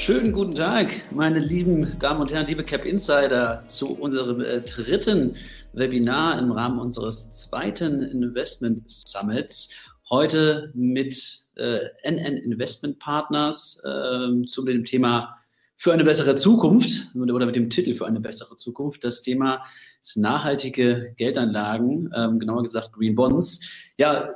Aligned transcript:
Schönen 0.00 0.32
guten 0.32 0.54
Tag, 0.54 1.12
meine 1.12 1.40
lieben 1.40 1.98
Damen 1.98 2.22
und 2.22 2.32
Herren, 2.32 2.46
liebe 2.46 2.64
Cap 2.64 2.86
Insider, 2.86 3.62
zu 3.68 3.88
unserem 3.92 4.40
äh, 4.40 4.62
dritten 4.62 5.36
Webinar 5.74 6.38
im 6.38 6.52
Rahmen 6.52 6.78
unseres 6.78 7.30
zweiten 7.32 8.00
Investment 8.04 8.82
Summits. 8.86 9.76
Heute 10.08 10.72
mit 10.72 11.14
äh, 11.56 11.80
NN 12.04 12.38
Investment 12.38 12.98
Partners 12.98 13.78
äh, 13.84 14.42
zu 14.46 14.64
dem 14.64 14.86
Thema 14.86 15.36
für 15.76 15.92
eine 15.92 16.04
bessere 16.04 16.34
Zukunft 16.34 17.14
oder 17.14 17.44
mit 17.44 17.56
dem 17.56 17.68
Titel 17.68 17.92
für 17.92 18.06
eine 18.06 18.20
bessere 18.20 18.56
Zukunft. 18.56 19.04
Das 19.04 19.20
Thema 19.20 19.62
ist 20.00 20.16
nachhaltige 20.16 21.12
Geldanlagen, 21.18 22.10
ähm, 22.16 22.38
genauer 22.38 22.62
gesagt 22.62 22.94
Green 22.94 23.14
Bonds. 23.14 23.60
Ja, 23.98 24.30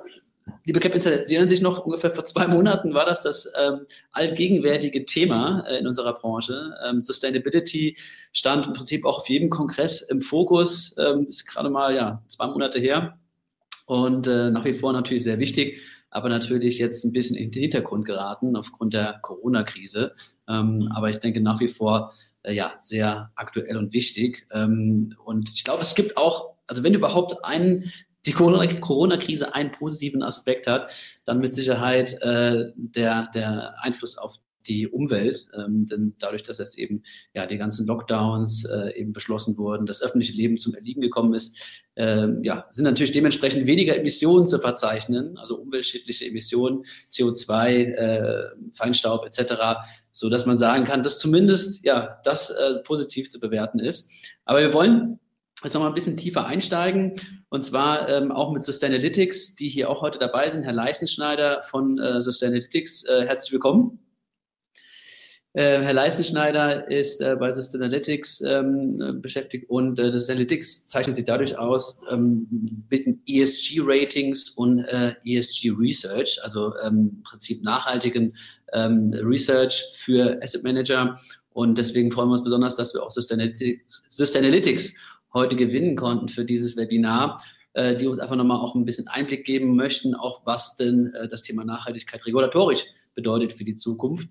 Liebe 0.65 0.81
Cap 0.81 0.95
Insider, 0.95 1.25
Sie 1.25 1.35
erinnern 1.35 1.49
sich 1.49 1.63
noch, 1.63 1.85
ungefähr 1.85 2.11
vor 2.11 2.25
zwei 2.25 2.47
Monaten 2.47 2.95
war 2.95 3.07
das 3.07 3.23
das 3.23 3.51
ähm, 3.59 3.87
allgegenwärtige 4.13 5.05
Thema 5.05 5.65
äh, 5.67 5.79
in 5.79 5.87
unserer 5.87 6.15
Branche. 6.15 6.75
Ähm, 6.85 7.03
Sustainability 7.03 7.97
stand 8.33 8.67
im 8.67 8.73
Prinzip 8.73 9.05
auch 9.05 9.19
auf 9.19 9.29
jedem 9.29 9.51
Kongress 9.51 10.03
im 10.03 10.23
Fokus, 10.23 10.97
ähm, 10.99 11.27
ist 11.29 11.47
gerade 11.47 11.71
mal 11.71 11.95
ja, 11.95 12.23
zwei 12.29 12.47
Monate 12.47 12.79
her 12.79 13.19
und 13.87 14.27
äh, 14.27 14.51
nach 14.51 14.65
wie 14.65 14.75
vor 14.75 14.93
natürlich 14.93 15.25
sehr 15.25 15.39
wichtig, 15.39 15.81
aber 16.11 16.29
natürlich 16.29 16.79
jetzt 16.79 17.05
ein 17.05 17.13
bisschen 17.13 17.37
in 17.37 17.51
den 17.51 17.63
Hintergrund 17.63 18.05
geraten 18.05 18.57
aufgrund 18.57 18.95
der 18.95 19.19
Corona-Krise. 19.23 20.13
Ähm, 20.49 20.91
aber 20.95 21.11
ich 21.11 21.19
denke 21.19 21.41
nach 21.41 21.61
wie 21.61 21.69
vor 21.69 22.13
äh, 22.43 22.53
ja 22.53 22.75
sehr 22.79 23.31
aktuell 23.35 23.77
und 23.77 23.93
wichtig. 23.93 24.47
Ähm, 24.53 25.15
und 25.25 25.51
ich 25.55 25.65
glaube, 25.65 25.83
es 25.83 25.95
gibt 25.95 26.17
auch 26.17 26.55
also 26.67 26.83
wenn 26.83 26.95
überhaupt 26.95 27.45
einen 27.45 27.91
die 28.27 28.33
Corona-Krise 28.33 29.55
einen 29.55 29.71
positiven 29.71 30.23
Aspekt 30.23 30.67
hat, 30.67 30.93
dann 31.25 31.39
mit 31.39 31.55
Sicherheit 31.55 32.21
äh, 32.23 32.73
der, 32.77 33.29
der 33.35 33.75
Einfluss 33.83 34.17
auf 34.19 34.39
die 34.67 34.89
Umwelt, 34.89 35.47
ähm, 35.57 35.87
denn 35.87 36.15
dadurch, 36.19 36.43
dass 36.43 36.59
jetzt 36.59 36.79
eben 36.79 37.03
ja 37.35 37.47
die 37.47 37.57
ganzen 37.57 37.87
Lockdowns 37.87 38.65
äh, 38.65 38.99
eben 38.99 39.13
beschlossen 39.13 39.57
wurden, 39.59 39.87
das 39.87 40.03
öffentliche 40.03 40.33
Leben 40.33 40.57
zum 40.57 40.75
Erliegen 40.75 41.01
gekommen 41.01 41.35
ist, 41.35 41.85
äh, 41.97 42.29
ja, 42.43 42.67
sind 42.71 42.85
natürlich 42.85 43.13
dementsprechend 43.13 43.67
weniger 43.67 43.97
Emissionen 43.97 44.47
zu 44.47 44.59
verzeichnen, 44.59 45.37
also 45.39 45.57
umweltschädliche 45.57 46.27
Emissionen, 46.27 46.83
CO2, 47.11 47.69
äh, 47.69 48.43
Feinstaub 48.73 49.27
etc., 49.27 49.85
so 50.13 50.31
dass 50.31 50.47
man 50.47 50.57
sagen 50.57 50.85
kann, 50.85 51.03
dass 51.03 51.19
zumindest 51.19 51.85
ja 51.85 52.21
das 52.25 52.51
äh, 52.51 52.77
positiv 52.85 53.31
zu 53.31 53.41
bewerten 53.41 53.79
ist. 53.79 54.11
Aber 54.45 54.61
wir 54.61 54.73
wollen 54.73 55.19
jetzt 55.63 55.75
nochmal 55.75 55.91
ein 55.91 55.95
bisschen 55.95 56.17
tiefer 56.17 56.47
einsteigen 56.47 57.15
und 57.49 57.65
zwar 57.65 58.09
ähm, 58.09 58.33
auch 58.33 58.53
mit 58.53 58.65
Sustainalytics, 58.65 59.55
die 59.55 59.69
hier 59.69 59.89
auch 59.89 60.03
heute 60.03 60.19
dabei 60.19 60.51
sind. 60.51 60.65
Herr 60.65 60.73
Leistenschneider 60.73 61.63
von 61.63 61.99
äh, 61.99 62.21
Sustainalytics, 62.21 63.05
äh, 63.05 63.27
herzlich 63.27 63.53
willkommen. 63.53 64.01
Äh, 65.57 65.83
Herr 65.83 65.93
Leistenschneider 65.93 66.91
ist 66.91 67.21
äh, 67.21 67.37
bei 67.39 67.53
Sustainalytics 67.53 68.41
ähm, 68.41 69.21
beschäftigt 69.23 69.71
und 69.71 70.01
äh, 70.01 70.13
Sustainalytics 70.13 70.87
zeichnet 70.87 71.15
sich 71.15 71.27
dadurch 71.27 71.57
aus, 71.57 71.97
ähm, 72.11 72.49
mit 72.91 73.07
ESG-Ratings 73.29 74.51
und 74.51 74.81
äh, 74.81 75.15
ESG-Research, 75.25 76.41
also 76.43 76.75
ähm, 76.83 77.13
im 77.19 77.23
Prinzip 77.23 77.63
nachhaltigen 77.63 78.35
ähm, 78.73 79.15
Research 79.15 79.81
für 79.95 80.43
Asset 80.43 80.65
Manager. 80.65 81.17
Und 81.51 81.79
deswegen 81.79 82.11
freuen 82.11 82.31
wir 82.31 82.33
uns 82.33 82.43
besonders, 82.43 82.75
dass 82.75 82.93
wir 82.93 83.05
auch 83.05 83.13
Sustainalytics, 83.13 84.07
Sustainalytics 84.11 84.95
heute 85.35 85.57
gewinnen 85.57 85.97
konnten 85.97 86.29
für 86.29 86.45
dieses 86.45 86.77
Webinar, 86.77 87.43
äh, 87.75 87.97
die 87.97 88.07
uns 88.07 88.21
einfach 88.21 88.37
nochmal 88.37 88.59
auch 88.59 88.75
ein 88.75 88.85
bisschen 88.85 89.09
Einblick 89.09 89.45
geben 89.45 89.77
möchten, 89.77 90.15
auch 90.15 90.47
was 90.47 90.77
denn 90.77 91.13
äh, 91.15 91.29
das 91.29 91.43
Thema 91.43 91.65
Nachhaltigkeit 91.65 92.25
regulatorisch 92.25 92.85
bedeutet 93.15 93.53
für 93.53 93.65
die 93.65 93.75
Zukunft 93.75 94.29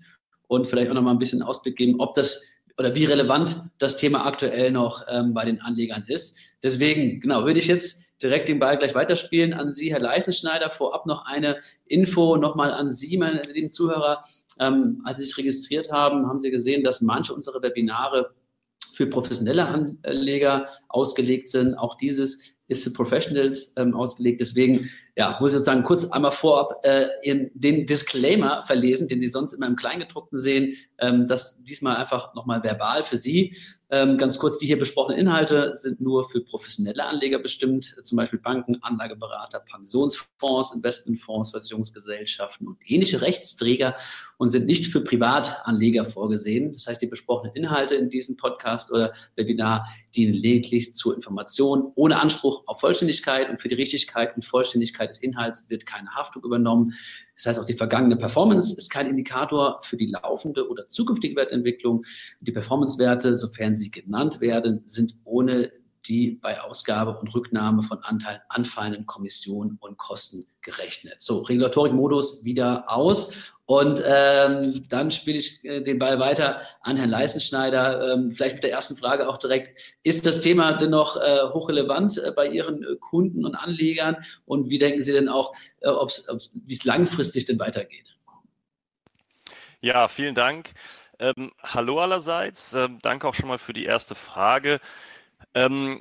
und 0.48 0.66
vielleicht 0.66 0.90
auch 0.90 0.94
nochmal 0.94 1.14
ein 1.14 1.18
bisschen 1.18 1.42
Ausblick 1.42 1.76
geben, 1.76 2.00
ob 2.00 2.14
das 2.14 2.42
oder 2.76 2.94
wie 2.94 3.04
relevant 3.04 3.70
das 3.78 3.96
Thema 3.96 4.26
aktuell 4.26 4.72
noch 4.72 5.04
ähm, 5.08 5.32
bei 5.32 5.44
den 5.44 5.60
Anlegern 5.60 6.04
ist. 6.08 6.38
Deswegen, 6.62 7.20
genau, 7.20 7.44
würde 7.44 7.60
ich 7.60 7.68
jetzt 7.68 8.02
direkt 8.22 8.48
den 8.48 8.58
Ball 8.58 8.78
gleich 8.78 8.94
weiterspielen 8.94 9.52
an 9.52 9.70
Sie, 9.70 9.92
Herr 9.92 10.00
Leisenschneider. 10.00 10.70
Vorab 10.70 11.06
noch 11.06 11.24
eine 11.26 11.58
Info 11.86 12.36
nochmal 12.36 12.72
an 12.72 12.92
Sie, 12.92 13.16
meine 13.16 13.42
lieben 13.52 13.70
Zuhörer. 13.70 14.22
Ähm, 14.58 15.02
als 15.04 15.18
Sie 15.18 15.26
sich 15.26 15.36
registriert 15.36 15.92
haben, 15.92 16.26
haben 16.26 16.40
Sie 16.40 16.50
gesehen, 16.50 16.82
dass 16.82 17.00
manche 17.00 17.34
unserer 17.34 17.62
Webinare 17.62 18.34
für 18.94 19.06
professionelle 19.06 19.66
Anleger 19.66 20.66
ausgelegt 20.88 21.48
sind. 21.48 21.74
Auch 21.74 21.96
dieses 21.96 22.56
ist 22.68 22.84
für 22.84 22.90
Professionals 22.90 23.72
ähm, 23.76 23.94
ausgelegt. 23.94 24.40
Deswegen 24.40 24.90
ja, 25.16 25.36
muss 25.40 25.50
ich 25.50 25.58
sozusagen 25.58 25.82
kurz 25.82 26.06
einmal 26.06 26.32
vorab 26.32 26.80
äh, 26.82 27.06
den 27.54 27.86
Disclaimer 27.86 28.62
verlesen, 28.62 29.08
den 29.08 29.20
Sie 29.20 29.28
sonst 29.28 29.52
immer 29.52 29.66
im 29.66 29.76
Kleingedruckten 29.76 30.38
sehen. 30.38 30.74
Ähm, 30.98 31.26
das 31.26 31.62
diesmal 31.62 31.96
einfach 31.96 32.34
nochmal 32.34 32.62
verbal 32.62 33.02
für 33.02 33.18
Sie. 33.18 33.54
Ähm, 33.90 34.16
ganz 34.16 34.38
kurz, 34.38 34.58
die 34.58 34.66
hier 34.66 34.78
besprochenen 34.78 35.20
Inhalte 35.20 35.72
sind 35.74 36.00
nur 36.00 36.28
für 36.28 36.40
professionelle 36.40 37.04
Anleger 37.04 37.38
bestimmt, 37.38 37.96
zum 38.02 38.16
Beispiel 38.16 38.38
Banken, 38.38 38.82
Anlageberater, 38.82 39.60
Pensionsfonds, 39.60 40.74
Investmentfonds, 40.74 41.50
Versicherungsgesellschaften 41.50 42.66
und 42.66 42.78
ähnliche 42.86 43.20
Rechtsträger 43.20 43.94
und 44.38 44.48
sind 44.48 44.66
nicht 44.66 44.86
für 44.86 45.02
Privatanleger 45.02 46.04
vorgesehen. 46.04 46.72
Das 46.72 46.86
heißt, 46.86 47.02
die 47.02 47.06
besprochenen 47.06 47.54
Inhalte 47.54 47.94
in 47.94 48.08
diesem 48.08 48.36
Podcast 48.36 48.90
oder 48.90 49.12
Webinar 49.36 49.86
dienen 50.14 50.34
lediglich 50.34 50.94
zur 50.94 51.14
Information 51.14 51.92
ohne 51.94 52.20
Anspruch 52.20 52.62
auf 52.66 52.80
Vollständigkeit 52.80 53.50
und 53.50 53.60
für 53.60 53.68
die 53.68 53.74
Richtigkeit 53.74 54.34
und 54.34 54.44
Vollständigkeit 54.44 55.10
des 55.10 55.18
Inhalts 55.18 55.68
wird 55.68 55.86
keine 55.86 56.14
Haftung 56.14 56.42
übernommen. 56.42 56.94
Das 57.34 57.46
heißt, 57.46 57.58
auch 57.58 57.64
die 57.64 57.74
vergangene 57.74 58.16
Performance 58.16 58.74
ist 58.76 58.90
kein 58.90 59.08
Indikator 59.08 59.80
für 59.82 59.96
die 59.96 60.06
laufende 60.06 60.68
oder 60.68 60.86
zukünftige 60.86 61.36
Wertentwicklung. 61.36 62.04
Die 62.40 62.52
Performancewerte, 62.52 63.36
sofern 63.36 63.76
sie 63.76 63.90
genannt 63.90 64.40
werden, 64.40 64.82
sind 64.86 65.16
ohne 65.24 65.70
die 66.06 66.38
bei 66.42 66.60
Ausgabe 66.60 67.16
und 67.18 67.34
Rücknahme 67.34 67.82
von 67.82 67.98
Anteilen 68.02 68.40
anfallenden 68.48 69.06
Kommissionen 69.06 69.76
und 69.80 69.96
Kosten 69.96 70.46
gerechnet. 70.60 71.16
So, 71.18 71.40
Regulatorikmodus 71.40 72.44
wieder 72.44 72.84
aus. 72.86 73.54
Und 73.66 74.02
ähm, 74.06 74.82
dann 74.90 75.10
spiele 75.10 75.38
ich 75.38 75.64
äh, 75.64 75.80
den 75.80 75.98
Ball 75.98 76.18
weiter 76.18 76.60
an 76.82 76.98
Herrn 76.98 77.08
Leisenschneider. 77.08 78.12
Ähm, 78.12 78.30
vielleicht 78.30 78.56
mit 78.56 78.64
der 78.64 78.72
ersten 78.72 78.94
Frage 78.94 79.26
auch 79.26 79.38
direkt. 79.38 79.96
Ist 80.02 80.26
das 80.26 80.42
Thema 80.42 80.72
denn 80.74 80.90
noch 80.90 81.16
äh, 81.16 81.48
hochrelevant 81.50 82.18
äh, 82.18 82.30
bei 82.32 82.46
Ihren 82.46 82.82
äh, 82.82 82.96
Kunden 82.96 83.46
und 83.46 83.54
Anlegern? 83.54 84.16
Und 84.44 84.68
wie 84.68 84.78
denken 84.78 85.02
Sie 85.02 85.12
denn 85.12 85.30
auch, 85.30 85.54
äh, 85.80 85.88
wie 85.88 86.74
es 86.74 86.84
langfristig 86.84 87.46
denn 87.46 87.58
weitergeht? 87.58 88.14
Ja, 89.80 90.08
vielen 90.08 90.34
Dank. 90.34 90.72
Ähm, 91.18 91.52
hallo 91.62 92.00
allerseits. 92.00 92.74
Ähm, 92.74 92.98
danke 93.00 93.28
auch 93.28 93.34
schon 93.34 93.48
mal 93.48 93.58
für 93.58 93.72
die 93.72 93.84
erste 93.84 94.14
Frage. 94.14 94.80
Ähm, 95.54 96.00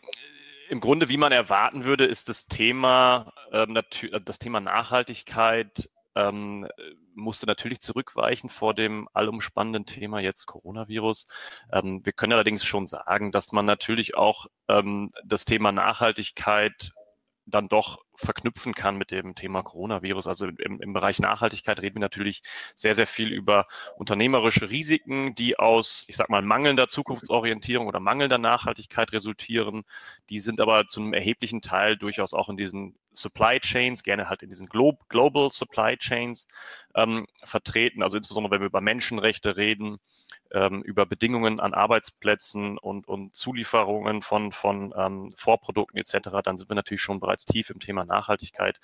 Im 0.69 0.79
Grunde, 0.79 1.09
wie 1.09 1.17
man 1.17 1.31
erwarten 1.31 1.85
würde, 1.85 2.05
ist 2.05 2.29
das 2.29 2.47
Thema, 2.47 3.33
ähm, 3.51 3.77
das 4.25 4.39
Thema 4.39 4.59
Nachhaltigkeit 4.59 5.89
ähm, 6.15 6.67
musste 7.15 7.45
natürlich 7.45 7.79
zurückweichen 7.79 8.49
vor 8.49 8.73
dem 8.73 9.07
allumspannenden 9.13 9.85
Thema 9.85 10.19
jetzt 10.19 10.45
Coronavirus. 10.45 11.25
Ähm, 11.71 12.01
wir 12.03 12.13
können 12.13 12.33
allerdings 12.33 12.65
schon 12.65 12.85
sagen, 12.85 13.31
dass 13.31 13.51
man 13.51 13.65
natürlich 13.65 14.15
auch 14.15 14.47
ähm, 14.67 15.09
das 15.25 15.45
Thema 15.45 15.71
Nachhaltigkeit 15.71 16.91
dann 17.45 17.67
doch 17.67 17.99
verknüpfen 18.15 18.73
kann 18.73 18.97
mit 18.97 19.11
dem 19.11 19.35
Thema 19.35 19.63
Coronavirus. 19.63 20.27
Also 20.27 20.47
im, 20.47 20.81
im, 20.81 20.93
Bereich 20.93 21.19
Nachhaltigkeit 21.19 21.81
reden 21.81 21.95
wir 21.95 22.01
natürlich 22.01 22.41
sehr, 22.75 22.95
sehr 22.95 23.07
viel 23.07 23.31
über 23.31 23.67
unternehmerische 23.97 24.69
Risiken, 24.69 25.35
die 25.35 25.59
aus, 25.59 26.05
ich 26.07 26.15
sag 26.15 26.29
mal, 26.29 26.41
mangelnder 26.41 26.87
Zukunftsorientierung 26.87 27.87
oder 27.87 27.99
mangelnder 27.99 28.37
Nachhaltigkeit 28.37 29.11
resultieren. 29.11 29.83
Die 30.29 30.39
sind 30.39 30.61
aber 30.61 30.87
zu 30.87 31.01
einem 31.01 31.13
erheblichen 31.13 31.61
Teil 31.61 31.97
durchaus 31.97 32.33
auch 32.33 32.49
in 32.49 32.57
diesen 32.57 32.95
Supply 33.13 33.59
Chains, 33.59 34.03
gerne 34.03 34.29
halt 34.29 34.43
in 34.43 34.49
diesen 34.49 34.67
Glo 34.67 34.97
Global 35.09 35.51
Supply 35.51 35.97
Chains 35.97 36.47
ähm, 36.95 37.27
vertreten. 37.43 38.03
Also 38.03 38.17
insbesondere, 38.17 38.51
wenn 38.51 38.61
wir 38.61 38.67
über 38.67 38.81
Menschenrechte 38.81 39.57
reden, 39.57 39.97
ähm, 40.51 40.81
über 40.83 41.05
Bedingungen 41.05 41.59
an 41.59 41.73
Arbeitsplätzen 41.73 42.77
und, 42.77 43.07
und 43.07 43.35
Zulieferungen 43.35 44.21
von, 44.21 44.51
von 44.51 44.93
ähm, 44.97 45.31
Vorprodukten 45.35 45.99
etc., 45.99 46.29
dann 46.43 46.57
sind 46.57 46.69
wir 46.69 46.75
natürlich 46.75 47.01
schon 47.01 47.19
bereits 47.19 47.45
tief 47.45 47.69
im 47.69 47.79
Thema 47.79 48.05
Nachhaltigkeit 48.05 48.79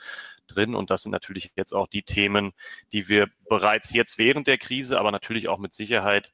drin. 0.47 0.75
Und 0.75 0.89
das 0.89 1.03
sind 1.03 1.11
natürlich 1.11 1.51
jetzt 1.55 1.73
auch 1.73 1.87
die 1.87 2.03
Themen, 2.03 2.53
die 2.91 3.07
wir 3.07 3.27
bereits 3.47 3.93
jetzt 3.93 4.17
während 4.17 4.47
der 4.47 4.57
Krise, 4.57 4.99
aber 4.99 5.11
natürlich 5.11 5.47
auch 5.47 5.59
mit 5.59 5.73
Sicherheit 5.73 6.31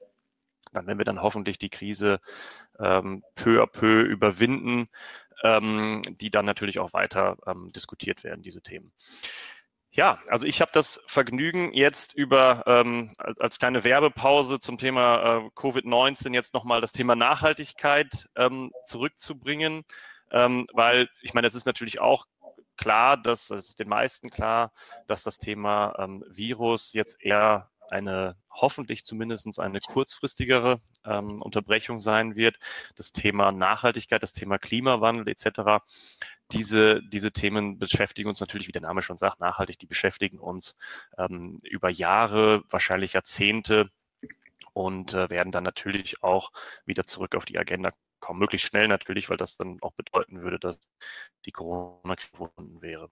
dann, 0.75 0.87
wenn 0.87 0.97
wir 0.97 1.05
dann 1.05 1.21
hoffentlich 1.21 1.57
die 1.57 1.69
Krise 1.69 2.19
ähm, 2.79 3.23
peu 3.35 3.61
à 3.61 3.67
peu 3.67 4.01
überwinden, 4.01 4.89
ähm, 5.45 6.01
die 6.19 6.31
dann 6.31 6.45
natürlich 6.45 6.79
auch 6.79 6.93
weiter 6.93 7.37
ähm, 7.45 7.71
diskutiert 7.71 8.23
werden, 8.23 8.41
diese 8.41 8.61
Themen. 8.61 8.91
Ja, 9.91 10.19
also 10.27 10.45
ich 10.45 10.59
habe 10.59 10.71
das 10.73 10.99
Vergnügen, 11.05 11.71
jetzt 11.71 12.13
über 12.13 12.63
ähm, 12.65 13.13
als 13.17 13.59
kleine 13.59 13.85
Werbepause 13.85 14.59
zum 14.59 14.77
Thema 14.77 15.37
äh, 15.37 15.49
Covid-19 15.55 16.33
jetzt 16.33 16.53
nochmal 16.53 16.81
das 16.81 16.91
Thema 16.91 17.15
Nachhaltigkeit 17.15 18.27
ähm, 18.35 18.71
zurückzubringen, 18.83 19.83
ähm, 20.31 20.65
weil 20.73 21.07
ich 21.21 21.33
meine, 21.33 21.47
es 21.47 21.55
ist 21.55 21.65
natürlich 21.65 22.01
auch 22.01 22.25
klar, 22.75 23.15
dass 23.15 23.51
es 23.51 23.75
den 23.75 23.87
meisten 23.87 24.29
klar, 24.29 24.73
dass 25.07 25.23
das 25.23 25.37
Thema 25.37 25.95
ähm, 25.97 26.25
Virus 26.27 26.91
jetzt 26.91 27.23
eher 27.23 27.69
eine 27.89 28.35
hoffentlich 28.49 29.03
zumindest 29.03 29.59
eine 29.59 29.79
kurzfristigere 29.79 30.79
ähm, 31.05 31.41
Unterbrechung 31.41 31.99
sein 31.99 32.35
wird. 32.35 32.57
Das 32.95 33.11
Thema 33.11 33.51
Nachhaltigkeit, 33.51 34.23
das 34.23 34.33
Thema 34.33 34.57
Klimawandel 34.57 35.27
etc. 35.27 35.83
Diese, 36.51 37.01
diese 37.03 37.31
Themen 37.31 37.79
beschäftigen 37.79 38.29
uns 38.29 38.39
natürlich, 38.39 38.67
wie 38.67 38.71
der 38.71 38.81
Name 38.81 39.01
schon 39.01 39.17
sagt, 39.17 39.39
nachhaltig. 39.39 39.79
Die 39.79 39.87
beschäftigen 39.87 40.39
uns 40.39 40.75
ähm, 41.17 41.57
über 41.63 41.89
Jahre, 41.89 42.63
wahrscheinlich 42.69 43.13
Jahrzehnte 43.13 43.89
und 44.73 45.13
äh, 45.13 45.29
werden 45.29 45.51
dann 45.51 45.63
natürlich 45.63 46.21
auch 46.23 46.51
wieder 46.85 47.05
zurück 47.05 47.35
auf 47.35 47.45
die 47.45 47.57
Agenda 47.57 47.91
kommen. 48.19 48.39
Möglichst 48.39 48.67
schnell 48.67 48.87
natürlich, 48.87 49.29
weil 49.29 49.37
das 49.37 49.57
dann 49.57 49.77
auch 49.81 49.93
bedeuten 49.93 50.43
würde, 50.43 50.59
dass 50.59 50.77
die 51.45 51.51
Corona-Krise 51.51 52.51
wäre. 52.81 53.09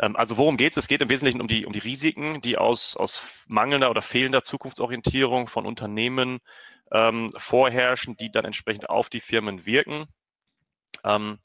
Ähm, 0.00 0.16
also 0.16 0.36
worum 0.36 0.56
geht 0.56 0.72
es? 0.72 0.76
Es 0.84 0.88
geht 0.88 1.00
im 1.02 1.08
Wesentlichen 1.08 1.40
um 1.40 1.48
die, 1.48 1.66
um 1.66 1.72
die 1.72 1.78
Risiken, 1.78 2.40
die 2.40 2.58
aus, 2.58 2.96
aus 2.96 3.44
mangelnder 3.48 3.90
oder 3.90 4.02
fehlender 4.02 4.42
Zukunftsorientierung 4.42 5.48
von 5.48 5.66
Unternehmen 5.66 6.40
ähm, 6.92 7.32
vorherrschen, 7.36 8.16
die 8.16 8.30
dann 8.30 8.44
entsprechend 8.44 8.88
auf 8.88 9.08
die 9.08 9.20
Firmen 9.20 9.66
wirken. 9.66 10.06
Ähm, 11.04 11.38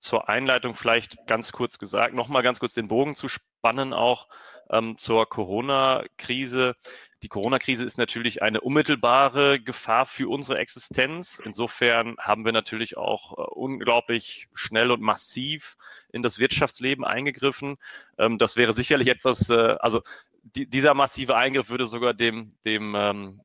zur 0.00 0.28
Einleitung 0.28 0.74
vielleicht 0.74 1.26
ganz 1.26 1.52
kurz 1.52 1.78
gesagt, 1.78 2.14
nochmal 2.14 2.42
ganz 2.42 2.58
kurz 2.58 2.74
den 2.74 2.88
Bogen 2.88 3.14
zu 3.14 3.28
spannen, 3.28 3.92
auch 3.92 4.28
ähm, 4.70 4.96
zur 4.98 5.28
Corona-Krise. 5.28 6.74
Die 7.22 7.28
Corona-Krise 7.28 7.84
ist 7.84 7.98
natürlich 7.98 8.42
eine 8.42 8.62
unmittelbare 8.62 9.60
Gefahr 9.60 10.06
für 10.06 10.30
unsere 10.30 10.58
Existenz. 10.58 11.40
Insofern 11.44 12.16
haben 12.18 12.46
wir 12.46 12.52
natürlich 12.52 12.96
auch 12.96 13.36
äh, 13.36 13.42
unglaublich 13.50 14.48
schnell 14.54 14.90
und 14.90 15.02
massiv 15.02 15.76
in 16.12 16.22
das 16.22 16.38
Wirtschaftsleben 16.38 17.04
eingegriffen. 17.04 17.76
Ähm, 18.18 18.38
das 18.38 18.56
wäre 18.56 18.72
sicherlich 18.72 19.08
etwas, 19.08 19.50
äh, 19.50 19.76
also 19.80 20.00
die, 20.42 20.68
dieser 20.68 20.94
massive 20.94 21.36
Eingriff 21.36 21.68
würde 21.68 21.84
sogar 21.84 22.14
dem, 22.14 22.56
dem, 22.64 22.94
ähm, 22.96 23.42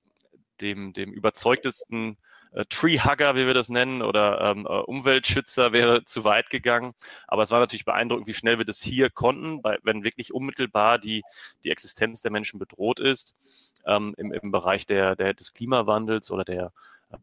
dem, 0.61 0.93
dem 0.93 1.11
überzeugtesten 1.11 2.17
äh, 2.55 2.63
Treehugger, 2.69 3.35
wie 3.35 3.45
wir 3.45 3.53
das 3.53 3.69
nennen, 3.69 4.01
oder 4.01 4.39
ähm, 4.41 4.65
äh, 4.65 4.69
Umweltschützer 4.69 5.73
wäre 5.73 6.05
zu 6.05 6.23
weit 6.23 6.49
gegangen. 6.49 6.93
Aber 7.27 7.43
es 7.43 7.51
war 7.51 7.59
natürlich 7.59 7.85
beeindruckend, 7.85 8.27
wie 8.27 8.33
schnell 8.33 8.57
wir 8.57 8.65
das 8.65 8.81
hier 8.81 9.09
konnten, 9.09 9.61
bei, 9.61 9.77
wenn 9.83 10.05
wirklich 10.05 10.33
unmittelbar 10.33 10.97
die, 10.97 11.23
die 11.63 11.71
Existenz 11.71 12.21
der 12.21 12.31
Menschen 12.31 12.57
bedroht 12.57 12.99
ist 12.99 13.73
ähm, 13.85 14.15
im, 14.17 14.31
im 14.31 14.51
Bereich 14.51 14.85
der, 14.85 15.15
der, 15.15 15.33
des 15.33 15.53
Klimawandels 15.53 16.31
oder 16.31 16.45
der 16.45 16.71
äh, 17.11 17.17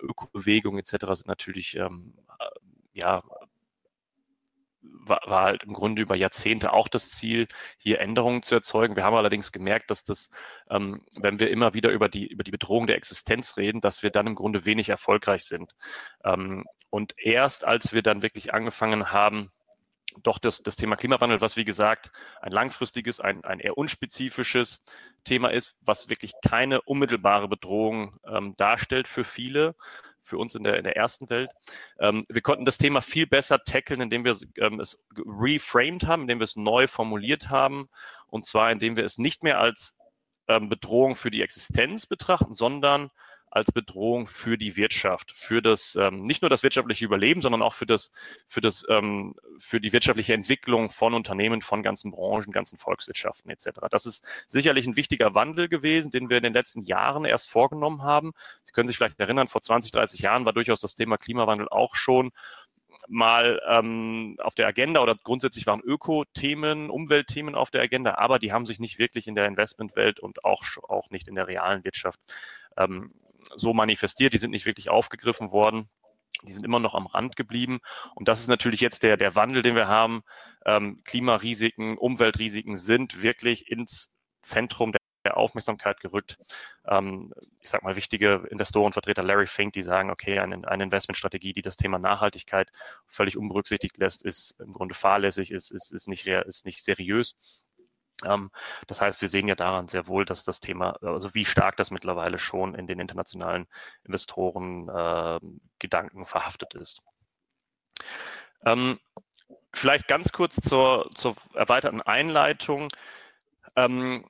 Ökobewegung 0.00 0.78
etc. 0.78 0.92
sind 1.08 1.26
natürlich 1.26 1.76
ähm, 1.76 2.14
äh, 2.38 2.44
ja 2.92 3.22
war, 4.82 5.20
war 5.26 5.42
halt 5.44 5.64
im 5.64 5.72
Grunde 5.72 6.02
über 6.02 6.16
Jahrzehnte 6.16 6.72
auch 6.72 6.88
das 6.88 7.10
Ziel, 7.10 7.48
hier 7.78 8.00
Änderungen 8.00 8.42
zu 8.42 8.54
erzeugen. 8.54 8.96
Wir 8.96 9.04
haben 9.04 9.16
allerdings 9.16 9.52
gemerkt, 9.52 9.90
dass 9.90 10.04
das, 10.04 10.30
ähm, 10.70 11.04
wenn 11.16 11.40
wir 11.40 11.50
immer 11.50 11.74
wieder 11.74 11.90
über 11.90 12.08
die, 12.08 12.26
über 12.26 12.44
die 12.44 12.50
Bedrohung 12.50 12.86
der 12.86 12.96
Existenz 12.96 13.56
reden, 13.56 13.80
dass 13.80 14.02
wir 14.02 14.10
dann 14.10 14.26
im 14.26 14.34
Grunde 14.34 14.64
wenig 14.64 14.88
erfolgreich 14.88 15.44
sind. 15.44 15.74
Ähm, 16.24 16.64
und 16.90 17.14
erst 17.18 17.66
als 17.66 17.92
wir 17.92 18.02
dann 18.02 18.22
wirklich 18.22 18.54
angefangen 18.54 19.12
haben, 19.12 19.50
doch 20.22 20.38
das, 20.38 20.62
das 20.62 20.76
Thema 20.76 20.96
Klimawandel, 20.96 21.40
was 21.40 21.56
wie 21.56 21.64
gesagt 21.64 22.10
ein 22.40 22.52
langfristiges, 22.52 23.20
ein, 23.20 23.44
ein 23.44 23.60
eher 23.60 23.76
unspezifisches 23.76 24.82
Thema 25.24 25.48
ist, 25.48 25.78
was 25.82 26.08
wirklich 26.08 26.32
keine 26.46 26.80
unmittelbare 26.82 27.48
Bedrohung 27.48 28.18
ähm, 28.26 28.54
darstellt 28.56 29.06
für 29.06 29.24
viele, 29.24 29.74
für 30.28 30.38
uns 30.38 30.54
in 30.54 30.64
der, 30.64 30.76
in 30.76 30.84
der 30.84 30.96
ersten 30.96 31.28
Welt. 31.30 31.50
Ähm, 31.98 32.24
wir 32.28 32.42
konnten 32.42 32.64
das 32.64 32.78
Thema 32.78 33.00
viel 33.00 33.26
besser 33.26 33.64
tackeln, 33.64 34.00
indem 34.00 34.24
wir 34.24 34.36
ähm, 34.58 34.80
es 34.80 35.06
reframed 35.16 36.06
haben, 36.06 36.22
indem 36.22 36.40
wir 36.40 36.44
es 36.44 36.56
neu 36.56 36.86
formuliert 36.86 37.50
haben, 37.50 37.88
und 38.28 38.46
zwar 38.46 38.70
indem 38.70 38.96
wir 38.96 39.04
es 39.04 39.18
nicht 39.18 39.42
mehr 39.42 39.58
als 39.58 39.96
ähm, 40.48 40.68
Bedrohung 40.68 41.14
für 41.14 41.30
die 41.30 41.42
Existenz 41.42 42.06
betrachten, 42.06 42.54
sondern 42.54 43.10
als 43.50 43.72
Bedrohung 43.72 44.26
für 44.26 44.58
die 44.58 44.76
Wirtschaft, 44.76 45.32
für 45.34 45.62
das 45.62 45.96
ähm, 45.96 46.22
nicht 46.22 46.42
nur 46.42 46.50
das 46.50 46.62
wirtschaftliche 46.62 47.04
Überleben, 47.04 47.42
sondern 47.42 47.62
auch 47.62 47.74
für 47.74 47.86
das 47.86 48.12
für 48.46 48.60
das 48.60 48.84
ähm, 48.88 49.34
für 49.58 49.80
die 49.80 49.92
wirtschaftliche 49.92 50.34
Entwicklung 50.34 50.90
von 50.90 51.14
Unternehmen, 51.14 51.62
von 51.62 51.82
ganzen 51.82 52.10
Branchen, 52.10 52.52
ganzen 52.52 52.78
Volkswirtschaften 52.78 53.50
etc. 53.50 53.80
Das 53.90 54.06
ist 54.06 54.26
sicherlich 54.46 54.86
ein 54.86 54.96
wichtiger 54.96 55.34
Wandel 55.34 55.68
gewesen, 55.68 56.10
den 56.10 56.28
wir 56.28 56.36
in 56.36 56.42
den 56.42 56.52
letzten 56.52 56.82
Jahren 56.82 57.24
erst 57.24 57.50
vorgenommen 57.50 58.02
haben. 58.02 58.32
Sie 58.64 58.72
können 58.72 58.88
sich 58.88 58.96
vielleicht 58.96 59.18
erinnern, 59.18 59.48
vor 59.48 59.62
20, 59.62 59.90
30 59.90 60.20
Jahren 60.20 60.44
war 60.44 60.52
durchaus 60.52 60.80
das 60.80 60.94
Thema 60.94 61.16
Klimawandel 61.16 61.68
auch 61.68 61.94
schon 61.94 62.30
mal 63.08 63.60
ähm, 63.66 64.36
auf 64.42 64.54
der 64.54 64.66
Agenda 64.66 65.00
oder 65.00 65.14
grundsätzlich 65.14 65.66
waren 65.66 65.80
Öko-Themen, 65.80 66.90
Umweltthemen 66.90 67.54
auf 67.54 67.70
der 67.70 67.82
Agenda, 67.82 68.16
aber 68.16 68.38
die 68.38 68.52
haben 68.52 68.66
sich 68.66 68.80
nicht 68.80 68.98
wirklich 68.98 69.28
in 69.28 69.34
der 69.34 69.46
Investmentwelt 69.46 70.20
und 70.20 70.44
auch, 70.44 70.62
auch 70.88 71.10
nicht 71.10 71.28
in 71.28 71.34
der 71.34 71.48
realen 71.48 71.84
Wirtschaft 71.84 72.20
ähm, 72.76 73.12
so 73.56 73.74
manifestiert. 73.74 74.32
Die 74.32 74.38
sind 74.38 74.50
nicht 74.50 74.66
wirklich 74.66 74.90
aufgegriffen 74.90 75.50
worden. 75.50 75.88
Die 76.44 76.52
sind 76.52 76.64
immer 76.64 76.80
noch 76.80 76.94
am 76.94 77.06
Rand 77.06 77.36
geblieben. 77.36 77.80
Und 78.14 78.28
das 78.28 78.40
ist 78.40 78.48
natürlich 78.48 78.80
jetzt 78.80 79.02
der, 79.02 79.16
der 79.16 79.34
Wandel, 79.34 79.62
den 79.62 79.74
wir 79.74 79.88
haben. 79.88 80.22
Ähm, 80.64 81.02
Klimarisiken, 81.04 81.98
Umweltrisiken 81.98 82.76
sind 82.76 83.22
wirklich 83.22 83.70
ins 83.70 84.14
Zentrum 84.40 84.92
der 85.24 85.36
Aufmerksamkeit 85.36 86.00
gerückt. 86.00 86.38
Ähm, 86.86 87.32
ich 87.60 87.68
sage 87.68 87.84
mal, 87.84 87.96
wichtige 87.96 88.46
Investorenvertreter 88.50 89.22
Larry 89.22 89.46
Fink, 89.46 89.72
die 89.72 89.82
sagen, 89.82 90.10
okay, 90.10 90.38
eine, 90.38 90.66
eine 90.68 90.84
Investmentstrategie, 90.84 91.52
die 91.52 91.62
das 91.62 91.76
Thema 91.76 91.98
Nachhaltigkeit 91.98 92.70
völlig 93.06 93.36
unberücksichtigt 93.36 93.98
lässt, 93.98 94.24
ist 94.24 94.52
im 94.60 94.72
Grunde 94.72 94.94
fahrlässig, 94.94 95.50
ist, 95.50 95.70
ist, 95.70 95.92
ist, 95.92 96.08
nicht, 96.08 96.26
ist 96.26 96.64
nicht 96.64 96.82
seriös. 96.82 97.66
Ähm, 98.24 98.50
das 98.86 99.00
heißt, 99.00 99.20
wir 99.20 99.28
sehen 99.28 99.48
ja 99.48 99.54
daran 99.54 99.88
sehr 99.88 100.06
wohl, 100.08 100.24
dass 100.24 100.44
das 100.44 100.60
Thema, 100.60 100.96
also 101.02 101.34
wie 101.34 101.44
stark 101.44 101.76
das 101.76 101.90
mittlerweile 101.90 102.38
schon 102.38 102.74
in 102.74 102.86
den 102.86 103.00
internationalen 103.00 103.66
Investoren 104.04 104.88
äh, 104.88 105.40
Gedanken 105.78 106.26
verhaftet 106.26 106.74
ist. 106.74 107.02
Ähm, 108.64 108.98
vielleicht 109.72 110.08
ganz 110.08 110.32
kurz 110.32 110.56
zur, 110.56 111.10
zur 111.14 111.36
erweiterten 111.54 112.02
Einleitung. 112.02 112.88
Ähm, 113.76 114.24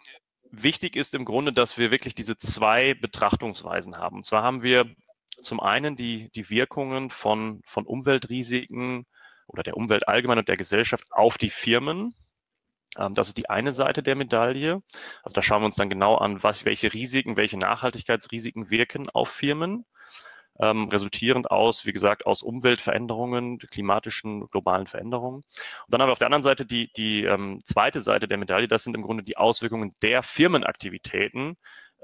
wichtig 0.50 0.96
ist 0.96 1.14
im 1.14 1.25
Grunde, 1.25 1.52
dass 1.52 1.79
wir 1.79 1.90
wirklich 1.90 2.14
diese 2.14 2.37
zwei 2.37 2.94
Betrachtungsweisen 2.94 3.96
haben. 3.96 4.17
Und 4.17 4.26
zwar 4.26 4.43
haben 4.43 4.62
wir 4.62 4.94
zum 5.40 5.61
einen 5.61 5.96
die, 5.96 6.31
die 6.32 6.50
Wirkungen 6.50 7.11
von, 7.11 7.62
von 7.64 7.87
Umweltrisiken 7.87 9.07
oder 9.47 9.62
der 9.62 9.76
Umwelt 9.76 10.09
allgemein 10.09 10.38
und 10.38 10.49
der 10.49 10.57
Gesellschaft 10.57 11.04
auf 11.11 11.38
die 11.38 11.50
Firmen. 11.50 12.14
Ähm, 12.97 13.14
das 13.14 13.28
ist 13.28 13.37
die 13.37 13.50
eine 13.50 13.73
Seite 13.73 14.02
der 14.02 14.16
Medaille. 14.16 14.83
Also 15.23 15.35
da 15.35 15.42
schauen 15.42 15.62
wir 15.62 15.66
uns 15.66 15.76
dann 15.76 15.90
genau 15.90 16.16
an, 16.16 16.42
was, 16.42 16.64
welche 16.64 16.92
Risiken, 16.92 17.37
welche 17.37 17.59
Nachhaltigkeitsrisiken 17.59 18.71
wirken 18.71 19.09
auf 19.11 19.28
Firmen, 19.30 19.85
ähm, 20.61 20.88
resultierend 20.88 21.50
aus, 21.50 21.87
wie 21.87 21.92
gesagt, 21.92 22.26
aus 22.26 22.42
Umweltveränderungen, 22.42 23.59
klimatischen, 23.59 24.49
globalen 24.49 24.87
Veränderungen. 24.87 25.37
Und 25.37 25.45
dann 25.88 26.00
haben 26.00 26.09
wir 26.09 26.12
auf 26.12 26.18
der 26.18 26.26
anderen 26.26 26.42
Seite 26.42 26.66
die, 26.66 26.90
die 26.92 27.25
ähm, 27.25 27.61
zweite 27.64 28.00
Seite 28.00 28.26
der 28.28 28.38
Medaille. 28.38 28.68
Das 28.68 28.83
sind 28.83 28.95
im 28.95 29.02
Grunde 29.02 29.23
die 29.23 29.37
Auswirkungen 29.37 29.95
der 30.02 30.23
Firmenaktivitäten 30.23 31.57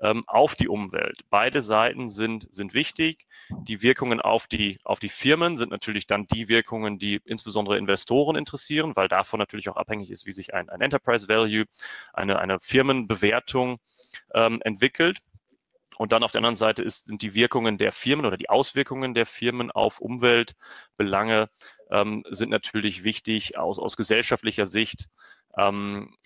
ähm, 0.02 0.24
auf 0.26 0.54
die 0.54 0.68
Umwelt. 0.68 1.20
Beide 1.30 1.62
Seiten 1.62 2.08
sind, 2.08 2.52
sind 2.52 2.74
wichtig. 2.74 3.26
Die 3.50 3.82
Wirkungen 3.82 4.20
auf 4.20 4.46
die, 4.46 4.78
auf 4.84 4.98
die 4.98 5.08
Firmen 5.08 5.56
sind 5.56 5.70
natürlich 5.70 6.06
dann 6.06 6.26
die 6.26 6.48
Wirkungen, 6.48 6.98
die 6.98 7.20
insbesondere 7.24 7.78
Investoren 7.78 8.36
interessieren, 8.36 8.96
weil 8.96 9.08
davon 9.08 9.38
natürlich 9.38 9.68
auch 9.68 9.76
abhängig 9.76 10.10
ist, 10.10 10.26
wie 10.26 10.32
sich 10.32 10.54
ein, 10.54 10.68
ein 10.68 10.80
Enterprise 10.80 11.28
Value, 11.28 11.64
eine, 12.12 12.38
eine 12.38 12.58
Firmenbewertung 12.60 13.78
ähm, 14.34 14.60
entwickelt. 14.62 15.20
Und 15.96 16.10
dann 16.10 16.24
auf 16.24 16.32
der 16.32 16.40
anderen 16.40 16.56
Seite 16.56 16.82
ist, 16.82 17.06
sind 17.06 17.22
die 17.22 17.34
Wirkungen 17.34 17.78
der 17.78 17.92
Firmen 17.92 18.26
oder 18.26 18.36
die 18.36 18.50
Auswirkungen 18.50 19.14
der 19.14 19.26
Firmen 19.26 19.70
auf 19.70 20.00
Umweltbelange 20.00 21.48
ähm, 21.90 22.24
sind 22.30 22.50
natürlich 22.50 23.04
wichtig 23.04 23.58
aus, 23.58 23.78
aus 23.78 23.96
gesellschaftlicher 23.96 24.66
Sicht. 24.66 25.06
Ähm, 25.56 26.16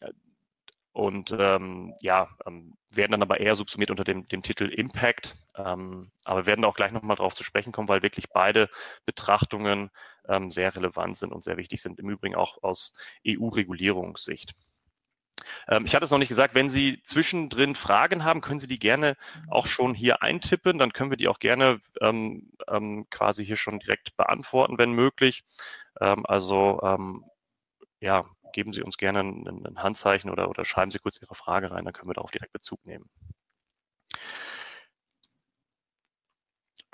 und 0.92 1.34
ähm, 1.38 1.94
ja, 2.00 2.28
ähm, 2.46 2.74
werden 2.90 3.12
dann 3.12 3.22
aber 3.22 3.40
eher 3.40 3.54
subsumiert 3.54 3.90
unter 3.90 4.04
dem, 4.04 4.26
dem 4.26 4.42
Titel 4.42 4.64
Impact. 4.64 5.34
Ähm, 5.56 6.10
aber 6.24 6.46
werden 6.46 6.64
auch 6.64 6.74
gleich 6.74 6.92
nochmal 6.92 7.16
darauf 7.16 7.34
zu 7.34 7.44
sprechen 7.44 7.72
kommen, 7.72 7.88
weil 7.88 8.02
wirklich 8.02 8.30
beide 8.30 8.68
Betrachtungen 9.04 9.90
ähm, 10.28 10.50
sehr 10.50 10.74
relevant 10.74 11.16
sind 11.16 11.32
und 11.32 11.42
sehr 11.42 11.56
wichtig 11.56 11.82
sind, 11.82 11.98
im 11.98 12.10
Übrigen 12.10 12.36
auch 12.36 12.62
aus 12.62 12.92
EU-Regulierungssicht. 13.26 14.54
Ähm, 15.68 15.84
ich 15.84 15.94
hatte 15.94 16.04
es 16.04 16.10
noch 16.10 16.18
nicht 16.18 16.28
gesagt, 16.28 16.54
wenn 16.54 16.70
Sie 16.70 17.02
zwischendrin 17.02 17.74
Fragen 17.74 18.24
haben, 18.24 18.40
können 18.40 18.60
Sie 18.60 18.66
die 18.66 18.78
gerne 18.78 19.16
auch 19.48 19.66
schon 19.66 19.94
hier 19.94 20.22
eintippen. 20.22 20.78
Dann 20.78 20.92
können 20.92 21.10
wir 21.10 21.16
die 21.16 21.28
auch 21.28 21.38
gerne 21.38 21.80
ähm, 22.00 22.50
ähm, 22.68 23.06
quasi 23.10 23.44
hier 23.44 23.56
schon 23.56 23.78
direkt 23.78 24.16
beantworten, 24.16 24.78
wenn 24.78 24.92
möglich. 24.92 25.44
Ähm, 26.00 26.24
also 26.26 26.80
ähm, 26.82 27.24
ja, 28.00 28.24
geben 28.52 28.72
Sie 28.72 28.82
uns 28.82 28.96
gerne 28.96 29.20
ein, 29.20 29.64
ein 29.66 29.82
Handzeichen 29.82 30.30
oder, 30.30 30.48
oder 30.48 30.64
schreiben 30.64 30.90
Sie 30.90 30.98
kurz 30.98 31.20
Ihre 31.20 31.34
Frage 31.34 31.70
rein, 31.70 31.84
dann 31.84 31.94
können 31.94 32.10
wir 32.10 32.14
darauf 32.14 32.30
direkt 32.30 32.52
Bezug 32.52 32.84
nehmen. 32.84 33.08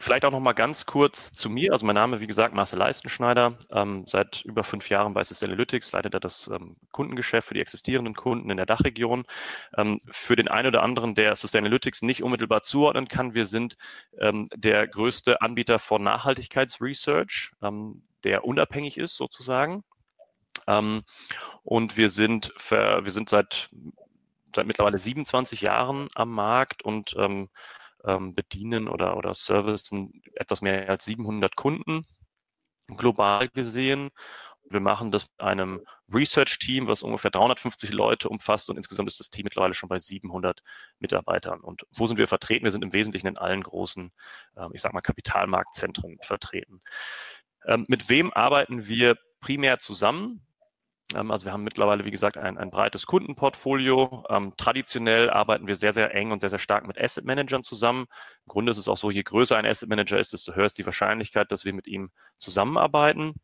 Vielleicht 0.05 0.27
auch 0.27 0.33
noch 0.33 0.41
mal 0.41 0.53
ganz 0.53 0.85
kurz 0.85 1.33
zu 1.33 1.49
mir. 1.49 1.73
Also 1.73 1.87
mein 1.87 1.95
Name, 1.95 2.21
wie 2.21 2.27
gesagt, 2.27 2.53
Marcel 2.53 2.79
Leistenschneider. 2.79 3.57
Ähm, 3.71 4.05
seit 4.07 4.45
über 4.45 4.63
fünf 4.63 4.91
Jahren 4.91 5.15
bei 5.15 5.25
Sustainalytics 5.25 5.93
leitet 5.93 6.13
er 6.13 6.21
das 6.21 6.47
ähm, 6.49 6.77
Kundengeschäft 6.91 7.49
für 7.49 7.55
die 7.55 7.61
existierenden 7.61 8.15
Kunden 8.15 8.51
in 8.51 8.59
der 8.59 8.67
Dachregion. 8.67 9.25
Ähm, 9.79 9.99
für 10.11 10.37
den 10.37 10.49
einen 10.49 10.69
oder 10.69 10.83
anderen, 10.83 11.15
der 11.15 11.37
Sustainalytics 11.37 12.03
nicht 12.03 12.23
unmittelbar 12.23 12.61
zuordnen 12.61 13.09
kann, 13.09 13.33
wir 13.33 13.47
sind 13.47 13.79
ähm, 14.19 14.47
der 14.55 14.87
größte 14.89 15.41
Anbieter 15.41 15.79
von 15.79 16.03
Nachhaltigkeitsresearch, 16.03 17.53
ähm, 17.63 18.03
der 18.25 18.45
unabhängig 18.45 18.99
ist 18.99 19.17
sozusagen. 19.17 19.85
Ähm, 20.67 21.03
und 21.63 21.97
wir 21.97 22.11
sind, 22.11 22.53
wir 22.71 23.11
sind 23.11 23.29
seit, 23.29 23.69
seit 24.55 24.67
mittlerweile 24.67 24.99
27 24.99 25.63
Jahren 25.63 26.09
am 26.15 26.31
Markt 26.31 26.83
und 26.83 27.15
ähm, 27.19 27.49
bedienen 28.35 28.89
oder, 28.89 29.17
oder 29.17 29.35
servicen 29.35 30.23
etwas 30.35 30.61
mehr 30.61 30.89
als 30.89 31.05
700 31.07 31.57
Kunden 31.57 32.05
global 32.89 33.49
gesehen. 33.49 34.11
Wir 34.71 34.81
machen 34.81 35.11
das 35.11 35.29
mit 35.29 35.41
einem 35.41 35.85
Research-Team, 36.13 36.89
was 36.89 37.03
ungefähr 37.03 37.31
350 37.31 37.93
Leute 37.93 38.29
umfasst 38.29 38.71
und 38.71 38.77
insgesamt 38.77 39.09
ist 39.09 39.21
das 39.21 39.31
Team 39.31 39.45
mittlerweile 39.45 39.75
schon 39.75 39.89
bei 39.89 39.99
700 39.99 40.61
Mitarbeitern. 40.99 41.61
Und 41.61 41.87
wo 41.93 42.07
sind 42.07 42.19
wir 42.19 42.29
vertreten? 42.29 42.65
Wir 42.65 42.73
sind 42.73 42.83
im 42.83 42.93
Wesentlichen 42.93 43.27
in 43.27 43.39
allen 43.39 43.63
großen, 43.63 44.11
ähm, 44.57 44.71
ich 44.73 44.81
sag 44.81 44.93
mal, 44.93 45.03
Kapitalmarktzentren 45.03 46.19
vertreten. 46.23 46.81
Ähm, 47.67 47.85
mit 47.89 48.09
wem 48.09 48.33
arbeiten 48.33 48.87
wir 48.87 49.17
primär 49.45 49.79
zusammen? 49.79 50.41
Ähm, 51.15 51.31
also 51.31 51.45
wir 51.45 51.53
haben 51.53 51.65
mittlerweile, 51.65 52.07
wie 52.07 52.11
gesagt, 52.11 52.39
ein, 52.39 52.57
ein 52.57 52.71
breites 52.71 53.05
Kundenportfolio. 53.07 54.25
Ähm, 54.31 54.55
traditionell 54.57 55.29
arbeiten 55.29 55.69
wir 55.69 55.77
sehr, 55.77 55.93
sehr 55.93 56.15
eng 56.15 56.33
und 56.33 56.41
sehr, 56.41 56.49
sehr 56.49 56.59
stark 56.59 56.87
mit 56.87 56.99
Asset 56.99 57.27
Managern 57.27 57.63
zusammen. 57.63 58.07
Im 58.47 58.49
Grunde 58.49 58.71
ist 58.71 58.79
es 58.79 58.89
auch 58.89 58.97
so, 58.97 59.11
je 59.11 59.23
größer 59.23 59.57
ein 59.57 59.67
Asset 59.67 59.91
Manager 59.91 60.19
ist, 60.19 60.33
desto 60.33 60.55
höher 60.55 60.65
ist 60.65 60.79
die 60.79 60.87
Wahrscheinlichkeit, 60.87 61.53
dass 61.53 61.67
wir 61.67 61.75
mit 61.75 61.87
ihm 61.87 62.11
zusammenarbeiten. 62.39 63.35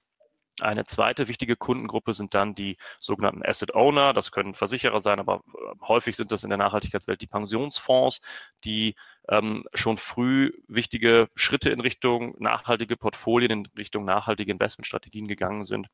Eine 0.61 0.85
zweite 0.85 1.29
wichtige 1.29 1.57
Kundengruppe 1.57 2.13
sind 2.13 2.35
dann 2.35 2.55
die 2.55 2.77
sogenannten 3.01 3.45
Asset 3.45 3.75
Owner. 3.75 4.13
Das 4.13 4.33
können 4.33 4.55
Versicherer 4.55 5.01
sein, 5.01 5.19
aber 5.19 5.43
äh, 5.47 5.87
häufig 5.87 6.17
sind 6.17 6.33
das 6.33 6.45
in 6.45 6.51
der 6.51 6.59
Nachhaltigkeitswelt 6.59 7.21
die 7.21 7.27
Pensionsfonds, 7.27 8.21
die 8.65 8.95
ähm, 9.29 9.65
schon 9.75 9.97
früh 9.97 10.53
wichtige 10.69 11.29
Schritte 11.35 11.71
in 11.71 11.81
Richtung 11.81 12.35
nachhaltige 12.39 12.97
Portfolien, 12.97 13.51
in 13.51 13.69
Richtung 13.79 14.05
nachhaltige 14.05 14.53
Investmentstrategien 14.53 15.29
gegangen 15.29 15.65
sind 15.65 15.89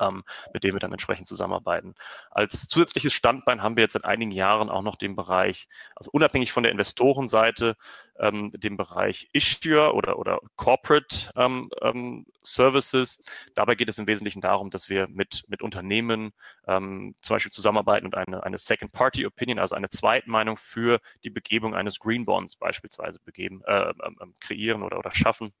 ähm, 0.00 0.24
mit 0.52 0.64
dem 0.64 0.74
wir 0.74 0.80
dann 0.80 0.92
entsprechend 0.92 1.26
zusammenarbeiten. 1.26 1.94
Als 2.30 2.68
zusätzliches 2.68 3.12
Standbein 3.12 3.62
haben 3.62 3.76
wir 3.76 3.82
jetzt 3.82 3.94
seit 3.94 4.04
einigen 4.04 4.30
Jahren 4.30 4.70
auch 4.70 4.82
noch 4.82 4.96
den 4.96 5.16
Bereich, 5.16 5.68
also 5.94 6.10
unabhängig 6.12 6.52
von 6.52 6.62
der 6.62 6.72
Investorenseite, 6.72 7.76
ähm, 8.18 8.50
den 8.52 8.76
Bereich 8.76 9.28
Issuer 9.32 9.94
oder, 9.94 10.18
oder 10.18 10.40
Corporate 10.56 11.30
ähm, 11.36 11.70
ähm, 11.82 12.26
Services. 12.42 13.20
Dabei 13.54 13.74
geht 13.74 13.88
es 13.88 13.98
im 13.98 14.08
Wesentlichen 14.08 14.40
darum, 14.40 14.70
dass 14.70 14.88
wir 14.88 15.08
mit, 15.08 15.44
mit 15.48 15.62
Unternehmen 15.62 16.32
ähm, 16.66 17.14
zum 17.20 17.34
Beispiel 17.34 17.52
zusammenarbeiten 17.52 18.06
und 18.06 18.16
eine, 18.16 18.42
eine 18.44 18.58
Second-Party-Opinion, 18.58 19.58
also 19.58 19.74
eine 19.74 19.88
Zweitmeinung 19.88 20.56
für 20.56 21.00
die 21.24 21.30
Begebung 21.30 21.74
eines 21.74 21.98
Green 21.98 22.24
Bonds 22.24 22.56
beispielsweise 22.56 23.18
begeben, 23.24 23.62
äh, 23.66 23.92
ähm, 24.04 24.34
kreieren 24.40 24.82
oder, 24.82 24.98
oder 24.98 25.14
schaffen 25.14 25.52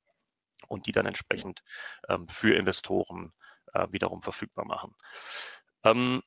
und 0.66 0.86
die 0.86 0.92
dann 0.92 1.06
entsprechend 1.06 1.62
für 2.26 2.54
Investoren 2.54 3.32
äh, 3.74 3.86
wiederum 3.90 4.22
verfügbar 4.22 4.64
machen. 4.64 4.94
Ähm, 5.84 6.22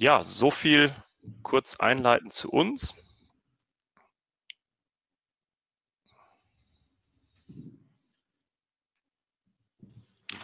ja, 0.00 0.22
so 0.22 0.50
viel 0.50 0.94
kurz 1.42 1.76
einleitend 1.76 2.32
zu 2.32 2.50
uns. 2.50 2.94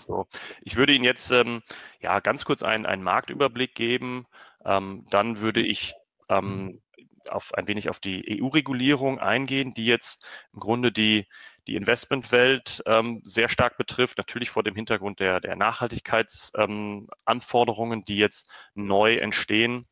So, 0.07 0.27
ich 0.63 0.77
würde 0.77 0.93
Ihnen 0.93 1.05
jetzt 1.05 1.31
ähm, 1.31 1.63
ja 2.01 2.21
ganz 2.21 2.45
kurz 2.45 2.63
einen, 2.63 2.85
einen 2.85 3.03
Marktüberblick 3.03 3.75
geben. 3.75 4.27
Ähm, 4.65 5.07
dann 5.11 5.41
würde 5.41 5.63
ich 5.63 5.95
ähm, 6.29 6.83
auf 7.29 7.55
ein 7.55 7.69
wenig 7.69 7.89
auf 7.89 8.01
die 8.01 8.41
EU-Regulierung 8.41 9.19
eingehen, 9.19 9.73
die 9.75 9.87
jetzt 9.87 10.27
im 10.53 10.61
Grunde 10.61 10.93
die 10.93 11.27
die 11.67 11.77
Investmentwelt 11.77 12.83
ähm, 12.87 13.21
sehr 13.25 13.49
stark 13.49 13.77
betrifft, 13.77 14.19
natürlich 14.19 14.51
vor 14.51 14.63
dem 14.63 14.75
Hintergrund 14.75 15.21
der, 15.21 15.41
der 15.41 15.57
Nachhaltigkeitsanforderungen, 15.57 18.01
ähm, 18.01 18.05
die 18.05 18.19
jetzt 18.19 18.51
neu 18.75 19.17
entstehen. 19.17 19.87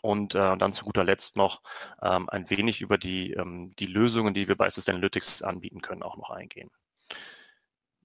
Und 0.00 0.34
äh, 0.34 0.56
dann 0.56 0.72
zu 0.72 0.84
guter 0.84 1.04
Letzt 1.04 1.36
noch 1.36 1.60
ähm, 2.02 2.28
ein 2.30 2.48
wenig 2.50 2.80
über 2.80 2.98
die, 2.98 3.34
ähm, 3.34 3.72
die 3.78 3.86
Lösungen, 3.86 4.34
die 4.34 4.48
wir 4.48 4.56
bei 4.56 4.70
Sustainalytics 4.70 5.42
anbieten 5.42 5.82
können, 5.82 6.02
auch 6.02 6.16
noch 6.16 6.30
eingehen. 6.30 6.70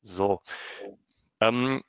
So. 0.02 0.42
Ähm, 1.40 1.82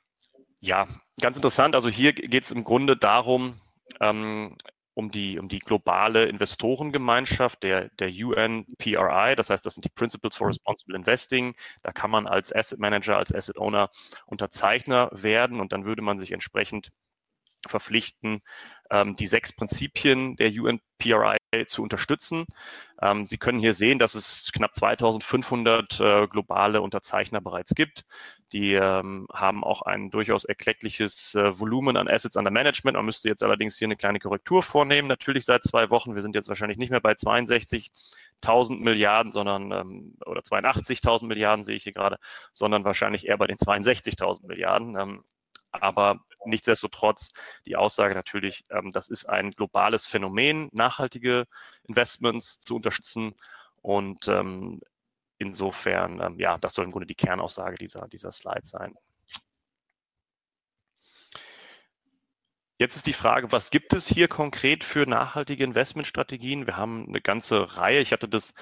ja, 0.61 0.87
ganz 1.21 1.35
interessant. 1.35 1.75
Also 1.75 1.89
hier 1.89 2.13
geht 2.13 2.43
es 2.43 2.51
im 2.51 2.63
Grunde 2.63 2.97
darum, 2.97 3.59
ähm, 3.99 4.55
um 4.99 5.09
die, 5.09 5.39
um 5.39 5.47
die 5.47 5.59
globale 5.59 6.25
Investorengemeinschaft 6.25 7.63
der, 7.63 7.89
der 7.99 8.09
UNPRI. 8.09 9.35
Das 9.35 9.49
heißt, 9.49 9.65
das 9.65 9.75
sind 9.75 9.85
die 9.85 9.89
Principles 9.89 10.35
for 10.35 10.49
Responsible 10.49 10.95
Investing. 10.95 11.55
Da 11.81 11.91
kann 11.91 12.11
man 12.11 12.27
als 12.27 12.53
Asset 12.53 12.79
Manager, 12.79 13.17
als 13.17 13.33
Asset 13.33 13.57
Owner 13.57 13.89
Unterzeichner 14.25 15.09
werden 15.13 15.61
und 15.61 15.71
dann 15.71 15.85
würde 15.85 16.01
man 16.01 16.17
sich 16.17 16.33
entsprechend 16.33 16.89
verpflichten, 17.67 18.41
ähm, 18.89 19.15
die 19.15 19.27
sechs 19.27 19.53
Prinzipien 19.53 20.35
der 20.35 20.49
UNPRI 20.49 21.37
zu 21.67 21.83
unterstützen. 21.83 22.45
Ähm, 23.01 23.25
Sie 23.25 23.37
können 23.37 23.59
hier 23.59 23.73
sehen, 23.73 23.99
dass 23.99 24.15
es 24.15 24.51
knapp 24.53 24.75
2500 24.75 25.99
äh, 25.99 26.27
globale 26.27 26.81
Unterzeichner 26.81 27.41
bereits 27.41 27.75
gibt. 27.75 28.05
Die 28.53 28.73
ähm, 28.73 29.27
haben 29.33 29.63
auch 29.63 29.81
ein 29.83 30.09
durchaus 30.09 30.45
erkleckliches 30.45 31.35
äh, 31.35 31.59
Volumen 31.59 31.97
an 31.97 32.07
Assets 32.07 32.35
under 32.35 32.51
Management. 32.51 32.95
Man 32.95 33.05
müsste 33.05 33.29
jetzt 33.29 33.43
allerdings 33.43 33.77
hier 33.77 33.87
eine 33.87 33.95
kleine 33.95 34.19
Korrektur 34.19 34.63
vornehmen. 34.63 35.07
Natürlich 35.07 35.45
seit 35.45 35.63
zwei 35.63 35.89
Wochen. 35.89 36.15
Wir 36.15 36.21
sind 36.21 36.35
jetzt 36.35 36.47
wahrscheinlich 36.47 36.77
nicht 36.77 36.91
mehr 36.91 37.01
bei 37.01 37.13
62.000 37.13 38.79
Milliarden, 38.79 39.31
sondern 39.31 40.15
oder 40.25 40.41
82.000 40.41 41.27
Milliarden 41.27 41.63
sehe 41.63 41.75
ich 41.75 41.83
hier 41.83 41.93
gerade, 41.93 42.17
sondern 42.51 42.83
wahrscheinlich 42.83 43.27
eher 43.27 43.37
bei 43.37 43.47
den 43.47 43.57
62.000 43.57 44.47
Milliarden. 44.47 45.23
Aber 45.71 46.19
nichtsdestotrotz 46.45 47.31
die 47.65 47.75
Aussage 47.75 48.15
natürlich, 48.15 48.63
ähm, 48.69 48.91
das 48.91 49.09
ist 49.09 49.29
ein 49.29 49.51
globales 49.51 50.07
Phänomen, 50.07 50.69
nachhaltige 50.71 51.45
Investments 51.83 52.59
zu 52.59 52.75
unterstützen. 52.75 53.33
Und 53.81 54.27
ähm, 54.27 54.81
insofern, 55.37 56.21
ähm, 56.21 56.39
ja, 56.39 56.57
das 56.57 56.73
soll 56.73 56.85
im 56.85 56.91
Grunde 56.91 57.07
die 57.07 57.15
Kernaussage 57.15 57.77
dieser, 57.77 58.07
dieser 58.07 58.31
Slide 58.31 58.65
sein. 58.65 58.95
Jetzt 62.81 62.95
ist 62.95 63.07
die 63.07 63.13
Frage, 63.13 63.51
was 63.51 63.71
gibt 63.71 63.91
es 63.91 64.07
hier 64.07 64.29
konkret 64.29 64.85
für 64.85 65.05
nachhaltige 65.05 65.65
Investmentstrategien? 65.65 66.65
Wir 66.65 66.77
haben 66.77 67.09
eine 67.09 67.19
ganze 67.19 67.75
Reihe. 67.75 67.99
Ich 67.99 68.13
hatte 68.13 68.29
das 68.29 68.53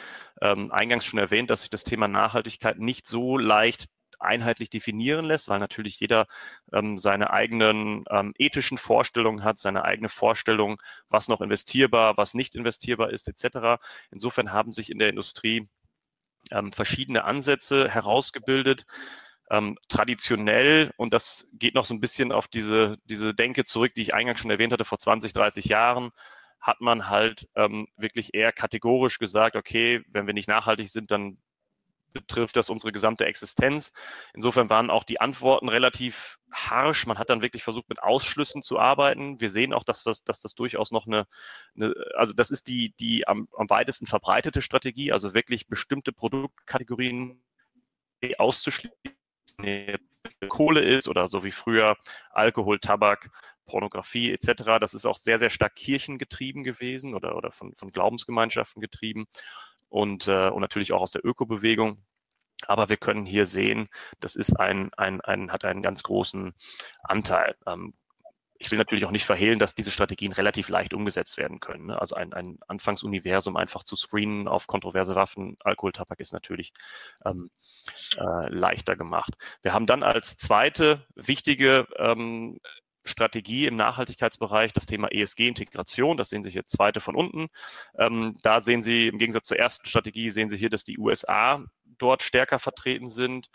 ähm, 0.42 0.72
eingangs 0.72 1.06
schon 1.06 1.20
erwähnt, 1.20 1.52
dass 1.52 1.62
sich 1.62 1.70
das 1.70 1.84
Thema 1.84 2.08
Nachhaltigkeit 2.08 2.80
nicht 2.80 3.06
so 3.06 3.38
leicht 3.38 3.90
einheitlich 4.20 4.70
definieren 4.70 5.26
lässt, 5.26 5.50
weil 5.50 5.60
natürlich 5.60 6.00
jeder 6.00 6.28
ähm, 6.74 6.98
seine 6.98 7.32
eigenen 7.32 8.06
ähm, 8.10 8.34
ethischen 8.38 8.78
Vorstellungen 8.78 9.44
hat, 9.44 9.60
seine 9.60 9.84
eigene 9.86 10.10
Vorstellung, 10.10 10.82
was 11.10 11.28
noch 11.28 11.42
investierbar, 11.42 12.18
was 12.18 12.34
nicht 12.34 12.56
investierbar 12.56 13.12
ist, 13.12 13.28
etc. 13.28 13.82
Insofern 14.12 14.52
haben 14.52 14.72
sich 14.72 14.92
in 14.92 15.00
der 15.00 15.10
Industrie 15.10 15.68
ähm, 16.52 16.72
verschiedene 16.72 17.24
Ansätze 17.24 17.90
herausgebildet. 17.90 18.86
Ähm, 19.50 19.78
traditionell, 19.88 20.92
und 20.98 21.14
das 21.14 21.48
geht 21.54 21.74
noch 21.74 21.86
so 21.86 21.94
ein 21.94 22.02
bisschen 22.02 22.34
auf 22.34 22.50
diese, 22.50 22.98
diese 23.06 23.34
Denke 23.34 23.64
zurück, 23.64 23.94
die 23.96 24.02
ich 24.02 24.14
eingangs 24.14 24.42
schon 24.42 24.52
erwähnt 24.52 24.74
hatte, 24.74 24.84
vor 24.84 25.00
20, 25.00 25.32
30 25.32 25.66
Jahren, 25.66 26.12
hat 26.60 26.82
man 26.82 27.08
halt 27.08 27.48
ähm, 27.56 27.88
wirklich 27.96 28.34
eher 28.34 28.52
kategorisch 28.52 29.20
gesagt, 29.20 29.56
okay, 29.56 30.04
wenn 30.10 30.28
wir 30.28 30.34
nicht 30.34 30.50
nachhaltig 30.50 30.90
sind, 30.90 31.12
dann 31.12 31.38
betrifft 32.14 32.56
das 32.56 32.70
unsere 32.70 32.92
gesamte 32.92 33.26
Existenz. 33.26 33.94
Insofern 34.34 34.70
waren 34.70 34.90
auch 34.90 35.04
die 35.04 35.22
Antworten 35.22 35.70
relativ 35.70 36.40
harsch. 36.52 37.06
Man 37.06 37.18
hat 37.18 37.30
dann 37.30 37.42
wirklich 37.42 37.64
versucht, 37.64 37.90
mit 37.90 38.02
Ausschlüssen 38.02 38.62
zu 38.62 38.80
arbeiten. 38.80 39.40
Wir 39.40 39.50
sehen 39.50 39.74
auch, 39.74 39.84
dass, 39.84 40.04
dass, 40.04 40.24
dass 40.24 40.40
das 40.40 40.56
durchaus 40.56 40.92
noch 40.92 41.08
eine, 41.08 41.28
eine, 41.76 41.94
also 42.16 42.34
das 42.34 42.52
ist 42.52 42.68
die, 42.68 42.94
die 43.00 43.28
am, 43.28 43.48
am 43.56 43.70
weitesten 43.70 44.08
verbreitete 44.08 44.62
Strategie, 44.62 45.12
also 45.12 45.34
wirklich 45.34 45.68
bestimmte 45.68 46.12
Produktkategorien 46.12 47.44
auszuschließen. 48.38 48.94
Kohle 50.50 50.82
ist 50.82 51.08
oder 51.08 51.28
so 51.28 51.44
wie 51.44 51.52
früher 51.52 51.96
Alkohol, 52.32 52.80
Tabak, 52.80 53.30
Pornografie 53.66 54.32
etc. 54.32 54.80
Das 54.80 54.94
ist 54.94 55.06
auch 55.06 55.18
sehr, 55.18 55.40
sehr 55.40 55.50
stark 55.50 55.76
kirchengetrieben 55.76 56.64
gewesen 56.64 57.16
oder, 57.16 57.36
oder 57.36 57.52
von, 57.52 57.74
von 57.76 57.90
Glaubensgemeinschaften 57.90 58.82
getrieben 58.82 59.26
und, 59.90 60.28
äh, 60.28 60.50
und 60.50 60.62
natürlich 60.62 60.94
auch 60.94 61.02
aus 61.02 61.12
der 61.12 61.26
Ökobewegung. 61.26 62.04
Aber 62.66 62.90
wir 62.90 62.98
können 62.98 63.26
hier 63.26 63.46
sehen, 63.46 63.88
das 64.20 64.36
ist 64.36 64.60
ein, 64.60 64.92
ein, 64.98 65.22
ein, 65.22 65.52
hat 65.52 65.64
einen 65.64 65.82
ganz 65.82 66.04
großen 66.04 66.54
Anteil. 67.04 67.56
Ähm, 67.68 67.94
ich 68.60 68.72
will 68.72 68.78
natürlich 68.78 69.06
auch 69.06 69.12
nicht 69.12 69.26
verhehlen, 69.26 69.60
dass 69.60 69.76
diese 69.76 69.92
Strategien 69.92 70.32
relativ 70.32 70.70
leicht 70.70 70.94
umgesetzt 70.94 71.38
werden 71.38 71.60
können. 71.60 71.88
Ne? 71.88 72.02
Also 72.02 72.16
ein, 72.16 72.34
ein 72.34 72.58
Anfangsuniversum 72.68 73.56
einfach 73.56 73.84
zu 73.84 73.96
screenen 73.96 74.48
auf 74.48 74.68
kontroverse 74.68 75.16
Waffen, 75.16 75.58
Alkohol, 75.64 75.92
Tabak 75.92 76.20
ist 76.20 76.34
natürlich 76.34 76.74
ähm, 77.26 77.50
äh, 78.18 78.50
leichter 78.50 78.96
gemacht. 78.96 79.36
Wir 79.62 79.74
haben 79.74 79.86
dann 79.86 80.04
als 80.04 80.38
zweite 80.38 81.06
wichtige 81.16 81.88
ähm, 81.98 82.60
Strategie 83.08 83.66
im 83.66 83.76
Nachhaltigkeitsbereich 83.76 84.74
das 84.74 84.86
Thema 84.86 85.12
ESG-Integration. 85.12 86.18
Das 86.18 86.30
sehen 86.30 86.44
Sie 86.44 86.50
hier 86.50 86.66
zweite 86.66 87.00
von 87.00 87.16
unten. 87.16 87.48
Ähm, 87.98 88.38
da 88.44 88.60
sehen 88.60 88.82
Sie 88.82 89.08
im 89.08 89.18
Gegensatz 89.18 89.48
zur 89.48 89.58
ersten 89.58 89.88
Strategie, 89.88 90.30
sehen 90.30 90.50
Sie 90.50 90.58
hier, 90.58 90.70
dass 90.70 90.84
die 90.84 90.98
USA 90.98 91.64
dort 91.98 92.22
stärker 92.22 92.60
vertreten 92.60 93.10
sind 93.10 93.50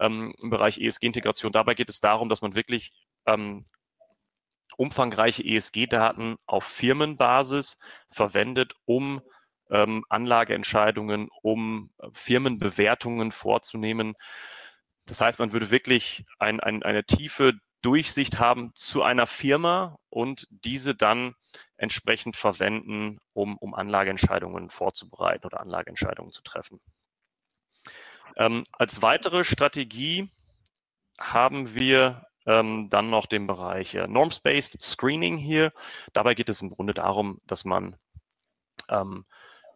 ähm, 0.00 0.34
im 0.42 0.50
Bereich 0.50 0.78
ESG-Integration. 0.78 1.52
Dabei 1.52 1.74
geht 1.74 1.88
es 1.88 2.00
darum, 2.00 2.28
dass 2.28 2.42
man 2.42 2.54
wirklich 2.54 2.92
ähm, 3.26 3.64
umfangreiche 4.76 5.44
ESG-Daten 5.44 6.36
auf 6.46 6.64
Firmenbasis 6.64 7.78
verwendet, 8.10 8.74
um 8.84 9.22
ähm, 9.70 10.04
Anlageentscheidungen, 10.08 11.28
um 11.42 11.90
äh, 11.98 12.08
Firmenbewertungen 12.12 13.32
vorzunehmen. 13.32 14.14
Das 15.06 15.20
heißt, 15.20 15.38
man 15.38 15.52
würde 15.52 15.70
wirklich 15.70 16.24
ein, 16.38 16.60
ein, 16.60 16.82
eine 16.82 17.04
tiefe 17.04 17.54
Durchsicht 17.86 18.40
haben 18.40 18.72
zu 18.74 19.04
einer 19.04 19.28
Firma 19.28 19.96
und 20.10 20.48
diese 20.50 20.96
dann 20.96 21.36
entsprechend 21.76 22.36
verwenden, 22.36 23.20
um, 23.32 23.56
um 23.58 23.74
Anlageentscheidungen 23.74 24.70
vorzubereiten 24.70 25.46
oder 25.46 25.60
Anlageentscheidungen 25.60 26.32
zu 26.32 26.42
treffen. 26.42 26.80
Ähm, 28.36 28.64
als 28.72 29.02
weitere 29.02 29.44
Strategie 29.44 30.28
haben 31.20 31.76
wir 31.76 32.26
ähm, 32.44 32.88
dann 32.90 33.08
noch 33.08 33.26
den 33.26 33.46
Bereich 33.46 33.94
äh, 33.94 34.08
Norms-Based 34.08 34.82
Screening 34.82 35.36
hier. 35.36 35.72
Dabei 36.12 36.34
geht 36.34 36.48
es 36.48 36.62
im 36.62 36.70
Grunde 36.70 36.92
darum, 36.92 37.40
dass 37.46 37.64
man 37.64 37.96
ähm, 38.88 39.26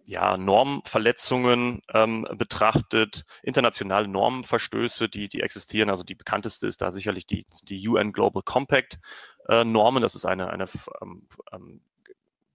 ja, 0.07 0.37
Normverletzungen 0.37 1.83
ähm, 1.92 2.26
betrachtet, 2.33 3.25
internationale 3.42 4.09
Normenverstöße, 4.09 5.09
die, 5.09 5.28
die 5.28 5.40
existieren. 5.40 5.90
Also 5.90 6.02
die 6.02 6.14
bekannteste 6.14 6.66
ist 6.66 6.83
da 6.83 6.90
sicherlich 6.90 7.26
die, 7.26 7.47
die 7.62 7.87
UN 7.88 8.12
Global 8.12 8.42
Compact 8.42 8.99
äh, 9.49 9.64
Normen. 9.64 10.02
Das 10.02 10.14
ist 10.14 10.25
eine, 10.25 10.50
eine 10.50 10.66
ähm, 11.00 11.28
ähm, 11.52 11.80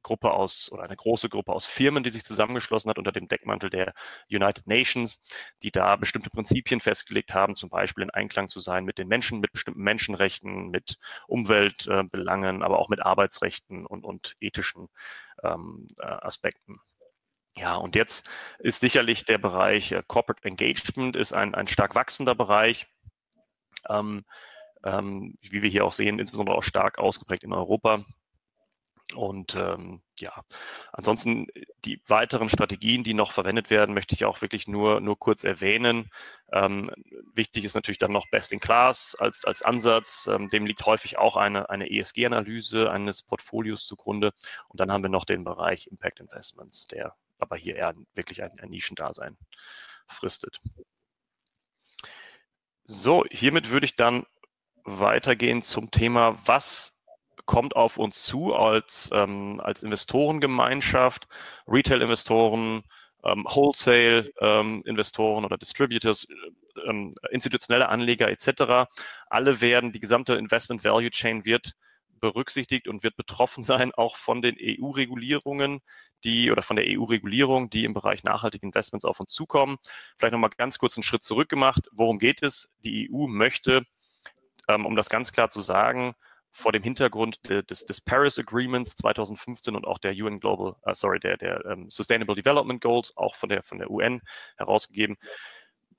Gruppe 0.05 0.31
aus 0.31 0.71
oder 0.71 0.83
eine 0.83 0.95
große 0.95 1.29
Gruppe 1.29 1.51
aus 1.51 1.65
Firmen, 1.65 2.03
die 2.03 2.11
sich 2.11 2.23
zusammengeschlossen 2.23 2.91
hat 2.91 2.99
unter 2.99 3.11
dem 3.11 3.27
Deckmantel 3.27 3.71
der 3.71 3.95
United 4.29 4.67
Nations, 4.67 5.19
die 5.63 5.71
da 5.71 5.95
bestimmte 5.95 6.29
Prinzipien 6.29 6.79
festgelegt 6.79 7.33
haben, 7.33 7.55
zum 7.55 7.69
Beispiel 7.69 8.03
in 8.03 8.11
Einklang 8.11 8.47
zu 8.47 8.59
sein 8.59 8.85
mit 8.85 8.99
den 8.99 9.07
Menschen, 9.07 9.39
mit 9.39 9.51
bestimmten 9.51 9.81
Menschenrechten, 9.81 10.69
mit 10.69 10.97
Umweltbelangen, 11.27 12.61
aber 12.61 12.77
auch 12.77 12.89
mit 12.89 13.03
Arbeitsrechten 13.03 13.87
und, 13.87 14.05
und 14.05 14.35
ethischen 14.39 14.89
ähm, 15.43 15.87
äh, 15.99 16.05
Aspekten. 16.05 16.79
Ja, 17.57 17.75
und 17.75 17.95
jetzt 17.95 18.29
ist 18.59 18.81
sicherlich 18.81 19.25
der 19.25 19.37
Bereich 19.37 19.91
äh, 19.93 20.03
Corporate 20.05 20.45
Engagement 20.47 21.15
ist 21.15 21.33
ein, 21.33 21.55
ein 21.55 21.67
stark 21.67 21.95
wachsender 21.95 22.35
Bereich. 22.35 22.87
Ähm, 23.89 24.25
ähm, 24.83 25.37
wie 25.41 25.61
wir 25.61 25.69
hier 25.69 25.85
auch 25.85 25.93
sehen, 25.93 26.19
insbesondere 26.19 26.57
auch 26.57 26.63
stark 26.63 26.99
ausgeprägt 26.99 27.43
in 27.43 27.53
Europa. 27.53 28.05
Und 29.13 29.55
ähm, 29.55 30.01
ja, 30.19 30.43
ansonsten 30.91 31.47
äh, 31.49 31.65
die 31.85 32.01
weiteren 32.07 32.49
Strategien, 32.49 33.03
die 33.03 33.13
noch 33.13 33.31
verwendet 33.31 33.69
werden, 33.69 33.93
möchte 33.93 34.15
ich 34.15 34.25
auch 34.25 34.41
wirklich 34.41 34.67
nur, 34.67 34.99
nur 34.99 35.17
kurz 35.17 35.43
erwähnen. 35.43 36.09
Ähm, 36.51 36.89
wichtig 37.33 37.65
ist 37.65 37.75
natürlich 37.75 37.99
dann 37.99 38.11
noch 38.11 38.29
Best 38.31 38.51
in 38.51 38.59
Class 38.59 39.15
als, 39.19 39.45
als 39.45 39.61
Ansatz. 39.61 40.27
Ähm, 40.31 40.49
dem 40.49 40.65
liegt 40.65 40.85
häufig 40.85 41.17
auch 41.17 41.35
eine, 41.35 41.69
eine 41.69 41.89
ESG-Analyse 41.89 42.91
eines 42.91 43.21
Portfolios 43.21 43.85
zugrunde. 43.85 44.33
Und 44.69 44.79
dann 44.79 44.91
haben 44.91 45.03
wir 45.03 45.09
noch 45.09 45.25
den 45.25 45.43
Bereich 45.43 45.87
Impact 45.87 46.19
Investments, 46.19 46.87
der 46.87 47.15
aber 47.39 47.57
hier 47.57 47.75
eher 47.75 47.93
wirklich 48.13 48.43
ein, 48.43 48.59
ein 48.59 48.69
Nischendasein 48.69 49.37
fristet. 50.07 50.59
So, 52.83 53.25
hiermit 53.31 53.69
würde 53.71 53.85
ich 53.85 53.95
dann 53.95 54.25
weitergehen 54.83 55.61
zum 55.61 55.89
Thema, 55.89 56.37
was 56.45 57.01
kommt 57.45 57.75
auf 57.75 57.97
uns 57.97 58.23
zu 58.23 58.53
als, 58.53 59.09
ähm, 59.13 59.59
als 59.61 59.83
Investorengemeinschaft, 59.83 61.27
Retail-Investoren, 61.67 62.83
ähm, 63.23 63.45
Wholesale-Investoren 63.47 65.39
ähm, 65.39 65.45
oder 65.45 65.57
Distributors, 65.57 66.25
äh, 66.25 66.89
ähm, 66.89 67.13
institutionelle 67.31 67.89
Anleger 67.89 68.29
etc. 68.29 68.87
Alle 69.29 69.61
werden, 69.61 69.91
die 69.91 69.99
gesamte 69.99 70.35
Investment 70.35 70.83
Value 70.83 71.09
Chain 71.09 71.45
wird 71.45 71.73
berücksichtigt 72.19 72.87
und 72.87 73.03
wird 73.03 73.15
betroffen 73.15 73.63
sein, 73.63 73.93
auch 73.93 74.17
von 74.17 74.41
den 74.41 74.55
EU-Regulierungen, 74.59 75.79
die 76.23 76.51
oder 76.51 76.63
von 76.63 76.75
der 76.75 76.85
EU-Regulierung, 76.87 77.69
die 77.69 77.85
im 77.85 77.93
Bereich 77.93 78.23
nachhaltige 78.23 78.65
Investments 78.65 79.05
auf 79.05 79.19
uns 79.19 79.31
zukommen. 79.31 79.77
Vielleicht 80.17 80.33
nochmal 80.33 80.51
ganz 80.57 80.77
kurz 80.77 80.97
einen 80.97 81.03
Schritt 81.03 81.23
zurück 81.23 81.49
gemacht. 81.49 81.87
Worum 81.91 82.19
geht 82.19 82.41
es? 82.43 82.69
Die 82.79 83.09
EU 83.11 83.27
möchte, 83.27 83.83
ähm, 84.67 84.85
um 84.85 84.95
das 84.95 85.09
ganz 85.09 85.31
klar 85.31 85.49
zu 85.49 85.61
sagen, 85.61 86.13
vor 86.55 86.71
dem 86.71 86.83
Hintergrund 86.83 87.39
des, 87.49 87.85
des, 87.85 87.99
Paris 87.99 88.39
Agreements 88.39 88.95
2015 88.95 89.75
und 89.75 89.85
auch 89.85 89.97
der 89.97 90.13
UN 90.13 90.39
Global, 90.39 90.75
uh, 90.87 90.93
sorry, 90.93 91.19
der, 91.19 91.35
der 91.35 91.65
um, 91.65 91.91
Sustainable 91.91 92.35
Development 92.35 92.79
Goals, 92.79 93.15
auch 93.17 93.35
von 93.35 93.49
der, 93.49 93.61
von 93.61 93.77
der 93.77 93.91
UN 93.91 94.21
herausgegeben, 94.55 95.17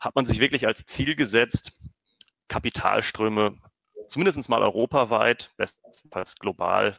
hat 0.01 0.15
man 0.15 0.25
sich 0.25 0.41
wirklich 0.41 0.67
als 0.67 0.87
Ziel 0.87 1.15
gesetzt, 1.15 1.73
Kapitalströme 2.49 3.59
zumindest 4.09 4.49
mal 4.49 4.63
europaweit, 4.63 5.53
bestenfalls 5.57 6.37
global 6.37 6.99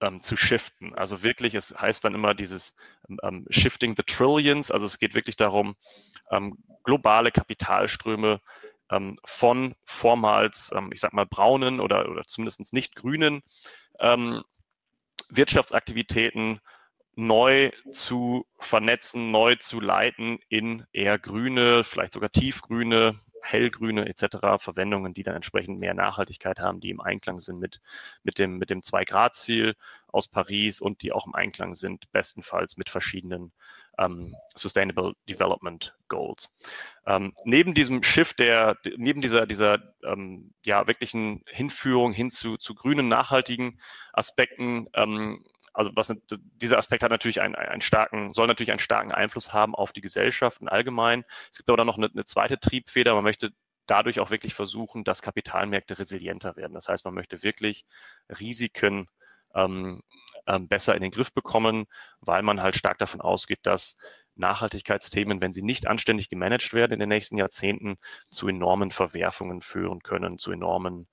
ähm, 0.00 0.20
zu 0.20 0.36
shiften. 0.36 0.94
Also 0.94 1.22
wirklich, 1.22 1.54
es 1.54 1.74
heißt 1.78 2.04
dann 2.04 2.14
immer 2.14 2.34
dieses 2.34 2.74
ähm, 3.22 3.46
Shifting 3.50 3.94
the 3.96 4.02
Trillions, 4.02 4.70
also 4.70 4.86
es 4.86 4.98
geht 4.98 5.14
wirklich 5.14 5.36
darum, 5.36 5.76
ähm, 6.30 6.58
globale 6.84 7.30
Kapitalströme 7.30 8.40
ähm, 8.90 9.16
von 9.24 9.74
vormals, 9.84 10.70
ähm, 10.74 10.90
ich 10.92 11.00
sag 11.00 11.12
mal, 11.12 11.26
braunen 11.26 11.80
oder, 11.80 12.08
oder 12.08 12.22
zumindest 12.24 12.72
nicht 12.72 12.94
grünen 12.94 13.42
ähm, 13.98 14.42
Wirtschaftsaktivitäten 15.28 16.60
neu 17.14 17.72
zu 17.90 18.46
vernetzen, 18.58 19.30
neu 19.32 19.56
zu 19.56 19.80
leiten 19.80 20.38
in 20.48 20.86
eher 20.92 21.18
grüne, 21.18 21.82
vielleicht 21.82 22.12
sogar 22.12 22.30
tiefgrüne, 22.30 23.18
hellgrüne 23.42 24.08
etc. 24.08 24.58
Verwendungen, 24.58 25.14
die 25.14 25.22
dann 25.22 25.36
entsprechend 25.36 25.78
mehr 25.78 25.94
Nachhaltigkeit 25.94 26.60
haben, 26.60 26.80
die 26.80 26.90
im 26.90 27.00
Einklang 27.00 27.38
sind 27.38 27.58
mit, 27.58 27.80
mit 28.22 28.38
dem, 28.38 28.58
mit 28.58 28.70
dem 28.70 28.82
Zwei-Grad-Ziel 28.82 29.74
aus 30.08 30.28
Paris 30.28 30.80
und 30.80 31.02
die 31.02 31.12
auch 31.12 31.26
im 31.26 31.34
Einklang 31.34 31.74
sind, 31.74 32.10
bestenfalls 32.12 32.76
mit 32.76 32.88
verschiedenen 32.88 33.52
ähm, 33.98 34.34
Sustainable 34.54 35.14
Development 35.28 35.94
Goals. 36.08 36.52
Ähm, 37.06 37.34
neben 37.44 37.74
diesem 37.74 38.02
Shift 38.02 38.38
der, 38.38 38.76
neben 38.96 39.20
dieser, 39.20 39.46
dieser 39.46 39.78
ähm, 40.02 40.54
ja, 40.64 40.86
wirklichen 40.86 41.44
Hinführung 41.46 42.12
hin 42.12 42.30
zu, 42.30 42.56
zu 42.56 42.74
grünen, 42.74 43.08
nachhaltigen 43.08 43.80
Aspekten, 44.12 44.88
ähm, 44.94 45.44
also 45.78 45.92
was, 45.94 46.12
dieser 46.56 46.76
Aspekt 46.76 47.04
hat 47.04 47.12
natürlich 47.12 47.40
einen, 47.40 47.54
einen 47.54 47.80
starken, 47.80 48.32
soll 48.32 48.48
natürlich 48.48 48.72
einen 48.72 48.80
starken 48.80 49.12
Einfluss 49.12 49.52
haben 49.52 49.76
auf 49.76 49.92
die 49.92 50.00
Gesellschaft 50.00 50.60
im 50.60 50.68
Allgemeinen. 50.68 51.22
Es 51.52 51.58
gibt 51.58 51.68
aber 51.68 51.76
dann 51.76 51.86
noch 51.86 51.98
eine, 51.98 52.10
eine 52.12 52.24
zweite 52.24 52.58
Triebfeder. 52.58 53.14
Man 53.14 53.22
möchte 53.22 53.50
dadurch 53.86 54.18
auch 54.18 54.30
wirklich 54.30 54.54
versuchen, 54.54 55.04
dass 55.04 55.22
Kapitalmärkte 55.22 55.96
resilienter 55.96 56.56
werden. 56.56 56.74
Das 56.74 56.88
heißt, 56.88 57.04
man 57.04 57.14
möchte 57.14 57.44
wirklich 57.44 57.86
Risiken 58.40 59.06
ähm, 59.54 60.02
ähm, 60.48 60.66
besser 60.66 60.96
in 60.96 61.02
den 61.02 61.12
Griff 61.12 61.32
bekommen, 61.32 61.86
weil 62.20 62.42
man 62.42 62.60
halt 62.60 62.74
stark 62.74 62.98
davon 62.98 63.20
ausgeht, 63.20 63.60
dass 63.62 63.96
Nachhaltigkeitsthemen, 64.34 65.40
wenn 65.40 65.52
sie 65.52 65.62
nicht 65.62 65.86
anständig 65.86 66.28
gemanagt 66.28 66.72
werden 66.72 66.94
in 66.94 67.00
den 67.00 67.08
nächsten 67.08 67.38
Jahrzehnten, 67.38 67.98
zu 68.30 68.48
enormen 68.48 68.90
Verwerfungen 68.90 69.62
führen 69.62 70.00
können, 70.02 70.38
zu 70.38 70.50
enormen 70.50 71.06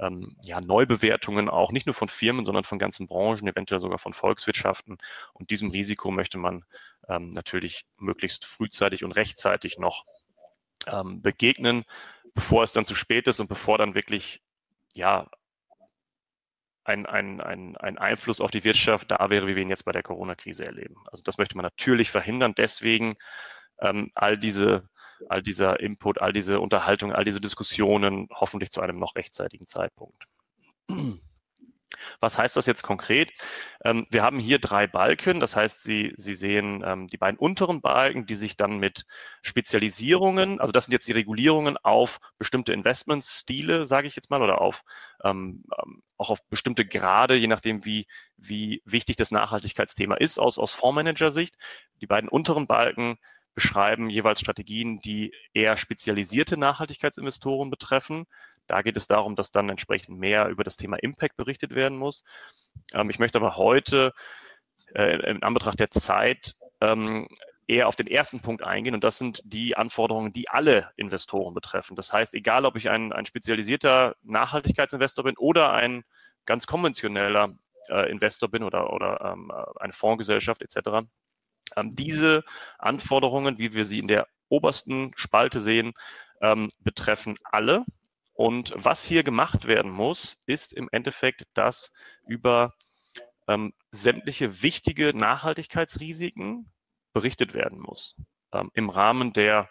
ähm, 0.00 0.36
ja, 0.42 0.60
Neubewertungen 0.60 1.48
auch, 1.48 1.72
nicht 1.72 1.86
nur 1.86 1.94
von 1.94 2.08
Firmen, 2.08 2.44
sondern 2.44 2.64
von 2.64 2.78
ganzen 2.78 3.06
Branchen, 3.06 3.46
eventuell 3.48 3.80
sogar 3.80 3.98
von 3.98 4.12
Volkswirtschaften. 4.12 4.98
Und 5.32 5.50
diesem 5.50 5.70
Risiko 5.70 6.10
möchte 6.10 6.38
man 6.38 6.64
ähm, 7.08 7.30
natürlich 7.30 7.86
möglichst 7.96 8.44
frühzeitig 8.44 9.04
und 9.04 9.12
rechtzeitig 9.12 9.78
noch 9.78 10.04
ähm, 10.86 11.22
begegnen, 11.22 11.84
bevor 12.34 12.62
es 12.62 12.72
dann 12.72 12.84
zu 12.84 12.94
spät 12.94 13.26
ist 13.26 13.40
und 13.40 13.48
bevor 13.48 13.78
dann 13.78 13.94
wirklich 13.94 14.42
ja, 14.94 15.28
ein, 16.84 17.04
ein, 17.06 17.40
ein, 17.40 17.76
ein 17.76 17.98
Einfluss 17.98 18.40
auf 18.40 18.50
die 18.50 18.64
Wirtschaft 18.64 19.10
da 19.10 19.28
wäre, 19.28 19.46
wie 19.46 19.56
wir 19.56 19.62
ihn 19.62 19.70
jetzt 19.70 19.84
bei 19.84 19.92
der 19.92 20.02
Corona-Krise 20.02 20.64
erleben. 20.64 20.96
Also 21.10 21.22
das 21.22 21.36
möchte 21.36 21.56
man 21.56 21.64
natürlich 21.64 22.10
verhindern. 22.10 22.54
Deswegen 22.56 23.14
ähm, 23.80 24.10
all 24.14 24.38
diese 24.38 24.88
all 25.28 25.42
dieser 25.42 25.80
Input, 25.80 26.20
all 26.20 26.32
diese 26.32 26.60
Unterhaltung, 26.60 27.12
all 27.12 27.24
diese 27.24 27.40
Diskussionen 27.40 28.28
hoffentlich 28.32 28.70
zu 28.70 28.80
einem 28.80 28.98
noch 28.98 29.16
rechtzeitigen 29.16 29.66
Zeitpunkt. 29.66 30.24
Was 32.20 32.38
heißt 32.38 32.56
das 32.56 32.66
jetzt 32.66 32.82
konkret? 32.82 33.30
Ähm, 33.84 34.06
wir 34.10 34.22
haben 34.22 34.38
hier 34.38 34.58
drei 34.58 34.86
Balken. 34.86 35.40
Das 35.40 35.56
heißt, 35.56 35.82
Sie, 35.82 36.12
Sie 36.16 36.34
sehen 36.34 36.82
ähm, 36.84 37.06
die 37.06 37.16
beiden 37.16 37.38
unteren 37.38 37.80
Balken, 37.80 38.26
die 38.26 38.34
sich 38.34 38.56
dann 38.56 38.78
mit 38.78 39.04
Spezialisierungen, 39.42 40.60
also 40.60 40.72
das 40.72 40.86
sind 40.86 40.92
jetzt 40.92 41.08
die 41.08 41.12
Regulierungen 41.12 41.76
auf 41.78 42.18
bestimmte 42.38 42.72
Investmentstile, 42.72 43.84
sage 43.86 44.06
ich 44.06 44.16
jetzt 44.16 44.30
mal, 44.30 44.42
oder 44.42 44.60
auf 44.60 44.82
ähm, 45.24 45.64
auch 46.16 46.30
auf 46.30 46.44
bestimmte 46.48 46.84
Grade, 46.84 47.34
je 47.36 47.46
nachdem, 47.46 47.84
wie, 47.84 48.06
wie 48.36 48.82
wichtig 48.84 49.16
das 49.16 49.30
Nachhaltigkeitsthema 49.30 50.16
ist 50.16 50.38
aus, 50.38 50.58
aus 50.58 50.74
Fondsmanager-Sicht. 50.74 51.56
Die 52.00 52.06
beiden 52.06 52.28
unteren 52.28 52.66
Balken 52.66 53.18
beschreiben 53.58 54.08
jeweils 54.08 54.38
Strategien, 54.38 55.00
die 55.00 55.34
eher 55.52 55.76
spezialisierte 55.76 56.56
Nachhaltigkeitsinvestoren 56.56 57.70
betreffen. 57.70 58.26
Da 58.68 58.82
geht 58.82 58.96
es 58.96 59.08
darum, 59.08 59.34
dass 59.34 59.50
dann 59.50 59.68
entsprechend 59.68 60.16
mehr 60.16 60.46
über 60.46 60.62
das 60.62 60.76
Thema 60.76 60.96
Impact 60.96 61.36
berichtet 61.36 61.74
werden 61.74 61.98
muss. 61.98 62.22
Ähm, 62.94 63.10
ich 63.10 63.18
möchte 63.18 63.38
aber 63.38 63.56
heute 63.56 64.12
äh, 64.94 65.28
in 65.28 65.42
Anbetracht 65.42 65.80
der 65.80 65.90
Zeit 65.90 66.54
ähm, 66.80 67.26
eher 67.66 67.88
auf 67.88 67.96
den 67.96 68.06
ersten 68.06 68.38
Punkt 68.38 68.62
eingehen 68.62 68.94
und 68.94 69.02
das 69.02 69.18
sind 69.18 69.42
die 69.44 69.76
Anforderungen, 69.76 70.32
die 70.32 70.48
alle 70.48 70.92
Investoren 70.94 71.52
betreffen. 71.52 71.96
Das 71.96 72.12
heißt, 72.12 72.34
egal 72.34 72.64
ob 72.64 72.76
ich 72.76 72.88
ein, 72.88 73.12
ein 73.12 73.26
spezialisierter 73.26 74.14
Nachhaltigkeitsinvestor 74.22 75.24
bin 75.24 75.36
oder 75.36 75.72
ein 75.72 76.04
ganz 76.46 76.68
konventioneller 76.68 77.56
äh, 77.88 78.08
Investor 78.08 78.48
bin 78.48 78.62
oder, 78.62 78.92
oder 78.92 79.32
ähm, 79.32 79.50
eine 79.80 79.92
Fondsgesellschaft 79.92 80.62
etc., 80.62 81.08
diese 81.84 82.44
Anforderungen, 82.78 83.58
wie 83.58 83.72
wir 83.72 83.84
sie 83.84 83.98
in 83.98 84.08
der 84.08 84.26
obersten 84.48 85.12
Spalte 85.16 85.60
sehen, 85.60 85.92
ähm, 86.40 86.68
betreffen 86.80 87.36
alle. 87.44 87.84
Und 88.32 88.72
was 88.76 89.04
hier 89.04 89.24
gemacht 89.24 89.66
werden 89.66 89.90
muss, 89.90 90.36
ist 90.46 90.72
im 90.72 90.88
Endeffekt, 90.92 91.44
dass 91.54 91.92
über 92.26 92.72
ähm, 93.48 93.72
sämtliche 93.90 94.62
wichtige 94.62 95.16
Nachhaltigkeitsrisiken 95.16 96.70
berichtet 97.12 97.54
werden 97.54 97.80
muss. 97.80 98.14
Ähm, 98.52 98.70
Im 98.74 98.90
Rahmen 98.90 99.32
der 99.32 99.68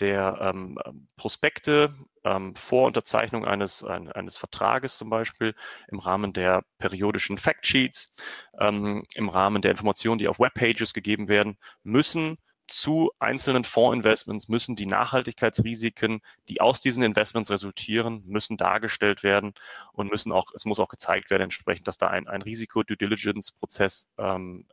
der 0.00 0.38
ähm, 0.40 0.78
Prospekte 1.16 1.94
ähm, 2.24 2.54
vor 2.56 2.86
Unterzeichnung 2.86 3.44
eines, 3.44 3.84
ein, 3.84 4.10
eines 4.10 4.36
Vertrages 4.36 4.98
zum 4.98 5.10
Beispiel, 5.10 5.54
im 5.88 5.98
Rahmen 5.98 6.32
der 6.32 6.62
periodischen 6.78 7.38
Factsheets, 7.38 8.12
ähm, 8.58 9.04
im 9.14 9.28
Rahmen 9.28 9.62
der 9.62 9.70
Informationen, 9.70 10.18
die 10.18 10.28
auf 10.28 10.38
Webpages 10.38 10.92
gegeben 10.94 11.28
werden, 11.28 11.56
müssen 11.82 12.38
zu 12.68 13.10
einzelnen 13.18 13.64
Fondsinvestments 13.64 14.48
müssen 14.48 14.76
die 14.76 14.86
Nachhaltigkeitsrisiken, 14.86 16.20
die 16.48 16.60
aus 16.60 16.80
diesen 16.80 17.02
Investments 17.02 17.50
resultieren, 17.50 18.22
müssen 18.24 18.56
dargestellt 18.56 19.22
werden 19.22 19.52
und 19.92 20.10
müssen 20.10 20.32
auch, 20.32 20.52
es 20.54 20.64
muss 20.64 20.80
auch 20.80 20.88
gezeigt 20.88 21.30
werden 21.30 21.42
entsprechend, 21.42 21.86
dass 21.86 21.98
da 21.98 22.06
ein, 22.06 22.28
ein 22.28 22.42
Risiko-Due 22.42 22.96
Diligence-Prozess 22.96 24.10
ähm, 24.16 24.66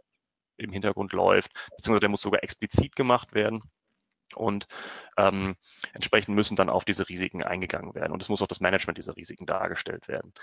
im 0.57 0.71
Hintergrund 0.71 1.13
läuft, 1.13 1.51
beziehungsweise 1.75 2.01
der 2.01 2.09
muss 2.09 2.21
sogar 2.21 2.43
explizit 2.43 2.95
gemacht 2.95 3.33
werden. 3.33 3.61
Und 4.35 4.67
ähm, 5.17 5.55
entsprechend 5.93 6.35
müssen 6.35 6.55
dann 6.55 6.69
auf 6.69 6.85
diese 6.85 7.09
Risiken 7.09 7.43
eingegangen 7.43 7.95
werden. 7.95 8.13
Und 8.13 8.21
es 8.21 8.29
muss 8.29 8.41
auch 8.41 8.47
das 8.47 8.59
Management 8.59 8.97
dieser 8.97 9.15
Risiken 9.17 9.45
dargestellt 9.45 10.07
werden. 10.07 10.33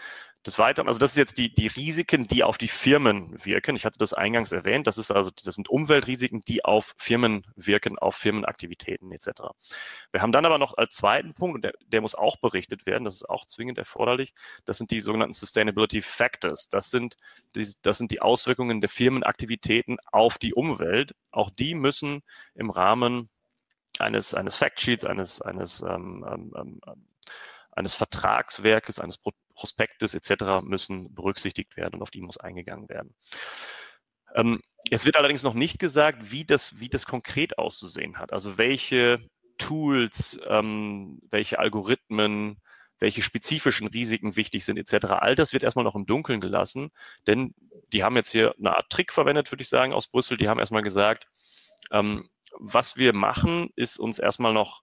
Des 0.44 0.58
Weiteren, 0.58 0.88
also 0.88 0.98
das 0.98 1.12
ist 1.12 1.16
jetzt 1.16 1.38
die, 1.38 1.54
die 1.54 1.68
Risiken, 1.68 2.26
die 2.26 2.44
auf 2.44 2.58
die 2.58 2.68
Firmen 2.68 3.34
wirken. 3.44 3.76
Ich 3.76 3.84
hatte 3.84 3.98
das 3.98 4.12
eingangs 4.12 4.52
erwähnt. 4.52 4.86
Das 4.86 4.98
ist 4.98 5.10
also, 5.10 5.30
das 5.30 5.54
sind 5.54 5.68
Umweltrisiken, 5.68 6.42
die 6.42 6.64
auf 6.64 6.94
Firmen 6.98 7.46
wirken, 7.54 7.98
auf 7.98 8.16
Firmenaktivitäten 8.16 9.12
etc. 9.12 9.28
Wir 10.12 10.20
haben 10.20 10.32
dann 10.32 10.44
aber 10.44 10.58
noch 10.58 10.76
als 10.76 10.96
zweiten 10.96 11.34
Punkt, 11.34 11.56
und 11.56 11.64
der, 11.64 11.72
der 11.86 12.00
muss 12.00 12.14
auch 12.14 12.36
berichtet 12.36 12.86
werden, 12.86 13.04
das 13.04 13.14
ist 13.14 13.30
auch 13.30 13.46
zwingend 13.46 13.78
erforderlich, 13.78 14.34
das 14.64 14.78
sind 14.78 14.90
die 14.90 15.00
sogenannten 15.00 15.34
Sustainability 15.34 16.02
Factors. 16.02 16.68
Das 16.68 16.90
sind 16.90 17.16
die, 17.54 17.66
das 17.82 17.98
sind 17.98 18.10
die 18.10 18.20
Auswirkungen 18.20 18.80
der 18.80 18.90
Firmenaktivitäten 18.90 19.96
auf 20.12 20.38
die 20.38 20.54
Umwelt. 20.54 21.14
Auch 21.30 21.50
die 21.50 21.74
müssen 21.74 22.22
im 22.54 22.70
Rahmen 22.70 23.28
eines, 24.00 24.34
eines 24.34 24.56
Factsheets, 24.56 25.04
eines, 25.04 25.40
eines, 25.40 25.82
ähm, 25.82 26.24
ähm, 26.30 26.52
ähm, 26.56 26.80
eines 27.72 27.94
Vertragswerkes, 27.94 28.98
eines 28.98 29.18
Prospektes 29.54 30.14
etc. 30.14 30.62
müssen 30.62 31.14
berücksichtigt 31.14 31.76
werden 31.76 31.96
und 31.96 32.02
auf 32.02 32.10
die 32.10 32.22
muss 32.22 32.38
eingegangen 32.38 32.88
werden. 32.88 33.14
Ähm, 34.34 34.62
es 34.90 35.04
wird 35.04 35.16
allerdings 35.16 35.42
noch 35.42 35.54
nicht 35.54 35.78
gesagt, 35.78 36.30
wie 36.30 36.44
das, 36.44 36.80
wie 36.80 36.88
das 36.88 37.06
konkret 37.06 37.58
auszusehen 37.58 38.18
hat. 38.18 38.32
Also 38.32 38.58
welche 38.58 39.18
Tools, 39.58 40.38
ähm, 40.46 41.20
welche 41.30 41.58
Algorithmen, 41.58 42.60
welche 42.98 43.22
spezifischen 43.22 43.88
Risiken 43.88 44.36
wichtig 44.36 44.64
sind 44.64 44.78
etc. 44.78 45.06
All 45.06 45.34
das 45.34 45.52
wird 45.52 45.62
erstmal 45.62 45.84
noch 45.84 45.96
im 45.96 46.06
Dunkeln 46.06 46.40
gelassen, 46.40 46.90
denn 47.26 47.54
die 47.92 48.04
haben 48.04 48.16
jetzt 48.16 48.30
hier 48.30 48.54
eine 48.58 48.76
Art 48.76 48.88
Trick 48.90 49.12
verwendet, 49.12 49.52
würde 49.52 49.62
ich 49.62 49.68
sagen, 49.68 49.92
aus 49.92 50.06
Brüssel. 50.06 50.36
Die 50.38 50.48
haben 50.48 50.60
erstmal 50.60 50.82
gesagt, 50.82 51.26
ähm, 51.90 52.28
was 52.58 52.96
wir 52.96 53.12
machen, 53.12 53.70
ist 53.76 53.98
uns 53.98 54.18
erstmal 54.18 54.52
noch 54.52 54.82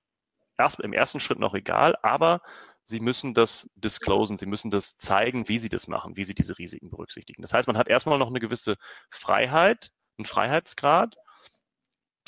erst 0.58 0.80
im 0.80 0.94
ersten 0.94 1.20
Schritt 1.20 1.40
noch 1.40 1.54
egal, 1.54 1.96
aber 2.02 2.42
Sie 2.86 3.00
müssen 3.00 3.34
das 3.34 3.70
disclosen, 3.76 4.36
Sie 4.38 4.46
müssen 4.46 4.70
das 4.70 4.98
zeigen, 4.98 5.48
wie 5.48 5.58
Sie 5.58 5.70
das 5.70 5.88
machen, 5.88 6.18
wie 6.18 6.26
Sie 6.26 6.36
diese 6.36 6.58
Risiken 6.58 6.90
berücksichtigen. 6.90 7.42
Das 7.42 7.54
heißt, 7.54 7.68
man 7.68 7.78
hat 7.78 7.88
erstmal 7.88 8.20
noch 8.20 8.28
eine 8.28 8.40
gewisse 8.40 8.76
Freiheit, 9.10 9.92
einen 10.18 10.26
Freiheitsgrad, 10.26 11.16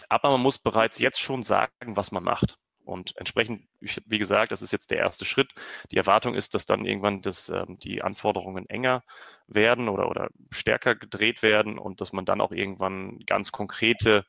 aber 0.10 0.29
man 0.31 0.41
muss 0.41 0.60
bereits 0.60 0.99
jetzt 0.99 1.19
schon 1.19 1.43
sagen, 1.43 1.71
was 1.95 2.12
man 2.12 2.23
macht. 2.23 2.58
Und 2.86 3.17
entsprechend, 3.17 3.67
wie 3.79 4.19
gesagt, 4.19 4.51
das 4.51 4.62
ist 4.62 4.71
jetzt 4.71 4.91
der 4.91 4.99
erste 4.99 5.25
Schritt. 5.25 5.51
Die 5.91 5.97
Erwartung 5.97 6.36
ist, 6.36 6.53
dass 6.53 6.67
dann 6.67 6.86
irgendwann 6.86 7.21
das, 7.21 7.49
ähm, 7.49 7.79
die 7.79 8.03
Anforderungen 8.03 8.69
enger 8.69 9.01
werden 9.47 9.89
oder, 9.89 10.08
oder 10.08 10.29
stärker 10.51 10.95
gedreht 10.95 11.41
werden 11.41 11.79
und 11.79 11.99
dass 11.99 12.13
man 12.13 12.25
dann 12.25 12.41
auch 12.41 12.51
irgendwann 12.51 13.19
ganz 13.25 13.51
konkrete 13.51 14.25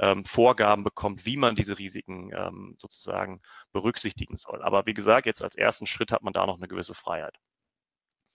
ähm, 0.00 0.24
Vorgaben 0.24 0.84
bekommt, 0.84 1.26
wie 1.26 1.36
man 1.36 1.54
diese 1.54 1.78
Risiken 1.78 2.30
ähm, 2.34 2.76
sozusagen 2.78 3.40
berücksichtigen 3.72 4.36
soll. 4.36 4.62
Aber 4.62 4.86
wie 4.86 4.94
gesagt, 4.94 5.26
jetzt 5.26 5.42
als 5.42 5.56
ersten 5.56 5.86
Schritt 5.86 6.12
hat 6.12 6.22
man 6.22 6.32
da 6.32 6.46
noch 6.46 6.58
eine 6.58 6.68
gewisse 6.68 6.94
Freiheit. 6.94 7.38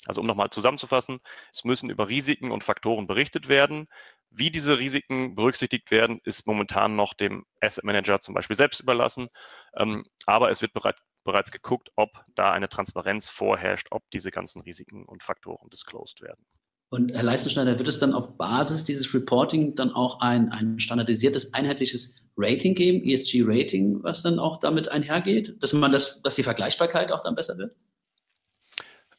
Also 0.06 0.22
um 0.22 0.28
nochmal 0.28 0.50
zusammenzufassen, 0.50 1.20
es 1.52 1.66
müssen 1.66 1.90
über 1.90 2.08
Risiken 2.08 2.52
und 2.52 2.64
Faktoren 2.64 3.06
berichtet 3.06 3.50
werden. 3.50 3.88
Wie 4.30 4.50
diese 4.50 4.80
Risiken 4.80 5.36
berücksichtigt 5.36 5.92
werden, 5.92 6.20
ist 6.24 6.48
momentan 6.48 6.96
noch 6.96 7.14
dem 7.14 7.46
Asset 7.60 7.84
Manager 7.84 8.22
zum 8.22 8.34
Beispiel 8.34 8.56
selbst 8.56 8.80
überlassen. 8.80 9.28
Ähm, 9.76 10.06
aber 10.26 10.50
es 10.52 10.62
wird 10.62 10.74
bereit, 10.74 10.96
bereits 11.26 11.52
geguckt, 11.52 11.90
ob 11.96 12.24
da 12.36 12.52
eine 12.52 12.70
Transparenz 12.70 13.30
vorherrscht, 13.30 13.88
ob 13.92 14.04
diese 14.12 14.32
ganzen 14.32 14.62
Risiken 14.62 15.06
und 15.06 15.22
Faktoren 15.24 15.70
disclosed 15.70 16.22
werden. 16.22 16.46
Und 16.90 17.14
Herr 17.14 17.24
Leistenschneider, 17.24 17.78
wird 17.78 17.88
es 17.88 18.00
dann 18.00 18.14
auf 18.14 18.36
Basis 18.38 18.84
dieses 18.84 19.14
Reporting 19.14 19.76
dann 19.76 19.92
auch 19.92 20.22
ein, 20.22 20.52
ein 20.52 20.80
standardisiertes, 20.80 21.54
einheitliches 21.54 22.16
Rating 22.36 22.74
geben, 22.74 23.04
ESG-Rating, 23.08 24.02
was 24.04 24.24
dann 24.24 24.40
auch 24.40 24.60
damit 24.60 24.90
einhergeht, 24.90 25.62
dass 25.62 25.74
man 25.74 25.92
das, 25.92 26.22
dass 26.24 26.36
die 26.36 26.44
Vergleichbarkeit 26.44 27.12
auch 27.12 27.22
dann 27.22 27.36
besser 27.36 27.58
wird? 27.58 27.76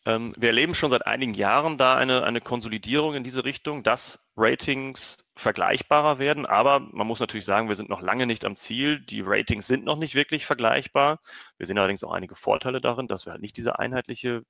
Ähm, 0.06 0.33
wir 0.37 0.48
erleben 0.48 0.74
schon 0.74 0.90
seit 0.90 1.06
einigen 1.06 1.35
Jahren 1.35 1.76
da 1.76 1.94
eine, 1.94 2.24
eine 2.24 2.40
Konsolidierung 2.40 3.14
in 3.14 3.22
diese 3.22 3.44
Richtung, 3.44 3.83
dass 3.83 4.18
Ratings 4.37 5.18
vergleichbarer 5.37 6.18
werden. 6.18 6.46
Aber 6.46 6.80
man 6.80 7.06
muss 7.06 7.20
natürlich 7.20 7.44
sagen, 7.44 7.68
wir 7.68 7.76
sind 7.76 7.90
noch 7.90 8.00
lange 8.00 8.26
nicht 8.26 8.46
am 8.46 8.56
Ziel. 8.56 9.00
Die 9.00 9.20
Ratings 9.20 9.66
sind 9.66 9.85
noch 9.85 9.98
nicht 9.98 10.14
wirklich 10.14 10.46
vergleichbar. 10.46 11.20
Wir 11.59 11.66
sehen 11.66 11.78
allerdings 11.78 12.02
auch 12.02 12.12
einige 12.12 12.35
Vorteile 12.35 12.80
darin, 12.80 13.09
dass 13.09 13.26
wir 13.26 13.33
halt 13.33 13.42
nicht 13.42 13.59
diese 13.59 13.78
einheitliche 13.78 14.42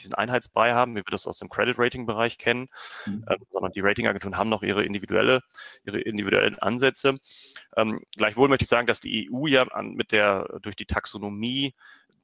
diesen 0.00 0.14
Einheitsbrei 0.14 0.72
haben, 0.72 0.92
wie 0.92 1.00
wir 1.00 1.10
das 1.10 1.26
aus 1.26 1.38
dem 1.38 1.48
Credit 1.48 1.78
Rating 1.78 2.06
Bereich 2.06 2.38
kennen, 2.38 2.68
mhm. 3.06 3.24
äh, 3.26 3.36
sondern 3.50 3.72
die 3.72 3.80
Ratingagenturen 3.80 4.36
haben 4.36 4.50
noch 4.50 4.62
ihre 4.62 4.84
individuelle, 4.84 5.40
ihre 5.84 6.00
individuellen 6.00 6.58
Ansätze. 6.58 7.18
Ähm, 7.76 8.00
gleichwohl 8.16 8.48
möchte 8.48 8.64
ich 8.64 8.68
sagen, 8.68 8.86
dass 8.86 9.00
die 9.00 9.30
EU 9.30 9.46
ja 9.46 9.62
an, 9.68 9.92
mit 9.92 10.12
der 10.12 10.58
durch 10.62 10.76
die 10.76 10.86
Taxonomie 10.86 11.74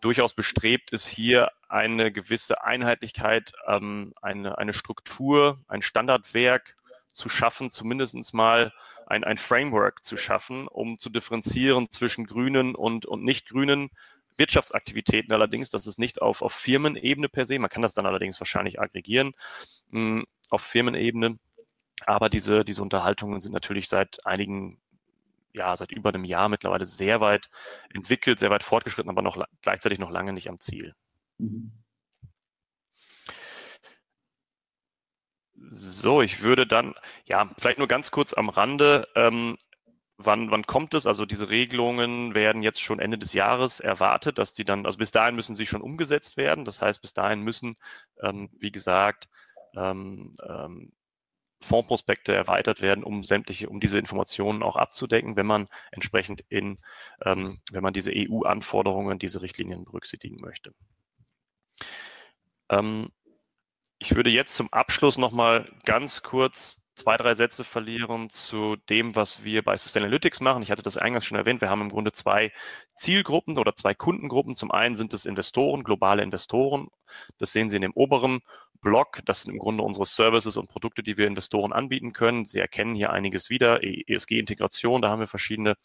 durchaus 0.01 0.35
bestrebt 0.35 0.91
ist, 0.93 1.07
hier 1.07 1.51
eine 1.69 2.13
gewisse 2.13 2.63
Einheitlichkeit, 2.63 3.53
ähm, 3.67 4.15
eine, 4.23 4.59
eine 4.59 4.73
Struktur, 4.73 5.59
ein 5.69 5.83
Standardwerk 5.83 6.77
zu 7.13 7.29
schaffen, 7.29 7.69
zumindest 7.71 8.33
mal 8.33 8.73
ein, 9.07 9.25
ein 9.25 9.39
Framework 9.39 10.05
zu 10.05 10.17
schaffen, 10.17 10.69
um 10.69 10.99
zu 10.99 11.11
differenzieren 11.11 11.91
zwischen 11.91 12.27
grünen 12.27 12.75
und, 12.75 13.07
und 13.07 13.25
nicht 13.25 13.49
grünen 13.49 13.91
Wirtschaftsaktivitäten 14.39 15.33
allerdings, 15.33 15.71
das 15.71 15.87
ist 15.87 15.99
nicht 15.99 16.23
auf, 16.23 16.43
auf 16.43 16.53
Firmenebene 16.53 17.29
per 17.29 17.47
se, 17.47 17.59
man 17.59 17.71
kann 17.71 17.83
das 17.83 17.95
dann 17.95 18.07
allerdings 18.07 18.41
wahrscheinlich 18.41 18.81
aggregieren 18.81 19.33
mh, 19.91 20.21
hm, 20.21 20.27
auf 20.51 20.63
Firmenebene, 20.63 21.39
aber 22.07 22.31
diese, 22.31 22.65
diese 22.65 22.83
Unterhaltungen 22.83 23.41
sind 23.41 23.53
natürlich 23.53 23.89
seit 23.89 24.25
einigen 24.25 24.81
ja, 25.55 25.75
seit 25.77 25.93
über 25.93 26.11
einem 26.11 26.25
Jahr 26.25 26.49
mittlerweile 26.49 26.87
sehr 26.87 27.21
weit 27.21 27.51
entwickelt, 27.93 28.39
sehr 28.39 28.51
weit 28.51 28.63
fortgeschritten, 28.63 29.11
aber 29.11 29.23
noch 29.23 29.45
gleichzeitig 29.63 29.99
noch 29.99 30.11
lange 30.11 30.33
nicht 30.33 30.49
am 30.49 30.61
Ziel. 30.61 30.95
Mhm. 31.39 31.73
So, 35.71 36.23
ich 36.23 36.43
würde 36.43 36.67
dann, 36.67 36.95
ja, 37.25 37.51
vielleicht 37.59 37.79
nur 37.79 37.89
ganz 37.89 38.11
kurz 38.11 38.33
am 38.33 38.49
Rande. 38.49 39.09
Ähm, 39.15 39.57
Wann, 40.21 40.51
wann 40.51 40.65
kommt 40.65 40.95
es? 40.95 41.07
Also 41.07 41.27
diese 41.27 41.49
Regelungen 41.49 42.35
werden 42.35 42.63
jetzt 42.63 42.81
schon 42.81 42.99
Ende 42.99 43.19
des 43.19 43.35
Jahres 43.35 43.79
erwartet, 43.79 44.39
dass 44.39 44.53
die 44.53 44.65
dann, 44.65 44.85
also 44.85 44.99
bis 44.99 45.13
dahin 45.13 45.37
müssen 45.37 45.55
sie 45.55 45.67
schon 45.67 45.81
umgesetzt 45.81 46.37
werden. 46.37 46.65
Das 46.65 46.83
heißt, 46.83 47.01
bis 47.01 47.15
dahin 47.15 47.43
müssen, 47.43 47.77
ähm, 48.21 48.51
wie 48.59 48.73
gesagt, 48.73 49.29
ähm, 49.77 50.33
ähm, 50.45 50.93
Fondsprospekte 51.61 52.35
erweitert 52.35 52.81
werden, 52.81 53.05
um 53.05 53.23
sämtliche, 53.23 53.69
um 53.69 53.79
diese 53.79 53.99
Informationen 53.99 54.63
auch 54.63 54.77
abzudecken, 54.77 55.37
wenn 55.37 55.47
man 55.47 55.67
entsprechend 55.93 56.45
in, 56.49 56.79
ähm, 57.25 57.61
wenn 57.71 57.83
man 57.83 57.93
diese 57.93 58.13
EU-Anforderungen, 58.13 59.19
diese 59.19 59.41
Richtlinien 59.41 59.85
berücksichtigen 59.85 60.41
möchte. 60.41 60.73
Ähm, 62.71 63.11
ich 63.99 64.15
würde 64.15 64.31
jetzt 64.31 64.55
zum 64.55 64.73
Abschluss 64.73 65.19
nochmal 65.19 65.71
ganz 65.85 66.23
kurz 66.23 66.83
zwei, 66.99 67.17
drei 67.17 67.35
Sätze 67.35 67.65
verlieren 67.65 68.29
zu 68.31 68.77
dem, 68.77 69.17
was 69.17 69.45
wir 69.45 69.63
bei 69.63 69.77
Sustainalytics 69.77 70.41
machen. 70.41 70.63
Ich 70.63 70.71
hatte 70.71 70.83
das 70.83 70.97
eingangs 70.97 71.25
schon 71.25 71.39
erwähnt. 71.39 71.61
Wir 71.61 71.71
haben 71.71 71.81
im 71.81 71.89
Grunde 71.89 72.13
zwei 72.13 72.53
Zielgruppen 72.99 73.59
oder 73.59 73.75
zwei 73.75 73.95
Kundengruppen. 73.95 74.57
Zum 74.57 74.71
einen 74.71 74.97
sind 74.97 75.15
es 75.15 75.25
Investoren, 75.25 75.85
globale 75.85 76.23
Investoren. 76.23 76.89
Das 77.39 77.53
sehen 77.53 77.71
Sie 77.71 77.77
in 77.77 77.83
dem 77.83 77.93
oberen 77.95 78.41
Block. 78.81 79.21
Das 79.25 79.43
sind 79.43 79.53
im 79.53 79.59
Grunde 79.59 79.83
unsere 79.83 80.05
Services 80.05 80.57
und 80.57 80.69
Produkte, 80.69 81.03
die 81.03 81.17
wir 81.17 81.27
Investoren 81.27 81.73
anbieten 81.73 82.13
können. 82.13 82.45
Sie 82.45 82.59
erkennen 82.59 82.95
hier 82.95 83.11
einiges 83.11 83.51
wieder. 83.51 83.83
ESG-Integration, 83.83 85.03
da 85.03 85.11
haben 85.11 85.21
wir 85.21 85.27
verschiedene 85.27 85.77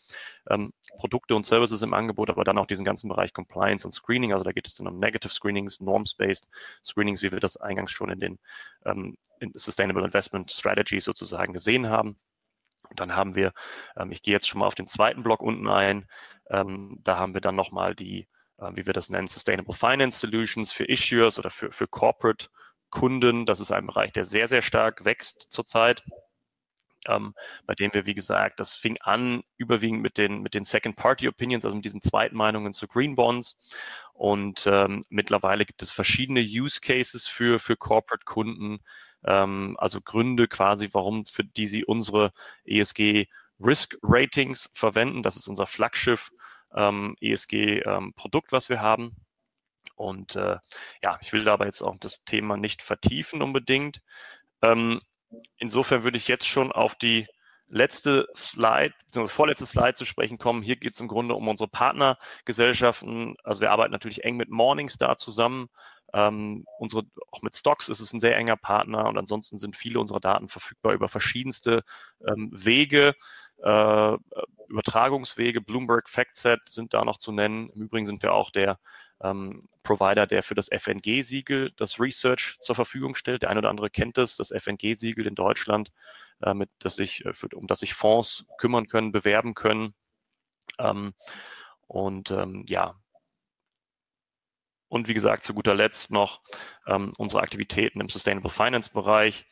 ähm, 0.50 0.74
Produkte 0.98 1.36
und 1.36 1.46
Services 1.46 1.82
im 1.82 1.94
Angebot, 1.94 2.30
aber 2.30 2.44
dann 2.44 2.58
auch 2.58 2.66
diesen 2.66 2.86
ganzen 2.86 3.10
Bereich 3.10 3.34
Compliance 3.34 3.88
und 3.88 3.92
Screening. 3.92 4.34
Also 4.34 4.44
da 4.44 4.52
geht 4.52 4.68
es 4.68 4.76
dann 4.76 4.88
um 4.88 5.00
Negative 5.00 5.32
Screenings, 5.32 5.80
Norms-Based 5.80 6.48
Screenings, 6.84 7.22
wie 7.22 7.32
wir 7.32 7.40
das 7.40 7.58
eingangs 7.58 7.92
schon 7.92 8.10
in 8.10 8.20
den 8.20 8.40
ähm, 8.86 9.18
in 9.40 9.52
Sustainable 9.56 10.04
Investment 10.04 10.52
Strategies 10.52 11.06
sozusagen 11.06 11.54
gesehen 11.54 11.90
haben. 11.90 12.18
Und 12.90 13.00
dann 13.00 13.16
haben 13.16 13.36
wir, 13.36 13.54
ähm, 13.98 14.12
ich 14.12 14.22
gehe 14.22 14.34
jetzt 14.34 14.48
schon 14.48 14.60
mal 14.60 14.68
auf 14.68 14.76
den 14.76 14.88
zweiten 14.88 15.24
Block 15.24 15.42
unten 15.42 15.68
ein, 15.68 16.08
ähm, 16.50 17.00
da 17.04 17.18
haben 17.18 17.34
wir 17.34 17.42
dann 17.42 17.56
nochmal 17.56 17.96
die, 17.96 18.28
äh, 18.58 18.72
wie 18.76 18.86
wir 18.86 18.94
das 18.94 19.10
nennen, 19.10 19.28
Sustainable 19.28 19.76
Finance 19.76 20.20
Solutions 20.20 20.72
für 20.72 20.86
Issuers 20.86 21.40
oder 21.40 21.52
für, 21.52 21.72
für 21.72 21.88
Corporate 21.88 22.48
Kunden. 22.90 23.46
Das 23.46 23.60
ist 23.60 23.72
ein 23.72 23.88
Bereich, 23.88 24.12
der 24.12 24.26
sehr, 24.26 24.48
sehr 24.48 24.62
stark 24.62 25.06
wächst 25.06 25.52
zurzeit. 25.52 26.04
Ähm, 27.08 27.34
bei 27.66 27.74
dem 27.74 27.94
wir, 27.94 28.06
wie 28.06 28.14
gesagt, 28.14 28.62
das 28.62 28.76
fing 28.76 28.98
an 29.02 29.44
überwiegend 29.58 30.02
mit 30.02 30.18
den, 30.18 30.42
mit 30.42 30.54
den 30.54 30.64
Second-Party-Opinions, 30.64 31.66
also 31.66 31.76
mit 31.76 31.84
diesen 31.84 32.02
Zweitmeinungen 32.02 32.72
zu 32.72 32.88
Green 32.88 33.16
Bonds. 33.16 33.58
Und 34.14 34.68
ähm, 34.68 35.04
mittlerweile 35.10 35.66
gibt 35.66 35.82
es 35.82 35.92
verschiedene 35.92 36.40
Use 36.40 36.80
Cases 36.80 37.28
für, 37.28 37.60
für 37.60 37.76
Corporate-Kunden, 37.76 38.80
ähm, 39.26 39.76
also 39.80 40.02
Gründe 40.02 40.48
quasi, 40.48 40.90
warum, 40.92 41.26
für 41.26 41.44
die 41.44 41.68
sie 41.68 41.86
unsere 41.86 42.32
ESG 42.66 43.28
Risk 43.60 43.98
Ratings 44.02 44.70
verwenden. 44.74 45.24
Das 45.24 45.36
ist 45.36 45.48
unser 45.48 45.68
Flaggschiff 45.68 46.32
ähm, 46.76 47.16
ESG-Produkt, 47.22 48.52
ähm, 48.52 48.56
was 48.56 48.70
wir 48.70 48.82
haben. 48.82 49.16
Und 49.96 50.36
äh, 50.36 50.58
ja, 51.04 51.20
ich 51.22 51.34
will 51.34 51.44
dabei 51.44 51.66
jetzt 51.66 51.82
auch 51.82 51.98
das 52.00 52.24
Thema 52.24 52.58
nicht 52.58 52.82
vertiefen 52.82 53.42
unbedingt. 53.42 54.02
Ähm, 54.62 55.02
insofern 55.58 56.04
würde 56.04 56.18
ich 56.18 56.28
jetzt 56.28 56.48
schon 56.48 56.72
auf 56.72 56.96
die 56.96 57.28
letzte 57.68 58.28
Slide, 58.36 58.94
beziehungsweise 59.06 59.36
vorletzte 59.36 59.66
Slide 59.66 59.94
zu 59.94 60.06
sprechen 60.06 60.38
kommen. 60.38 60.62
Hier 60.62 60.76
geht 60.76 60.94
es 60.94 61.00
im 61.00 61.08
Grunde 61.08 61.36
um 61.36 61.48
unsere 61.48 61.70
Partnergesellschaften. 61.70 63.36
Also 63.44 63.62
wir 63.62 63.72
arbeiten 63.72 63.92
natürlich 63.92 64.24
eng 64.24 64.38
mit 64.38 64.50
Morningstar 64.50 65.18
zusammen. 65.18 65.70
Ähm, 66.14 66.66
unsere, 66.78 67.04
auch 67.32 67.42
mit 67.42 67.56
Stocks 67.56 67.90
ist 67.90 68.00
es 68.00 68.14
ein 68.14 68.20
sehr 68.20 68.38
enger 68.38 68.56
Partner 68.56 69.08
und 69.08 69.18
ansonsten 69.18 69.58
sind 69.58 69.76
viele 69.76 70.00
unserer 70.00 70.20
Daten 70.20 70.48
verfügbar 70.48 70.94
über 70.94 71.08
verschiedenste 71.08 71.84
ähm, 72.28 72.52
Wege, 72.54 73.16
äh, 73.64 74.18
Übertragungswege. 74.68 75.62
Bloomberg 75.62 76.10
FactSet 76.10 76.62
sind 76.70 76.94
da 76.94 77.04
noch 77.04 77.18
zu 77.18 77.32
nennen. 77.32 77.70
Im 77.70 77.82
Übrigen 77.82 78.06
sind 78.06 78.22
wir 78.22 78.34
auch 78.34 78.52
der 78.52 78.80
ähm, 79.22 79.56
Provider, 79.82 80.28
der 80.28 80.44
für 80.44 80.56
das 80.56 80.70
FNG-Siegel 80.70 81.72
das 81.78 82.00
Research 82.00 82.58
zur 82.60 82.76
Verfügung 82.76 83.16
stellt. 83.16 83.42
Der 83.42 83.50
eine 83.50 83.60
oder 83.60 83.70
andere 83.70 83.90
kennt 83.90 84.18
das, 84.18 84.36
das 84.36 84.52
FNG-Siegel 84.52 85.26
in 85.26 85.36
Deutschland, 85.36 85.92
äh, 86.42 86.54
mit, 86.54 86.70
das 86.80 86.96
sich, 86.96 87.26
äh, 87.26 87.34
für, 87.34 87.48
um 87.56 87.68
das 87.68 87.80
sich 87.80 87.94
Fonds 87.94 88.46
kümmern 88.58 88.88
können, 88.88 89.12
bewerben 89.12 89.56
können. 89.56 89.96
Ähm, 90.80 91.14
und 91.88 92.32
ähm, 92.32 92.66
ja, 92.68 92.96
und 94.94 95.08
wie 95.08 95.16
gesagt, 95.16 95.44
zu 95.44 95.56
guter 95.56 95.74
Letzt 95.74 96.12
noch 96.12 96.40
ähm, 96.86 97.12
unsere 97.18 97.42
Aktivitäten 97.42 98.00
im 98.00 98.10
Sustainable 98.10 98.52
Finance 98.52 98.92
Bereich. 98.94 99.48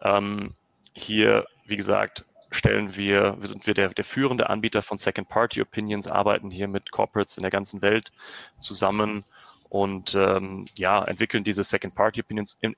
Ähm, 0.00 0.54
hier, 0.92 1.44
wie 1.64 1.76
gesagt, 1.76 2.24
stellen 2.52 2.94
wir, 2.94 3.36
wir 3.40 3.48
sind 3.48 3.66
wir 3.66 3.74
der, 3.74 3.88
der 3.88 4.04
führende 4.04 4.48
Anbieter 4.48 4.82
von 4.82 4.96
Second-Party 4.96 5.60
Opinions, 5.60 6.06
arbeiten 6.06 6.52
hier 6.52 6.68
mit 6.68 6.92
Corporates 6.92 7.36
in 7.36 7.42
der 7.42 7.50
ganzen 7.50 7.82
Welt 7.82 8.12
zusammen 8.60 9.24
und 9.70 10.14
ähm, 10.14 10.66
ja, 10.78 11.02
entwickeln 11.02 11.42
diese 11.42 11.64
Second-Party 11.64 12.20
Opinions 12.20 12.56
im, 12.60 12.76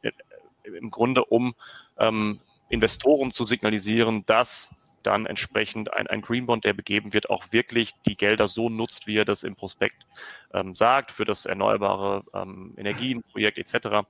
im 0.63 0.91
Grunde, 0.91 1.27
um 1.27 1.55
ähm, 1.99 2.41
Investoren 2.69 3.31
zu 3.31 3.45
signalisieren, 3.45 4.25
dass 4.27 4.99
dann 5.03 5.27
entsprechend 5.27 5.93
ein, 5.93 6.07
ein 6.07 6.21
Green 6.21 6.47
Bond, 6.47 6.65
der 6.65 6.75
begeben 6.75 7.15
wird, 7.15 7.31
auch 7.31 7.53
wirklich 7.53 7.93
die 8.07 8.17
Gelder 8.17 8.49
so 8.49 8.69
nutzt, 8.69 9.07
wie 9.07 9.17
er 9.17 9.25
das 9.25 9.43
im 9.43 9.57
Prospekt 9.57 10.07
ähm, 10.53 10.75
sagt, 10.75 11.13
für 11.13 11.25
das 11.25 11.47
erneuerbare 11.47 12.25
ähm, 12.35 12.75
Energienprojekt 12.77 13.59
etc. 13.59 14.07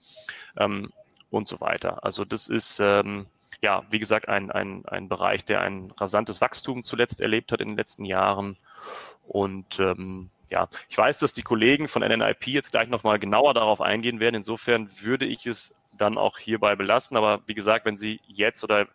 Ähm, 0.57 0.91
und 1.31 1.47
so 1.47 1.61
weiter. 1.61 2.05
Also 2.05 2.25
das 2.25 2.49
ist 2.49 2.81
ähm, 2.81 3.27
ja, 3.63 3.83
wie 3.91 3.99
gesagt, 3.99 4.29
ein, 4.29 4.51
ein, 4.51 4.85
ein 4.87 5.09
Bereich, 5.09 5.45
der 5.45 5.61
ein 5.61 5.91
rasantes 5.97 6.41
Wachstum 6.41 6.83
zuletzt 6.83 7.21
erlebt 7.21 7.53
hat 7.53 7.61
in 7.61 7.69
den 7.69 7.77
letzten 7.77 8.05
Jahren. 8.05 8.57
Und 9.27 9.81
ähm, 9.81 10.31
ja, 10.51 10.69
ich 10.89 10.97
weiß, 10.97 11.19
dass 11.19 11.33
die 11.33 11.43
Kollegen 11.43 11.89
von 11.89 12.03
NNIP 12.03 12.47
jetzt 12.49 12.73
gleich 12.73 12.89
nochmal 12.89 13.19
genauer 13.19 13.55
darauf 13.55 13.81
eingehen 13.81 14.21
werden. 14.21 14.37
Insofern 14.37 14.89
würde 15.03 15.27
ich 15.27 15.47
es 15.47 15.75
dann 15.99 16.19
auch 16.19 16.39
hierbei 16.39 16.77
belassen. 16.77 17.17
Aber 17.17 17.41
wie 17.47 17.55
gesagt, 17.55 17.85
wenn 17.85 17.97
Sie 17.97 18.21
jetzt 18.27 18.65
oder 18.65 18.87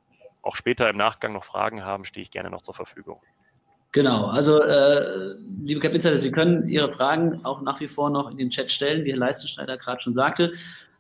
auch 0.42 0.56
später 0.56 0.90
im 0.90 0.98
Nachgang 0.98 1.34
noch 1.34 1.44
Fragen 1.44 1.86
haben, 1.86 2.06
stehe 2.06 2.24
ich 2.24 2.32
gerne 2.32 2.50
noch 2.50 2.62
zur 2.62 2.74
Verfügung. 2.74 3.22
Genau, 3.92 4.26
also 4.26 4.62
äh, 4.64 5.36
liebe 5.64 5.80
Cap 5.80 5.94
Insider, 5.94 6.18
Sie 6.18 6.32
können 6.32 6.68
Ihre 6.68 6.92
Fragen 6.92 7.46
auch 7.46 7.62
nach 7.62 7.80
wie 7.80 7.88
vor 7.88 8.10
noch 8.10 8.32
in 8.32 8.38
den 8.38 8.50
Chat 8.50 8.72
stellen, 8.72 9.06
wie 9.06 9.12
Herr 9.12 9.20
Leistenschneider 9.20 9.78
gerade 9.78 10.02
schon 10.02 10.16
sagte. 10.16 10.52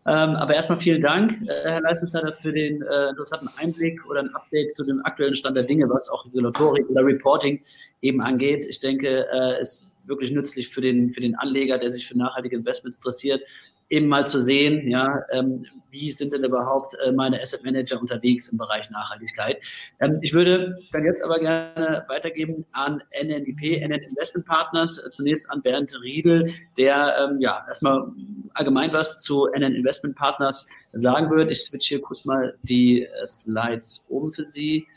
Ähm, 0.06 0.36
aber 0.36 0.54
erstmal 0.54 0.78
vielen 0.78 1.02
Dank, 1.02 1.32
äh, 1.48 1.72
Herr 1.72 1.82
Leistungsleiter, 1.82 2.34
für 2.34 2.52
den 2.52 2.82
äh, 2.82 3.10
interessanten 3.10 3.50
Einblick 3.58 4.06
oder 4.06 4.20
ein 4.20 4.36
Update 4.36 4.76
zu 4.76 4.84
dem 4.84 5.04
aktuellen 5.06 5.34
Stand 5.34 5.56
der 5.56 5.64
Dinge, 5.64 5.90
was 5.90 6.10
auch 6.10 6.26
Regulatorik 6.26 6.88
oder 6.90 7.04
Reporting 7.04 7.62
eben 8.02 8.22
angeht. 8.22 8.66
Ich 8.66 8.80
denke, 8.80 9.26
äh, 9.32 9.62
es 9.62 9.86
wirklich 10.08 10.32
nützlich 10.32 10.70
für 10.70 10.82
den, 10.82 11.14
für 11.14 11.22
den 11.22 11.36
Anleger, 11.36 11.78
der 11.78 11.92
sich 11.92 12.08
für 12.08 12.18
nachhaltige 12.18 12.56
Investments 12.56 12.98
interessiert, 12.98 13.42
eben 13.90 14.08
mal 14.08 14.26
zu 14.26 14.40
sehen, 14.40 14.90
ja, 14.90 15.22
ähm, 15.32 15.66
wie 15.92 16.12
sind 16.12 16.34
denn 16.34 16.44
überhaupt 16.44 16.96
äh, 17.06 17.12
meine 17.12 17.40
Asset 17.42 17.64
Manager 17.64 18.02
unterwegs 18.02 18.48
im 18.50 18.58
Bereich 18.58 18.90
Nachhaltigkeit. 18.90 19.64
Ähm, 20.00 20.18
ich 20.22 20.34
würde 20.34 20.80
dann 20.92 21.06
jetzt 21.06 21.24
aber 21.24 21.40
gerne 21.40 22.04
weitergeben 22.08 22.66
an 22.72 23.04
NNIP, 23.22 23.82
NN 23.82 24.02
Investment 24.02 24.48
Partners, 24.48 25.00
zunächst 25.16 25.50
an 25.52 25.62
Bernd 25.62 25.94
Riedel, 26.02 26.50
der 26.78 27.16
ähm, 27.20 27.40
ja 27.40 27.64
erstmal 27.68 28.08
allgemein 28.56 28.92
was 28.94 29.22
zu 29.22 29.48
NN 29.54 29.76
Investment 29.76 30.16
Partners 30.16 30.66
sagen 30.88 31.30
wird. 31.30 31.52
Ich 31.52 31.62
switche 31.62 31.96
hier 31.96 32.02
kurz 32.02 32.26
mal 32.26 32.58
die 32.64 33.04
äh, 33.04 33.28
Slides 33.28 34.06
um 34.10 34.32
für 34.32 34.46
Sie. 34.46 34.88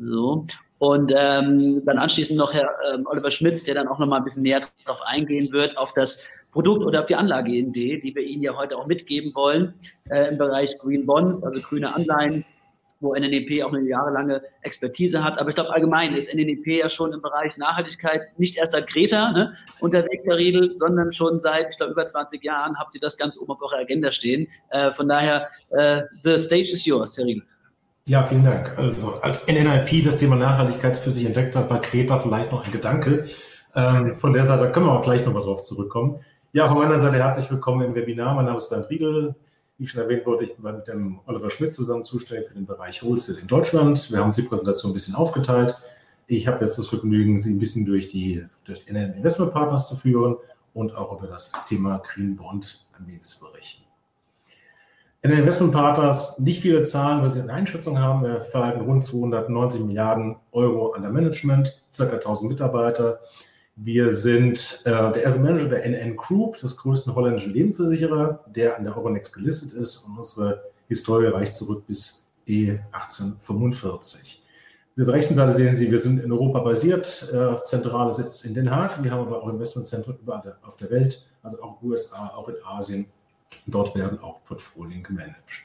So. 0.00 0.46
Und 0.82 1.14
ähm, 1.16 1.80
dann 1.84 1.96
anschließend 1.96 2.36
noch 2.36 2.52
Herr 2.52 2.68
ähm, 2.92 3.06
Oliver 3.06 3.30
Schmitz, 3.30 3.62
der 3.62 3.76
dann 3.76 3.86
auch 3.86 4.00
noch 4.00 4.06
mal 4.08 4.16
ein 4.16 4.24
bisschen 4.24 4.42
näher 4.42 4.62
darauf 4.84 5.00
eingehen 5.02 5.52
wird, 5.52 5.78
auf 5.78 5.92
das 5.94 6.26
Produkt 6.50 6.82
oder 6.82 6.98
auf 6.98 7.06
die 7.06 7.14
Anlageidee, 7.14 8.00
die 8.00 8.12
wir 8.12 8.24
Ihnen 8.24 8.42
ja 8.42 8.56
heute 8.56 8.76
auch 8.76 8.88
mitgeben 8.88 9.32
wollen 9.32 9.74
äh, 10.10 10.26
im 10.30 10.38
Bereich 10.38 10.76
Green 10.78 11.06
Bonds, 11.06 11.40
also 11.44 11.60
grüne 11.60 11.94
Anleihen, 11.94 12.44
wo 12.98 13.14
NNEP 13.14 13.62
auch 13.62 13.72
eine 13.72 13.88
jahrelange 13.88 14.42
Expertise 14.62 15.22
hat. 15.22 15.40
Aber 15.40 15.50
ich 15.50 15.54
glaube, 15.54 15.72
allgemein 15.72 16.16
ist 16.16 16.34
NNEP 16.34 16.66
ja 16.66 16.88
schon 16.88 17.12
im 17.12 17.22
Bereich 17.22 17.56
Nachhaltigkeit 17.58 18.36
nicht 18.40 18.58
erst 18.58 18.72
seit 18.72 18.88
Greta 18.88 19.30
ne, 19.30 19.52
unterwegs, 19.78 20.24
Herr 20.26 20.36
Riedel, 20.36 20.74
sondern 20.74 21.12
schon 21.12 21.38
seit, 21.38 21.68
ich 21.70 21.76
glaube, 21.76 21.92
über 21.92 22.08
20 22.08 22.44
Jahren 22.44 22.76
habt 22.76 22.92
ihr 22.96 23.00
das 23.00 23.16
ganz 23.16 23.38
oben 23.38 23.52
auf 23.52 23.62
eurer 23.62 23.82
Agenda 23.82 24.10
stehen. 24.10 24.48
Äh, 24.70 24.90
von 24.90 25.08
daher, 25.08 25.48
äh, 25.70 26.02
the 26.24 26.36
stage 26.36 26.72
is 26.72 26.84
yours, 26.84 27.16
Herr 27.16 27.26
Riedel. 27.26 27.44
Ja, 28.08 28.24
vielen 28.24 28.44
Dank. 28.44 28.76
Also 28.76 29.20
als 29.20 29.46
NNIP 29.46 30.02
das 30.04 30.16
Thema 30.16 30.34
Nachhaltigkeit 30.34 30.98
für 30.98 31.12
sich 31.12 31.24
entdeckt 31.24 31.54
hat, 31.54 31.70
war 31.70 31.80
Kreta 31.80 32.18
vielleicht 32.18 32.50
noch 32.50 32.64
ein 32.66 32.72
Gedanke. 32.72 33.24
Ähm, 33.76 34.16
von 34.16 34.32
der 34.32 34.44
Seite 34.44 34.72
können 34.72 34.86
wir 34.86 34.92
auch 34.92 35.04
gleich 35.04 35.24
nochmal 35.24 35.44
drauf 35.44 35.62
zurückkommen. 35.62 36.18
Ja, 36.52 36.66
von 36.68 36.78
meiner 36.78 36.98
Seite 36.98 37.18
herzlich 37.18 37.48
willkommen 37.48 37.86
im 37.86 37.94
Webinar. 37.94 38.34
Mein 38.34 38.46
Name 38.46 38.58
ist 38.58 38.70
Bernd 38.70 38.90
Riedel. 38.90 39.36
Wie 39.78 39.86
schon 39.86 40.02
erwähnt 40.02 40.26
wurde, 40.26 40.44
ich 40.46 40.56
bin 40.56 40.74
mit 40.74 40.88
dem 40.88 41.20
Oliver 41.26 41.48
Schmidt 41.50 41.72
zusammen 41.72 42.02
zuständig 42.02 42.48
für 42.48 42.54
den 42.54 42.66
Bereich 42.66 43.04
Wholesale 43.04 43.38
in 43.38 43.46
Deutschland. 43.46 44.10
Wir 44.10 44.18
haben 44.18 44.26
uns 44.26 44.36
die 44.36 44.42
Präsentation 44.42 44.90
ein 44.90 44.94
bisschen 44.94 45.14
aufgeteilt. 45.14 45.78
Ich 46.26 46.48
habe 46.48 46.64
jetzt 46.64 46.78
das 46.78 46.88
Vergnügen, 46.88 47.38
Sie 47.38 47.54
ein 47.54 47.60
bisschen 47.60 47.86
durch 47.86 48.08
die 48.08 48.44
durch 48.64 48.84
NN 48.88 49.14
Investment 49.14 49.52
Partners 49.52 49.88
zu 49.88 49.94
führen 49.94 50.36
und 50.74 50.96
auch 50.96 51.16
über 51.16 51.28
das 51.28 51.52
Thema 51.68 51.98
Green 51.98 52.34
Bond 52.34 52.84
ein 52.98 53.06
wenig 53.06 53.22
zu 53.22 53.44
berichten. 53.44 53.84
In 55.24 55.30
den 55.30 55.38
Investmentpartners 55.38 56.40
nicht 56.40 56.60
viele 56.60 56.82
Zahlen, 56.82 57.22
weil 57.22 57.28
sie 57.28 57.40
eine 57.40 57.52
Einschätzung 57.52 58.00
haben. 58.00 58.24
Wir 58.24 58.40
verhalten 58.40 58.80
rund 58.80 59.04
290 59.04 59.82
Milliarden 59.82 60.34
Euro 60.50 60.90
an 60.94 61.02
der 61.02 61.12
Management, 61.12 61.80
ca. 61.96 62.02
1000 62.02 62.50
Mitarbeiter. 62.50 63.20
Wir 63.76 64.12
sind 64.12 64.82
äh, 64.84 64.90
der 65.12 65.22
erste 65.22 65.40
Manager 65.40 65.68
der 65.68 65.84
NN 65.86 66.16
Group, 66.16 66.58
des 66.58 66.76
größten 66.76 67.14
holländischen 67.14 67.54
Lebensversicherer, 67.54 68.44
der 68.48 68.76
an 68.76 68.84
der 68.84 68.96
Euronext 68.96 69.32
gelistet 69.32 69.74
ist 69.74 70.08
und 70.08 70.18
unsere 70.18 70.60
Historie 70.88 71.28
reicht 71.28 71.54
zurück 71.54 71.86
bis 71.86 72.28
E 72.48 72.80
1845. 72.90 74.42
Auf 74.98 75.04
der 75.06 75.14
rechten 75.14 75.36
Seite 75.36 75.52
sehen 75.52 75.76
Sie, 75.76 75.88
wir 75.88 76.00
sind 76.00 76.18
in 76.18 76.32
Europa 76.32 76.58
basiert. 76.58 77.32
Äh, 77.32 77.62
Zentrale 77.62 78.12
sitzt 78.12 78.44
in 78.44 78.54
Den 78.54 78.72
Haag. 78.72 79.00
Wir 79.04 79.12
haben 79.12 79.20
aber 79.20 79.40
auch 79.40 79.48
Investmentzentren 79.48 80.18
überall 80.20 80.56
auf 80.62 80.76
der 80.76 80.90
Welt, 80.90 81.24
also 81.44 81.62
auch 81.62 81.80
USA, 81.80 82.26
auch 82.34 82.48
in 82.48 82.56
Asien. 82.64 83.06
Dort 83.66 83.94
werden 83.94 84.20
auch 84.20 84.42
Portfolien 84.44 85.02
gemanagt. 85.02 85.62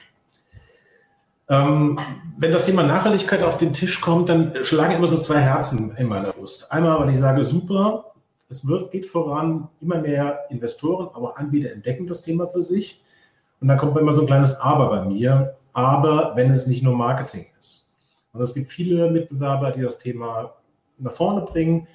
Ähm, 1.50 1.98
wenn 2.36 2.52
das 2.52 2.66
Thema 2.66 2.82
Nachhaltigkeit 2.82 3.42
auf 3.42 3.56
den 3.56 3.72
Tisch 3.72 4.00
kommt, 4.00 4.28
dann 4.28 4.64
schlagen 4.64 4.94
immer 4.94 5.08
so 5.08 5.18
zwei 5.18 5.38
Herzen 5.38 5.96
in 5.96 6.06
meiner 6.06 6.32
Brust. 6.32 6.70
Einmal, 6.70 7.00
weil 7.00 7.10
ich 7.10 7.16
sage, 7.16 7.44
super, 7.44 8.12
es 8.50 8.66
wird, 8.66 8.90
geht 8.90 9.06
voran, 9.06 9.68
immer 9.80 9.98
mehr 9.98 10.40
Investoren, 10.50 11.08
aber 11.14 11.38
Anbieter 11.38 11.72
entdecken 11.72 12.06
das 12.06 12.22
Thema 12.22 12.48
für 12.48 12.62
sich. 12.62 13.02
Und 13.60 13.68
dann 13.68 13.78
kommt 13.78 13.96
immer 13.96 14.12
so 14.12 14.22
ein 14.22 14.26
kleines 14.26 14.58
Aber 14.60 14.88
bei 14.88 15.04
mir. 15.04 15.56
Aber 15.72 16.32
wenn 16.34 16.50
es 16.50 16.66
nicht 16.66 16.82
nur 16.82 16.94
Marketing 16.94 17.46
ist. 17.58 17.90
Und 18.32 18.40
es 18.40 18.54
gibt 18.54 18.68
viele 18.68 19.10
Mitbewerber, 19.10 19.70
die 19.70 19.80
das 19.80 19.98
Thema 19.98 20.54
nach 20.98 21.12
vorne 21.12 21.42
bringen. 21.42 21.86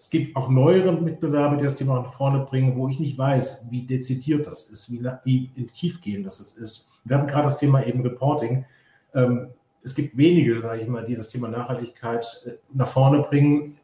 Es 0.00 0.08
gibt 0.08 0.34
auch 0.34 0.48
neuere 0.48 0.92
Mitbewerber, 0.92 1.58
die 1.58 1.64
das 1.64 1.76
Thema 1.76 2.00
nach 2.00 2.10
vorne 2.10 2.46
bringen, 2.46 2.74
wo 2.74 2.88
ich 2.88 2.98
nicht 2.98 3.18
weiß, 3.18 3.66
wie 3.70 3.82
dezidiert 3.82 4.46
das 4.46 4.70
ist, 4.70 4.90
wie, 4.90 5.50
wie 5.54 5.66
tiefgehend 5.66 6.24
das 6.24 6.40
ist. 6.40 6.88
Wir 7.04 7.18
hatten 7.18 7.26
gerade 7.26 7.44
das 7.44 7.58
Thema 7.58 7.84
eben 7.86 8.00
Reporting. 8.00 8.64
Ähm, 9.14 9.48
es 9.82 9.94
gibt 9.94 10.16
wenige, 10.16 10.58
sage 10.60 10.80
ich 10.80 10.88
mal, 10.88 11.04
die 11.04 11.16
das 11.16 11.28
Thema 11.28 11.48
Nachhaltigkeit 11.48 12.24
äh, 12.46 12.52
nach 12.72 12.88
vorne 12.88 13.18
bringen, 13.18 13.76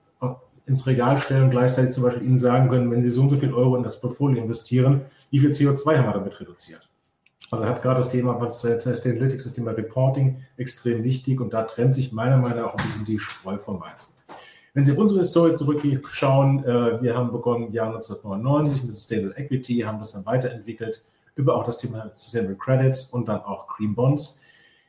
ins 0.65 0.87
Regal 0.87 1.19
stellen 1.19 1.45
und 1.45 1.51
gleichzeitig 1.51 1.93
zum 1.93 2.03
Beispiel 2.03 2.27
Ihnen 2.27 2.39
sagen 2.39 2.71
können, 2.71 2.91
wenn 2.91 3.03
Sie 3.03 3.11
so 3.11 3.21
und 3.21 3.29
so 3.29 3.37
viel 3.37 3.53
Euro 3.53 3.77
in 3.77 3.83
das 3.83 4.01
Portfolio 4.01 4.43
investieren, 4.43 5.03
wie 5.31 5.39
viel 5.39 5.51
CO2 5.51 5.99
haben 5.99 6.07
wir 6.07 6.15
damit 6.15 6.41
reduziert? 6.41 6.89
Also 7.51 7.67
hat 7.67 7.83
gerade 7.83 7.99
das 7.99 8.09
Thema 8.09 8.41
was 8.41 8.65
Analytics, 8.65 9.45
das 9.45 9.53
Thema 9.53 9.73
Reporting 9.73 10.43
extrem 10.57 11.05
wichtig 11.05 11.43
und 11.43 11.53
da 11.53 11.65
trennt 11.65 11.95
sich 11.95 12.11
meiner 12.11 12.39
Meinung 12.39 12.59
nach 12.59 12.73
auch 12.73 12.79
ein 12.79 12.85
bisschen 12.85 13.05
die 13.05 13.19
Spreu 13.19 13.59
vom 13.59 13.83
Weizen. 13.83 14.15
Wenn 14.77 14.85
Sie 14.85 14.93
auf 14.93 14.99
unsere 14.99 15.21
Historie 15.21 15.55
zurückschauen, 15.55 16.63
äh, 16.63 17.01
wir 17.01 17.17
haben 17.17 17.33
begonnen 17.33 17.69
im 17.69 17.73
Jahr 17.73 17.87
1999 17.87 18.85
mit 18.85 18.95
Sustainable 18.95 19.35
Equity, 19.35 19.79
haben 19.79 19.99
das 19.99 20.13
dann 20.13 20.27
weiterentwickelt 20.27 21.03
über 21.35 21.57
auch 21.57 21.65
das 21.65 21.79
Thema 21.79 22.11
Sustainable 22.13 22.57
Credits 22.57 23.07
und 23.07 23.27
dann 23.27 23.41
auch 23.41 23.69
Green 23.69 23.95
Bonds. 23.95 24.43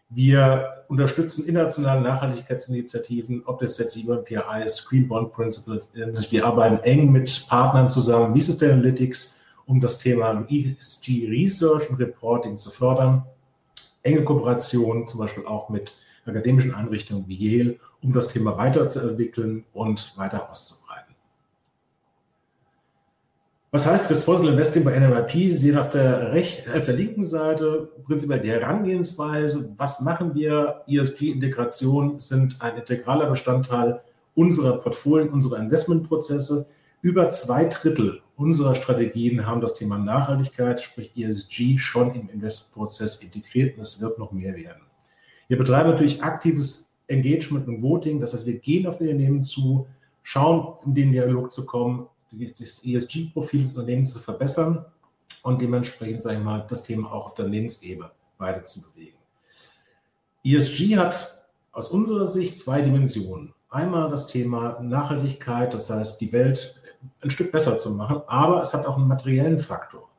Wir 0.10 0.84
unterstützen 0.89 1.47
internationale 1.47 2.02
Nachhaltigkeitsinitiativen, 2.02 3.43
ob 3.45 3.60
das 3.60 3.78
jetzt 3.78 3.95
die 3.95 4.06
UNPRI 4.06 4.65
ist, 4.65 4.86
Green 4.89 5.08
Bond 5.08 5.32
Principles. 5.32 5.89
Wir 5.93 6.45
arbeiten 6.45 6.84
eng 6.84 7.10
mit 7.13 7.45
Partnern 7.47 7.88
zusammen 7.88 8.36
wie 8.36 8.41
Sustainalytics, 8.41 9.39
um 9.67 9.80
das 9.80 10.00
Thema 10.00 10.45
ESG 10.50 11.30
Research 11.30 11.89
und 11.89 11.97
Reporting 11.97 12.58
zu 12.58 12.71
fördern. 12.71 13.23
Enge 14.04 14.26
Kooperation 14.26 15.08
zum 15.08 15.21
Beispiel 15.21 15.45
auch 15.45 15.69
mit 15.69 15.95
akademischen 16.26 16.76
Einrichtungen 16.76 17.23
wie 17.28 17.36
Yale, 17.36 17.80
um 18.02 18.14
das 18.14 18.28
Thema 18.28 18.58
weiterzuentwickeln 18.58 19.66
und 19.74 20.14
weiter 20.18 20.50
auszubreiten. 20.50 20.88
Was 23.72 23.86
heißt 23.86 24.10
Responsible 24.10 24.52
Investing 24.52 24.86
bei 24.86 24.98
NMIP? 24.98 25.32
Sie 25.32 25.52
sehen 25.52 25.78
auf 25.78 25.90
der, 25.90 26.32
rechten, 26.32 26.72
auf 26.72 26.86
der 26.86 26.94
linken 26.96 27.26
Seite 27.26 27.90
prinzipiell 28.06 28.40
die 28.40 28.50
Herangehensweise. 28.50 29.74
Was 29.76 30.00
machen 30.02 30.34
wir? 30.36 30.84
ESG-Integration 30.88 32.18
sind 32.18 32.62
ein 32.62 32.78
integraler 32.78 33.30
Bestandteil 33.30 34.02
unserer 34.36 34.78
Portfolien, 34.78 35.30
unserer 35.30 35.60
Investmentprozesse. 35.60 36.68
Über 37.02 37.30
zwei 37.30 37.66
Drittel 37.66 38.22
unserer 38.38 38.74
Strategien 38.74 39.46
haben 39.46 39.62
das 39.62 39.76
Thema 39.76 39.98
Nachhaltigkeit, 39.98 40.82
sprich 40.82 41.12
ESG, 41.18 41.78
schon 41.78 42.16
im 42.16 42.30
Investmentprozess 42.30 43.22
integriert 43.22 43.76
und 43.76 43.82
es 43.82 44.00
wird 44.00 44.18
noch 44.18 44.32
mehr 44.32 44.56
werden. 44.56 44.84
Wir 45.50 45.58
betreiben 45.58 45.90
natürlich 45.90 46.24
aktives 46.24 46.87
Engagement 47.08 47.67
und 47.67 47.82
Voting, 47.82 48.20
das 48.20 48.34
heißt, 48.34 48.46
wir 48.46 48.60
gehen 48.60 48.88
auf 48.88 48.98
die 48.98 49.06
Unternehmen 49.06 49.41
zu, 49.41 49.88
schauen, 50.24 50.78
in 50.86 50.93
den 50.93 51.12
Dialog 51.12 51.52
zu 51.52 51.65
kommen, 51.65 52.08
das 52.32 52.84
ESG-Profil 52.84 53.62
des 53.62 53.78
Unternehmens 53.78 54.13
zu 54.13 54.20
verbessern 54.20 54.86
und 55.43 55.62
dementsprechend, 55.62 56.22
sage 56.22 56.38
ich 56.38 56.43
mal, 56.43 56.65
das 56.70 56.84
Thema 56.84 57.12
auch 57.12 57.28
auf 57.28 57.34
der 57.34 57.46
Unternehmensebene 57.46 58.12
weiter 58.38 58.63
zu 58.63 58.82
bewegen. 58.82 59.17
ESG 60.43 60.98
hat 60.98 61.46
aus 61.72 61.89
unserer 61.89 62.28
Sicht 62.28 62.58
zwei 62.60 62.82
Dimensionen. 62.82 63.54
Einmal 63.70 64.10
das 64.10 64.28
Thema 64.28 64.80
Nachhaltigkeit, 64.82 65.74
das 65.74 65.89
heißt, 65.89 66.20
die 66.22 66.32
Welt 66.32 66.82
ein 67.22 67.30
Stück 67.30 67.52
besser 67.52 67.78
zu 67.78 67.91
machen, 67.91 68.22
aber 68.28 68.62
es 68.62 68.74
hat 68.74 68.86
auch 68.86 68.98
einen 68.98 69.08
materiellen 69.08 69.60
Faktor. 69.60 70.10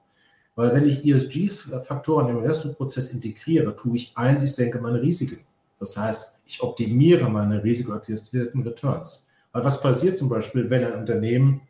Weil 0.55 0.75
wenn 0.75 0.89
ich 0.89 1.05
ESG-Faktoren 1.05 2.29
im 2.29 2.39
Investmentprozess 2.39 3.13
integriere, 3.13 3.77
tue 3.77 3.97
ich 3.97 4.17
eins, 4.17 4.43
ich 4.43 4.55
senke 4.55 4.81
meine 4.81 5.01
Risiken. 5.01 5.41
Das 5.79 5.97
heißt, 5.97 6.38
ich 6.49 6.63
optimiere 6.63 7.29
meine 7.29 7.63
risikoaktivierten 7.63 8.63
Returns. 8.63 9.29
Weil 9.53 9.65
was 9.65 9.81
passiert 9.81 10.17
zum 10.17 10.29
Beispiel, 10.29 10.69
wenn 10.71 10.83
ein 10.83 10.95
Unternehmen 10.95 11.61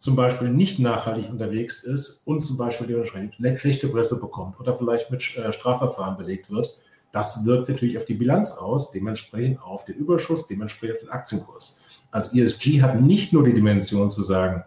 zum 0.00 0.16
Beispiel 0.16 0.50
nicht 0.50 0.80
nachhaltig 0.80 1.30
unterwegs 1.30 1.84
ist 1.84 2.26
und 2.26 2.40
zum 2.42 2.58
Beispiel 2.58 2.86
dementsprechend 2.86 3.36
schlechte 3.58 3.88
Presse 3.88 4.20
bekommt 4.20 4.60
oder 4.60 4.74
vielleicht 4.74 5.10
mit 5.10 5.36
äh, 5.36 5.52
Strafverfahren 5.52 6.16
belegt 6.16 6.50
wird, 6.50 6.78
das 7.12 7.46
wirkt 7.46 7.68
natürlich 7.68 7.96
auf 7.96 8.04
die 8.04 8.14
Bilanz 8.14 8.58
aus, 8.58 8.90
dementsprechend 8.90 9.62
auf 9.62 9.84
den 9.84 9.94
Überschuss, 9.94 10.48
dementsprechend 10.48 10.96
auf 10.96 11.02
den 11.04 11.10
Aktienkurs. 11.10 11.80
Also 12.10 12.36
ESG 12.36 12.82
hat 12.82 13.00
nicht 13.00 13.32
nur 13.32 13.44
die 13.44 13.54
Dimension 13.54 14.10
zu 14.10 14.22
sagen, 14.22 14.64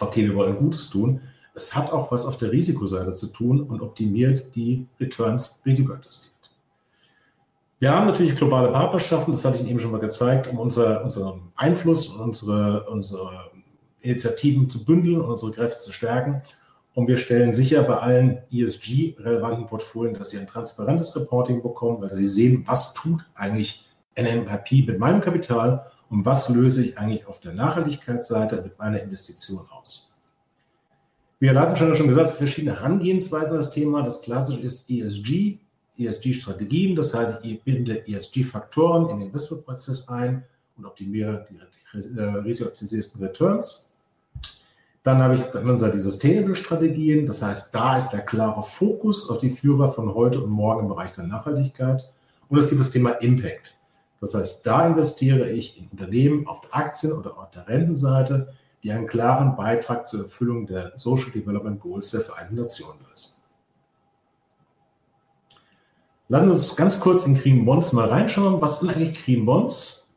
okay, 0.00 0.22
wir 0.24 0.34
wollen 0.34 0.56
Gutes 0.56 0.90
tun, 0.90 1.20
es 1.54 1.74
hat 1.74 1.90
auch 1.90 2.12
was 2.12 2.26
auf 2.26 2.36
der 2.36 2.52
Risikoseite 2.52 3.14
zu 3.14 3.28
tun 3.28 3.62
und 3.62 3.80
optimiert 3.80 4.54
die 4.54 4.86
Returns 5.00 5.60
risikoadjustiert. 5.64 6.37
Wir 7.80 7.94
haben 7.94 8.06
natürlich 8.06 8.34
globale 8.34 8.72
Partnerschaften, 8.72 9.30
das 9.30 9.44
hatte 9.44 9.56
ich 9.56 9.60
Ihnen 9.62 9.70
eben 9.70 9.80
schon 9.80 9.92
mal 9.92 10.00
gezeigt, 10.00 10.48
um 10.48 10.58
unser, 10.58 11.04
unseren 11.04 11.52
Einfluss 11.54 12.08
und 12.08 12.20
unsere, 12.20 12.84
unsere 12.90 13.50
Initiativen 14.00 14.68
zu 14.68 14.84
bündeln 14.84 15.20
und 15.20 15.30
unsere 15.30 15.52
Kräfte 15.52 15.80
zu 15.80 15.92
stärken. 15.92 16.42
Und 16.94 17.06
wir 17.06 17.16
stellen 17.16 17.54
sicher 17.54 17.84
bei 17.84 17.98
allen 17.98 18.42
ESG-relevanten 18.50 19.66
Portfolien, 19.66 20.14
dass 20.14 20.30
sie 20.30 20.38
ein 20.38 20.48
transparentes 20.48 21.14
Reporting 21.14 21.62
bekommen, 21.62 22.02
weil 22.02 22.10
sie 22.10 22.26
sehen, 22.26 22.64
was 22.66 22.94
tut 22.94 23.24
eigentlich 23.36 23.86
NMRP 24.20 24.84
mit 24.84 24.98
meinem 24.98 25.20
Kapital 25.20 25.86
und 26.10 26.26
was 26.26 26.48
löse 26.48 26.82
ich 26.82 26.98
eigentlich 26.98 27.28
auf 27.28 27.38
der 27.38 27.52
Nachhaltigkeitsseite 27.52 28.60
mit 28.62 28.76
meiner 28.80 29.00
Investition 29.00 29.60
aus. 29.70 30.12
Wie 31.38 31.46
Herr 31.46 31.54
Leitensteiner 31.54 31.94
schon 31.94 32.08
gesagt 32.08 32.30
hat, 32.30 32.36
verschiedene 32.36 32.74
Herangehensweisen 32.74 33.52
an 33.52 33.58
das 33.58 33.70
Thema. 33.70 34.02
Das 34.02 34.22
klassische 34.22 34.60
ist 34.60 34.90
ESG, 34.90 35.60
ESG-Strategien. 35.98 36.96
Das 36.96 37.14
heißt, 37.14 37.44
ich 37.44 37.62
binde 37.62 38.06
ESG-Faktoren 38.06 39.10
in 39.10 39.18
den 39.18 39.28
Investmentprozess 39.28 40.08
ein 40.08 40.44
und 40.76 40.86
optimiere 40.86 41.46
die 41.50 41.58
äh, 42.16 42.22
risikooptimierten 42.22 43.20
Returns. 43.20 43.92
Dann 45.02 45.22
habe 45.22 45.34
ich 45.34 45.42
auf 45.42 45.50
der 45.50 45.60
anderen 45.60 45.78
Seite 45.78 45.94
die 45.94 46.00
Sustainable-Strategien. 46.00 47.26
Das 47.26 47.42
heißt, 47.42 47.74
da 47.74 47.96
ist 47.96 48.10
der 48.10 48.20
klare 48.20 48.62
Fokus 48.62 49.30
auf 49.30 49.38
die 49.38 49.50
Führer 49.50 49.88
von 49.88 50.14
heute 50.14 50.42
und 50.42 50.50
morgen 50.50 50.82
im 50.82 50.88
Bereich 50.88 51.12
der 51.12 51.24
Nachhaltigkeit. 51.24 52.04
Und 52.48 52.58
es 52.58 52.68
gibt 52.68 52.80
das 52.80 52.90
Thema 52.90 53.12
Impact. 53.12 53.78
Das 54.20 54.34
heißt, 54.34 54.66
da 54.66 54.86
investiere 54.86 55.48
ich 55.50 55.78
in 55.78 55.88
Unternehmen 55.88 56.46
auf 56.46 56.60
der 56.60 56.74
Aktien- 56.74 57.12
oder 57.12 57.38
auf 57.38 57.50
der 57.52 57.68
Rentenseite, 57.68 58.52
die 58.82 58.92
einen 58.92 59.06
klaren 59.06 59.56
Beitrag 59.56 60.06
zur 60.06 60.24
Erfüllung 60.24 60.66
der 60.66 60.92
Social 60.96 61.30
Development 61.30 61.80
Goals 61.80 62.10
der 62.10 62.20
Vereinten 62.20 62.56
Nationen 62.56 63.00
leisten. 63.08 63.37
Lassen 66.30 66.46
Sie 66.46 66.52
uns 66.52 66.76
ganz 66.76 67.00
kurz 67.00 67.24
in 67.24 67.34
Green 67.34 67.64
Bonds 67.64 67.94
mal 67.94 68.06
reinschauen. 68.06 68.60
Was 68.60 68.80
sind 68.80 68.90
eigentlich 68.90 69.24
Green 69.24 69.46
Bonds? 69.46 70.10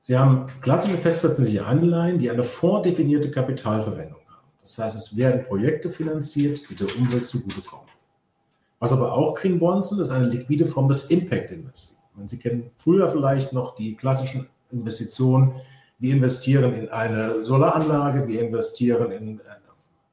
Sie 0.00 0.16
haben 0.16 0.46
klassische 0.60 0.96
festverzinsliche 0.96 1.66
Anleihen, 1.66 2.20
die 2.20 2.30
eine 2.30 2.44
vordefinierte 2.44 3.30
Kapitalverwendung 3.30 4.20
haben. 4.28 4.48
Das 4.60 4.78
heißt, 4.78 4.96
es 4.96 5.16
werden 5.16 5.42
Projekte 5.42 5.90
finanziert, 5.90 6.62
die 6.70 6.76
der 6.76 6.86
Umwelt 6.96 7.26
zugutekommen. 7.26 7.86
Was 8.78 8.92
aber 8.92 9.12
auch 9.12 9.34
Green 9.34 9.58
Bonds 9.58 9.88
sind, 9.88 10.00
ist 10.00 10.12
eine 10.12 10.28
liquide 10.28 10.66
Form 10.66 10.88
des 10.88 11.10
Impact 11.10 11.50
Investing. 11.50 11.98
Sie 12.26 12.38
kennen 12.38 12.70
früher 12.76 13.08
vielleicht 13.08 13.52
noch 13.52 13.74
die 13.74 13.96
klassischen 13.96 14.48
Investitionen. 14.70 15.54
Wir 15.98 16.14
investieren 16.14 16.74
in 16.74 16.88
eine 16.90 17.42
Solaranlage, 17.42 18.28
wir 18.28 18.40
investieren 18.40 19.10
in 19.10 19.40
äh, 19.40 19.42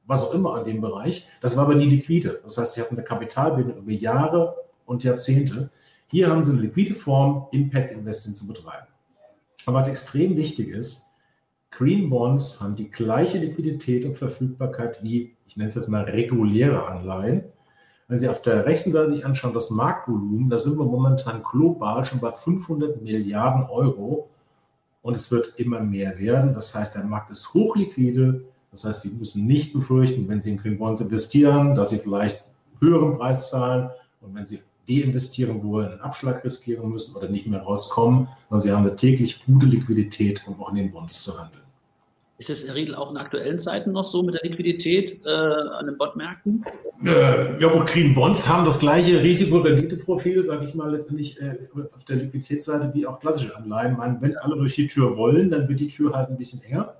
was 0.07 0.23
auch 0.23 0.33
immer 0.33 0.55
an 0.55 0.65
dem 0.65 0.81
Bereich. 0.81 1.27
Das 1.41 1.55
war 1.55 1.65
aber 1.65 1.75
nie 1.75 1.87
liquide. 1.87 2.39
Das 2.43 2.57
heißt, 2.57 2.73
Sie 2.73 2.81
hatten 2.81 2.95
eine 2.95 3.03
Kapitalbindung 3.03 3.77
über 3.77 3.91
Jahre 3.91 4.55
und 4.89 5.03
Jahrzehnte. 5.03 5.69
Hier 6.07 6.29
haben 6.29 6.43
Sie 6.43 6.51
eine 6.51 6.61
liquide 6.61 6.95
Form, 6.95 7.47
Impact 7.51 7.93
Investing 7.93 8.33
zu 8.33 8.47
betreiben. 8.47 8.87
Aber 9.65 9.77
was 9.77 9.87
extrem 9.87 10.35
wichtig 10.35 10.69
ist, 10.69 11.05
Green 11.71 12.09
Bonds 12.09 12.59
haben 12.59 12.75
die 12.75 12.89
gleiche 12.89 13.37
Liquidität 13.37 14.03
und 14.03 14.17
Verfügbarkeit 14.17 15.03
wie, 15.03 15.35
ich 15.47 15.55
nenne 15.55 15.67
es 15.67 15.75
jetzt 15.75 15.87
mal 15.87 16.03
reguläre 16.03 16.87
Anleihen. 16.87 17.43
Wenn 18.07 18.19
Sie 18.19 18.27
auf 18.27 18.41
der 18.41 18.65
rechten 18.65 18.91
Seite 18.91 19.11
sich 19.11 19.23
anschauen, 19.23 19.53
das 19.53 19.69
Marktvolumen, 19.69 20.49
da 20.49 20.57
sind 20.57 20.79
wir 20.79 20.85
momentan 20.85 21.43
global 21.43 22.03
schon 22.03 22.19
bei 22.19 22.31
500 22.31 23.03
Milliarden 23.03 23.69
Euro 23.69 24.29
und 25.03 25.13
es 25.13 25.29
wird 25.29 25.53
immer 25.57 25.79
mehr 25.79 26.17
werden. 26.17 26.55
Das 26.55 26.73
heißt, 26.73 26.95
der 26.95 27.03
Markt 27.03 27.29
ist 27.29 27.53
hochliquide. 27.53 28.43
Das 28.71 28.83
heißt, 28.83 29.03
Sie 29.03 29.09
müssen 29.09 29.45
nicht 29.45 29.73
befürchten, 29.73 30.27
wenn 30.27 30.41
Sie 30.41 30.51
in 30.51 30.57
Green 30.57 30.79
Bonds 30.79 31.01
investieren, 31.01 31.75
dass 31.75 31.89
Sie 31.89 31.99
vielleicht 31.99 32.41
einen 32.41 32.89
höheren 32.89 33.17
Preis 33.17 33.51
zahlen 33.51 33.91
und 34.21 34.33
wenn 34.33 34.47
Sie 34.47 34.59
deinvestieren 34.89 35.63
wollen, 35.63 35.91
einen 35.91 36.01
Abschlag 36.01 36.43
riskieren 36.43 36.89
müssen 36.89 37.15
oder 37.15 37.29
nicht 37.29 37.47
mehr 37.47 37.61
rauskommen, 37.61 38.27
sondern 38.49 38.61
Sie 38.61 38.71
haben 38.71 38.85
eine 38.85 38.95
täglich 38.95 39.45
gute 39.45 39.67
Liquidität, 39.67 40.43
um 40.47 40.59
auch 40.61 40.69
in 40.69 40.75
den 40.75 40.91
Bonds 40.91 41.23
zu 41.23 41.39
handeln. 41.39 41.63
Ist 42.39 42.49
das, 42.49 42.73
Riedel, 42.73 42.95
auch 42.95 43.11
in 43.11 43.17
aktuellen 43.17 43.59
Zeiten 43.59 43.91
noch 43.91 44.05
so 44.05 44.23
mit 44.23 44.33
der 44.33 44.49
Liquidität 44.49 45.19
äh, 45.25 45.29
an 45.29 45.87
den 45.87 45.97
Bondmärkten? 45.97 46.63
Äh, 47.05 47.61
ja, 47.61 47.67
gut, 47.67 47.87
Green 47.87 48.13
Bonds 48.13 48.47
haben 48.47 48.63
das 48.63 48.79
gleiche 48.79 49.21
Risikorenditeprofil, 49.21 50.45
sage 50.45 50.65
ich 50.65 50.73
mal, 50.73 50.89
letztendlich 50.89 51.39
äh, 51.41 51.57
auf 51.93 52.05
der 52.05 52.15
Liquiditätsseite 52.15 52.91
wie 52.93 53.05
auch 53.05 53.19
klassische 53.19 53.55
Anleihen. 53.57 53.97
meine, 53.97 54.21
wenn 54.21 54.37
alle 54.37 54.55
durch 54.55 54.75
die 54.75 54.87
Tür 54.87 55.17
wollen, 55.17 55.51
dann 55.51 55.67
wird 55.67 55.81
die 55.81 55.89
Tür 55.89 56.13
halt 56.13 56.29
ein 56.29 56.37
bisschen 56.37 56.61
enger. 56.63 56.95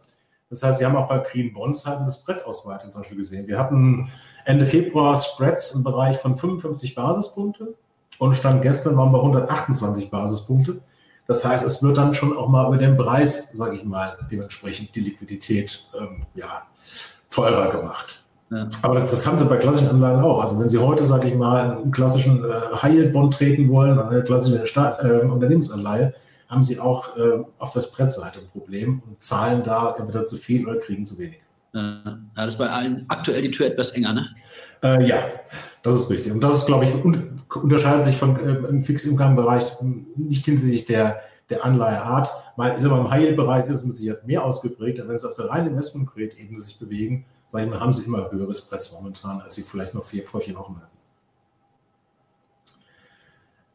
Das 0.50 0.62
heißt, 0.62 0.80
Sie 0.80 0.86
haben 0.86 0.98
auch 0.98 1.08
bei 1.08 1.20
Green 1.20 1.54
Bonds 1.54 1.86
halt 1.86 2.00
eine 2.00 2.10
Spread-Ausweitung 2.10 2.92
zum 2.92 3.02
Beispiel 3.02 3.18
gesehen. 3.18 3.48
Wir 3.48 3.60
hatten 3.60 4.10
Ende 4.50 4.66
Februar 4.66 5.16
Spreads 5.16 5.76
im 5.76 5.84
Bereich 5.84 6.18
von 6.18 6.36
55 6.36 6.96
Basispunkte 6.96 7.76
und 8.18 8.36
Stand 8.36 8.64
gestern 8.64 8.98
waren 8.98 9.12
wir 9.12 9.20
128 9.20 10.10
Basispunkte. 10.10 10.82
Das 11.28 11.46
heißt, 11.46 11.64
es 11.64 11.84
wird 11.84 11.98
dann 11.98 12.16
schon 12.16 12.36
auch 12.36 12.50
mal 12.50 12.66
über 12.66 12.78
den 12.78 12.98
Preis, 12.98 13.52
sage 13.52 13.76
ich 13.76 13.86
mal, 13.86 14.18
dementsprechend 14.32 14.96
die 14.96 15.02
Liquidität 15.02 15.86
ähm, 15.96 16.24
ja, 16.34 16.64
teurer 17.30 17.70
gemacht. 17.70 18.24
Ja. 18.50 18.68
Aber 18.82 18.96
das, 18.96 19.12
das, 19.12 19.28
haben 19.28 19.38
sie 19.38 19.46
bei 19.46 19.58
klassischen 19.58 19.90
Anlagen 19.90 20.24
auch. 20.24 20.42
Also 20.42 20.60
wenn 20.60 20.68
Sie 20.68 20.80
heute, 20.80 21.06
sage 21.06 21.28
ich 21.28 21.36
mal, 21.36 21.70
einen 21.70 21.92
klassischen 21.92 22.44
äh, 22.44 22.76
High-Yield-Bond 22.76 23.36
treten 23.36 23.70
wollen, 23.70 24.00
eine 24.00 24.24
klassische 24.24 24.66
Staat, 24.66 25.04
äh, 25.04 25.20
Unternehmensanleihe, 25.20 26.16
haben 26.48 26.64
Sie 26.64 26.80
auch 26.80 27.16
äh, 27.18 27.44
auf 27.60 27.70
der 27.70 27.82
Spreadseite 27.82 28.40
ein 28.40 28.48
Problem 28.48 29.04
und 29.08 29.22
zahlen 29.22 29.62
da 29.64 29.94
entweder 29.96 30.26
zu 30.26 30.38
viel 30.38 30.68
oder 30.68 30.80
kriegen 30.80 31.06
zu 31.06 31.20
wenig. 31.20 31.40
Ja, 31.74 32.20
das 32.36 32.54
ist 32.54 32.58
bei 32.58 32.70
allen 32.70 33.06
aktuell 33.10 33.42
die 33.42 33.52
Tür 33.52 33.68
etwas 33.68 33.92
enger, 33.92 34.14
ne? 34.14 34.28
Äh, 34.82 35.06
ja, 35.06 35.24
das 35.84 36.00
ist 36.00 36.10
richtig. 36.10 36.32
Und 36.32 36.42
das 36.42 36.56
ist, 36.56 36.66
glaube 36.66 36.86
ich, 36.86 36.94
un 36.94 37.40
unterscheidet 37.56 38.06
sich 38.06 38.16
von 38.16 38.40
äh, 38.40 38.68
im 38.68 38.82
Fixed-Income-Bereich 38.84 39.64
nicht 40.16 40.46
hinsichtlich 40.46 40.86
der, 40.86 41.20
der 41.50 41.66
Anleiheart. 41.66 42.30
Mal, 42.58 42.76
ist 42.76 42.86
aber 42.86 43.00
im 43.00 43.10
High-Yield-Bereich 43.10 43.66
ist 43.68 43.78
es 43.78 43.86
mit 43.86 43.98
Sicherheit 43.98 44.28
mehr 44.28 44.44
ausgeprägt, 44.44 45.00
aber 45.00 45.10
wenn 45.10 45.18
Sie 45.18 45.28
auf 45.28 45.34
der 45.34 45.50
reinen 45.50 45.70
Investment-Grade-Ebene 45.70 46.60
sich 46.60 46.78
bewegen, 46.78 47.26
sage 47.48 47.66
ich 47.66 47.70
mal, 47.72 47.80
haben 47.80 47.92
Sie 47.92 48.06
immer 48.06 48.30
höheres 48.32 48.60
Spreads 48.60 48.94
momentan, 48.94 49.42
als 49.42 49.56
Sie 49.56 49.64
vielleicht 49.64 49.96
noch 49.96 50.04
vier, 50.04 50.24
vor 50.24 50.42
vier 50.42 50.56
Wochen 50.56 50.76
hatten. 50.76 50.98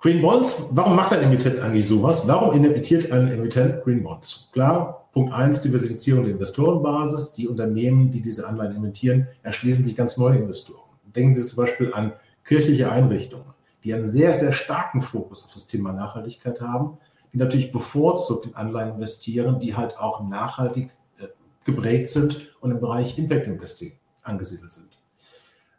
Green 0.01 0.21
Bonds, 0.21 0.67
warum 0.71 0.97
macht 0.97 1.13
ein 1.13 1.23
Emittent 1.23 1.59
eigentlich 1.61 1.89
sowas? 1.89 2.29
Warum 2.29 2.55
emittiert 2.55 3.11
ein 3.11 3.27
Emittent 3.29 3.83
Green 3.83 4.03
Bonds? 4.03 4.51
Klar, 4.53 5.04
Punkt 5.15 5.33
1, 5.33 5.61
Diversifizierung 5.61 6.25
der 6.25 6.33
Investorenbasis. 6.33 7.33
Die 7.33 7.47
Unternehmen, 7.47 8.11
die 8.11 8.21
diese 8.21 8.49
Anleihen 8.49 8.75
emittieren, 8.75 9.29
erschließen 9.45 9.85
sich 9.85 9.95
ganz 9.95 10.17
neue 10.17 10.39
Investoren. 10.39 10.91
Denken 11.15 11.37
Sie 11.37 11.45
zum 11.45 11.57
Beispiel 11.57 11.95
an 11.95 12.13
kirchliche 12.45 12.91
Einrichtungen, 12.91 13.55
die 13.85 13.95
einen 13.95 14.07
sehr, 14.07 14.35
sehr 14.35 14.51
starken 14.51 15.01
Fokus 15.01 15.45
auf 15.45 15.53
das 15.55 15.69
Thema 15.69 15.93
Nachhaltigkeit 15.93 16.61
haben, 16.61 16.99
die 17.33 17.39
natürlich 17.39 17.71
bevorzugt 17.71 18.47
in 18.47 18.57
Anleihen 18.57 18.97
investieren, 18.97 19.61
die 19.61 19.77
halt 19.77 19.97
auch 19.99 20.29
nachhaltig 20.29 20.91
äh, 21.19 21.29
geprägt 21.65 22.11
sind 22.11 22.53
und 22.61 22.73
im 22.73 22.81
Bereich 22.81 23.17
Impact 23.17 23.47
Investing 23.47 23.93
angesiedelt 24.25 24.73
sind 24.73 24.99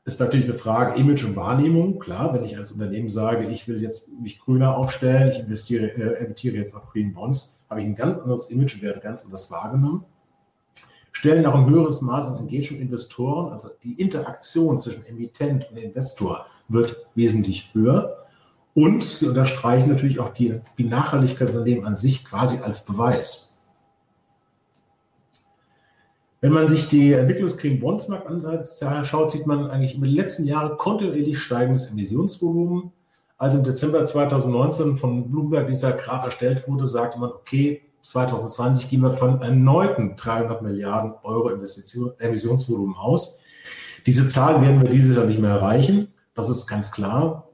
ist 0.06 0.20
natürlich 0.20 0.46
eine 0.46 0.54
Frage 0.54 1.00
Image 1.00 1.24
und 1.24 1.36
Wahrnehmung. 1.36 1.98
Klar, 1.98 2.34
wenn 2.34 2.44
ich 2.44 2.58
als 2.58 2.72
Unternehmen 2.72 3.10
sage, 3.10 3.48
ich 3.48 3.68
will 3.68 3.82
jetzt 3.82 4.12
mich 4.22 4.38
grüner 4.38 4.78
aufstellen, 4.78 5.30
ich 5.30 5.40
investiere, 5.40 5.88
äh, 5.88 6.24
emitiere 6.24 6.56
jetzt 6.56 6.76
auch 6.76 6.92
Green 6.92 7.14
Bonds, 7.14 7.55
habe 7.70 7.80
ich 7.80 7.86
ein 7.86 7.96
ganz 7.96 8.18
anderes 8.18 8.50
Image 8.50 8.76
und 8.76 8.82
werde 8.82 9.00
ganz 9.00 9.26
anders 9.26 9.52
wahrgenommen. 9.52 10.06
Stellen 11.12 11.46
auch 11.46 11.56
ein 11.56 11.70
höheres 11.70 12.02
Maß 12.02 12.28
an 12.28 12.40
Engagement 12.40 12.82
Investoren, 12.82 13.54
also 13.54 13.70
die 13.84 13.94
Interaktion 13.94 14.78
zwischen 14.78 15.06
Emittent 15.06 15.72
und 15.72 15.78
Investor 15.78 16.46
wird 16.68 16.98
wesentlich 17.16 17.74
höher. 17.74 18.26
Und 18.74 19.02
sie 19.02 19.28
unterstreichen 19.28 19.90
natürlich 19.90 20.20
auch 20.20 20.34
die, 20.34 20.60
die 20.78 20.84
Nachhaltigkeitsunternehmen 20.84 21.86
an 21.86 21.96
sich 21.96 22.26
quasi 22.26 22.62
als 22.62 22.86
Beweis. 22.86 23.56
Wenn 26.42 26.52
man 26.52 26.68
sich 26.68 26.90
die 26.90 27.14
Entwicklung 27.14 27.48
des 27.48 27.58
Green 27.58 27.84
anschaut, 27.84 29.32
sieht 29.32 29.48
man 29.48 29.72
eigentlich 29.72 29.96
über 29.96 30.06
die 30.06 30.14
letzten 30.14 30.46
Jahre 30.46 30.76
kontinuierlich 30.76 31.40
steigendes 31.40 31.90
Emissionsvolumen. 31.92 32.92
Als 33.38 33.56
im 33.56 33.64
Dezember 33.64 34.04
2019 34.04 34.98
von 34.98 35.30
Bloomberg 35.30 35.68
dieser 35.68 35.92
Graph 35.92 36.24
erstellt 36.24 36.68
wurde, 36.68 36.86
sagte 36.86 37.20
man, 37.20 37.32
okay, 37.32 37.82
2020 38.02 38.90
gehen 38.90 39.02
wir 39.02 39.12
von 39.12 39.42
erneuten 39.42 40.16
300 40.16 40.62
Milliarden 40.62 41.14
Euro 41.24 41.50
Emissionsvolumen 41.50 42.96
aus. 42.96 43.42
Diese 44.06 44.28
Zahl 44.28 44.62
werden 44.62 44.82
wir 44.82 44.90
dieses 44.90 45.18
Jahr 45.18 45.26
nicht 45.26 45.40
mehr 45.40 45.50
erreichen. 45.50 46.14
Das 46.34 46.50
ist 46.50 46.68
ganz 46.68 46.92
klar. 46.92 47.50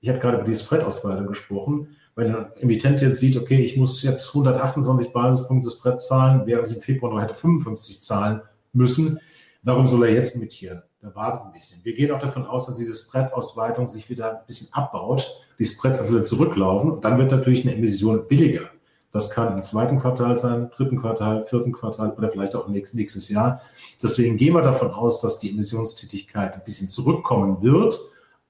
Ich 0.00 0.08
habe 0.08 0.18
gerade 0.18 0.36
über 0.36 0.46
die 0.46 0.54
Spread-Ausweitung 0.54 1.26
gesprochen 1.26 1.96
wenn 2.16 2.34
ein 2.34 2.46
Emittent 2.56 3.00
jetzt 3.00 3.18
sieht, 3.18 3.36
okay, 3.36 3.60
ich 3.60 3.76
muss 3.76 4.02
jetzt 4.02 4.28
128 4.28 5.12
Basispunkte 5.12 5.70
Spread 5.70 6.00
zahlen, 6.00 6.42
während 6.46 6.68
ich 6.68 6.76
im 6.76 6.82
Februar 6.82 7.12
noch 7.12 7.20
hätte 7.20 7.34
55 7.34 8.02
zahlen 8.02 8.40
müssen, 8.72 9.18
warum 9.62 9.88
soll 9.88 10.04
er 10.04 10.14
jetzt 10.14 10.36
emittieren? 10.36 10.82
Der 11.04 11.14
wartet 11.14 11.42
ein 11.42 11.52
bisschen. 11.52 11.84
Wir 11.84 11.94
gehen 11.94 12.10
auch 12.10 12.18
davon 12.18 12.46
aus, 12.46 12.66
dass 12.66 12.78
diese 12.78 12.94
Spread-Ausweitung 12.94 13.86
sich 13.86 14.08
wieder 14.08 14.40
ein 14.40 14.46
bisschen 14.46 14.72
abbaut, 14.72 15.30
die 15.58 15.64
Spreads 15.64 16.00
also 16.00 16.14
wieder 16.14 16.24
zurücklaufen 16.24 16.90
und 16.92 17.04
dann 17.04 17.18
wird 17.18 17.30
natürlich 17.30 17.64
eine 17.64 17.76
Emission 17.76 18.26
billiger. 18.26 18.70
Das 19.12 19.30
kann 19.30 19.54
im 19.54 19.62
zweiten 19.62 20.00
Quartal 20.00 20.36
sein, 20.36 20.70
dritten 20.74 21.00
Quartal, 21.00 21.44
vierten 21.44 21.72
Quartal 21.72 22.10
oder 22.12 22.30
vielleicht 22.30 22.56
auch 22.56 22.66
nächstes 22.66 23.28
Jahr. 23.28 23.60
Deswegen 24.02 24.36
gehen 24.36 24.54
wir 24.54 24.62
davon 24.62 24.90
aus, 24.90 25.20
dass 25.20 25.38
die 25.38 25.50
Emissionstätigkeit 25.50 26.54
ein 26.54 26.64
bisschen 26.64 26.88
zurückkommen 26.88 27.62
wird 27.62 28.00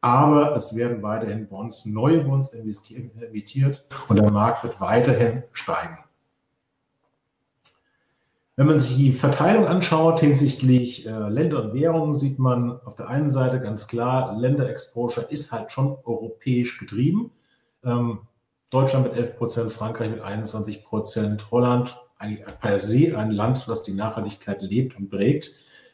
aber 0.05 0.55
es 0.55 0.77
werden 0.77 1.03
weiterhin 1.03 1.49
Bonds, 1.49 1.87
neue 1.87 2.21
Bonds 2.21 2.53
emittiert 2.53 3.89
und 4.09 4.19
der 4.19 4.31
Markt 4.31 4.63
wird 4.63 4.79
weiterhin 4.79 5.45
steigen. 5.53 5.97
Wenn 8.57 8.67
man 8.69 8.81
sich 8.81 8.97
die 8.97 9.13
Verteilung 9.13 9.67
anschaut 9.67 10.21
hinsichtlich 10.21 11.07
äh, 11.07 11.29
Länder 11.29 11.63
und 11.65 11.75
Währungen, 11.75 12.15
sieht 12.15 12.39
man 12.39 12.81
auf 12.85 12.95
der 12.95 13.09
einen 13.09 13.29
Seite 13.29 13.61
ganz 13.61 13.89
klar, 13.89 14.39
Länderexposure 14.39 15.27
ist 15.29 15.51
halt 15.51 15.73
schon 15.73 15.97
europäisch 16.05 16.79
getrieben. 16.79 17.33
Ähm, 17.85 18.21
Deutschland 18.71 19.07
mit 19.07 19.17
11 19.17 19.37
Prozent, 19.37 19.73
Frankreich 19.73 20.11
mit 20.11 20.21
21 20.21 20.85
Prozent, 20.85 21.51
Holland 21.51 21.99
eigentlich 22.19 22.45
per 22.61 22.79
se 22.79 23.17
ein 23.19 23.33
Land, 23.33 23.67
das 23.69 23.83
die 23.83 23.95
Nachhaltigkeit 23.95 24.63
lebt 24.63 24.97
und 24.97 25.11
prägt, 25.11 25.51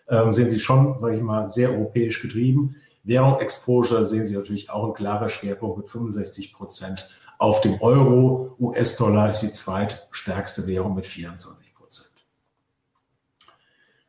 ähm, 0.09 0.33
sehen 0.33 0.51
Sie 0.51 0.61
schon, 0.61 0.99
sage 1.01 1.17
ich 1.17 1.23
mal, 1.23 1.49
sehr 1.49 1.71
europäisch 1.71 2.21
getrieben. 2.21 2.77
Währung 3.05 3.41
Exposure 3.41 4.05
sehen 4.05 4.27
Sie 4.27 4.37
natürlich 4.37 4.69
auch 4.69 4.87
ein 4.87 4.95
klarer 4.95 5.31
Schwerpunkt 5.31 5.79
mit 5.79 5.89
65 5.89 6.53
Prozent 6.53 7.11
auf 7.39 7.63
dem 7.63 7.81
Euro. 7.81 8.55
US-Dollar 8.61 9.31
ist 9.31 9.41
die 9.41 9.53
zweitstärkste 9.53 10.67
Währung 10.67 10.95
mit 10.95 11.07
24 11.07 11.55
Prozent. 11.55 11.60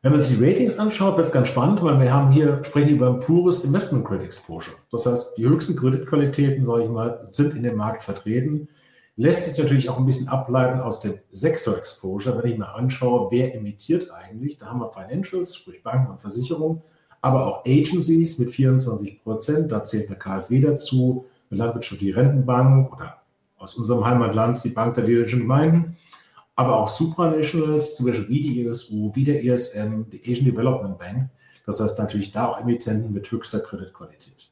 Wenn 0.04 0.10
man 0.10 0.24
sich 0.24 0.36
die 0.36 0.44
Ratings 0.44 0.80
anschaut, 0.80 1.16
wird 1.16 1.28
es 1.28 1.32
ganz 1.32 1.46
spannend, 1.46 1.80
weil 1.80 2.00
wir 2.00 2.12
haben 2.12 2.32
hier, 2.32 2.64
sprechen 2.64 2.88
über 2.88 3.08
ein 3.08 3.20
pures 3.20 3.64
Investment 3.64 4.04
Credit 4.04 4.26
Exposure. 4.26 4.74
Das 4.90 5.06
heißt, 5.06 5.38
die 5.38 5.44
höchsten 5.44 5.76
Kreditqualitäten, 5.76 6.64
sage 6.64 6.82
ich 6.82 6.90
mal, 6.90 7.20
sind 7.30 7.54
in 7.54 7.62
dem 7.62 7.76
Markt 7.76 8.02
vertreten. 8.02 8.68
Lässt 9.14 9.46
sich 9.46 9.56
natürlich 9.58 9.88
auch 9.88 9.98
ein 9.98 10.06
bisschen 10.06 10.26
ableiten 10.26 10.80
aus 10.80 10.98
dem 10.98 11.14
Sektor 11.30 11.78
Exposure. 11.78 12.36
Wenn 12.36 12.50
ich 12.50 12.58
mir 12.58 12.74
anschaue, 12.74 13.30
wer 13.30 13.54
emittiert 13.54 14.10
eigentlich, 14.10 14.58
da 14.58 14.66
haben 14.66 14.80
wir 14.80 14.90
Financials, 14.90 15.54
sprich 15.54 15.84
Banken 15.84 16.10
und 16.10 16.20
Versicherungen, 16.20 16.82
aber 17.20 17.46
auch 17.46 17.64
Agencies 17.64 18.40
mit 18.40 18.50
24 18.50 19.22
Prozent. 19.22 19.70
Da 19.70 19.84
zählt 19.84 20.08
der 20.08 20.18
KfW 20.18 20.58
dazu, 20.58 21.26
eine 21.48 21.58
landwirtschaftliche 21.58 22.16
Rentenbank 22.16 22.92
oder 22.92 23.18
aus 23.56 23.76
unserem 23.76 24.04
Heimatland 24.04 24.64
die 24.64 24.70
Bank 24.70 24.94
der 24.94 25.04
Niederländischen 25.04 25.42
Gemeinden, 25.42 25.96
aber 26.54 26.76
auch 26.78 26.88
Supranationals, 26.88 27.96
zum 27.96 28.06
Beispiel 28.06 28.28
wie 28.28 28.40
die 28.40 28.66
ESU, 28.66 29.10
wie 29.14 29.24
der 29.24 29.44
ESM, 29.44 30.02
die 30.10 30.20
Asian 30.22 30.44
Development 30.44 30.98
Bank. 30.98 31.30
Das 31.66 31.80
heißt 31.80 31.98
natürlich 31.98 32.32
da 32.32 32.48
auch 32.48 32.60
Emittenten 32.60 33.12
mit 33.12 33.30
höchster 33.30 33.60
Kreditqualität. 33.60 34.50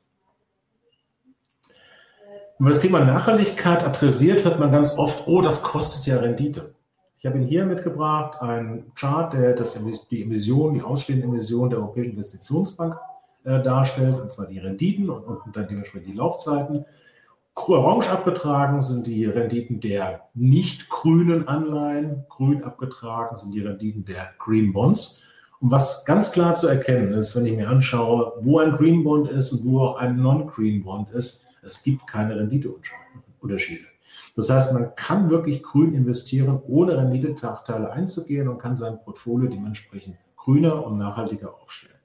Wenn 2.58 2.64
man 2.64 2.72
das 2.72 2.82
Thema 2.82 3.04
Nachhaltigkeit 3.04 3.82
adressiert, 3.82 4.44
hört 4.44 4.60
man 4.60 4.70
ganz 4.70 4.96
oft, 4.98 5.26
oh, 5.26 5.40
das 5.40 5.62
kostet 5.62 6.06
ja 6.06 6.18
Rendite. 6.18 6.74
Ich 7.18 7.26
habe 7.26 7.36
Ihnen 7.36 7.46
hier 7.46 7.66
mitgebracht 7.66 8.40
einen 8.40 8.94
Chart, 8.94 9.32
der 9.32 9.54
das, 9.54 9.82
die 10.10 10.22
Emissionen, 10.22 10.74
die 10.74 10.82
ausstehenden 10.82 11.30
Emissionen 11.30 11.70
der 11.70 11.80
Europäischen 11.80 12.12
Investitionsbank 12.12 12.96
äh, 13.44 13.62
darstellt, 13.62 14.18
und 14.20 14.32
zwar 14.32 14.46
die 14.46 14.58
Renditen 14.58 15.10
und, 15.10 15.24
und 15.24 15.56
dann 15.56 15.68
dementsprechend 15.68 16.08
die 16.08 16.16
Laufzeiten. 16.16 16.84
Orange 17.56 18.10
abgetragen 18.10 18.82
sind 18.82 19.06
die 19.06 19.26
Renditen 19.26 19.80
der 19.80 20.28
nicht 20.34 20.88
grünen 20.88 21.46
Anleihen, 21.46 22.24
grün 22.28 22.64
abgetragen 22.64 23.36
sind 23.36 23.52
die 23.52 23.60
Renditen 23.60 24.04
der 24.04 24.30
Green 24.38 24.72
Bonds. 24.72 25.24
Und 25.60 25.70
was 25.70 26.04
ganz 26.04 26.32
klar 26.32 26.54
zu 26.54 26.68
erkennen 26.68 27.12
ist, 27.12 27.36
wenn 27.36 27.44
ich 27.44 27.52
mir 27.52 27.68
anschaue, 27.68 28.32
wo 28.40 28.58
ein 28.58 28.72
Green 28.72 29.04
Bond 29.04 29.28
ist 29.28 29.52
und 29.52 29.70
wo 29.70 29.80
auch 29.80 29.96
ein 29.96 30.16
Non-Green 30.16 30.82
Bond 30.82 31.10
ist, 31.10 31.48
es 31.62 31.82
gibt 31.82 32.06
keine 32.06 32.36
Renditeunterschiede. 32.36 33.84
Das 34.34 34.48
heißt, 34.48 34.72
man 34.72 34.94
kann 34.96 35.28
wirklich 35.28 35.62
grün 35.62 35.94
investieren, 35.94 36.62
ohne 36.66 36.96
Renditenachteile 36.96 37.92
einzugehen 37.92 38.48
und 38.48 38.58
kann 38.58 38.76
sein 38.76 39.00
Portfolio 39.04 39.50
dementsprechend 39.50 40.16
grüner 40.36 40.84
und 40.86 40.96
nachhaltiger 40.98 41.54
aufstellen. 41.60 41.99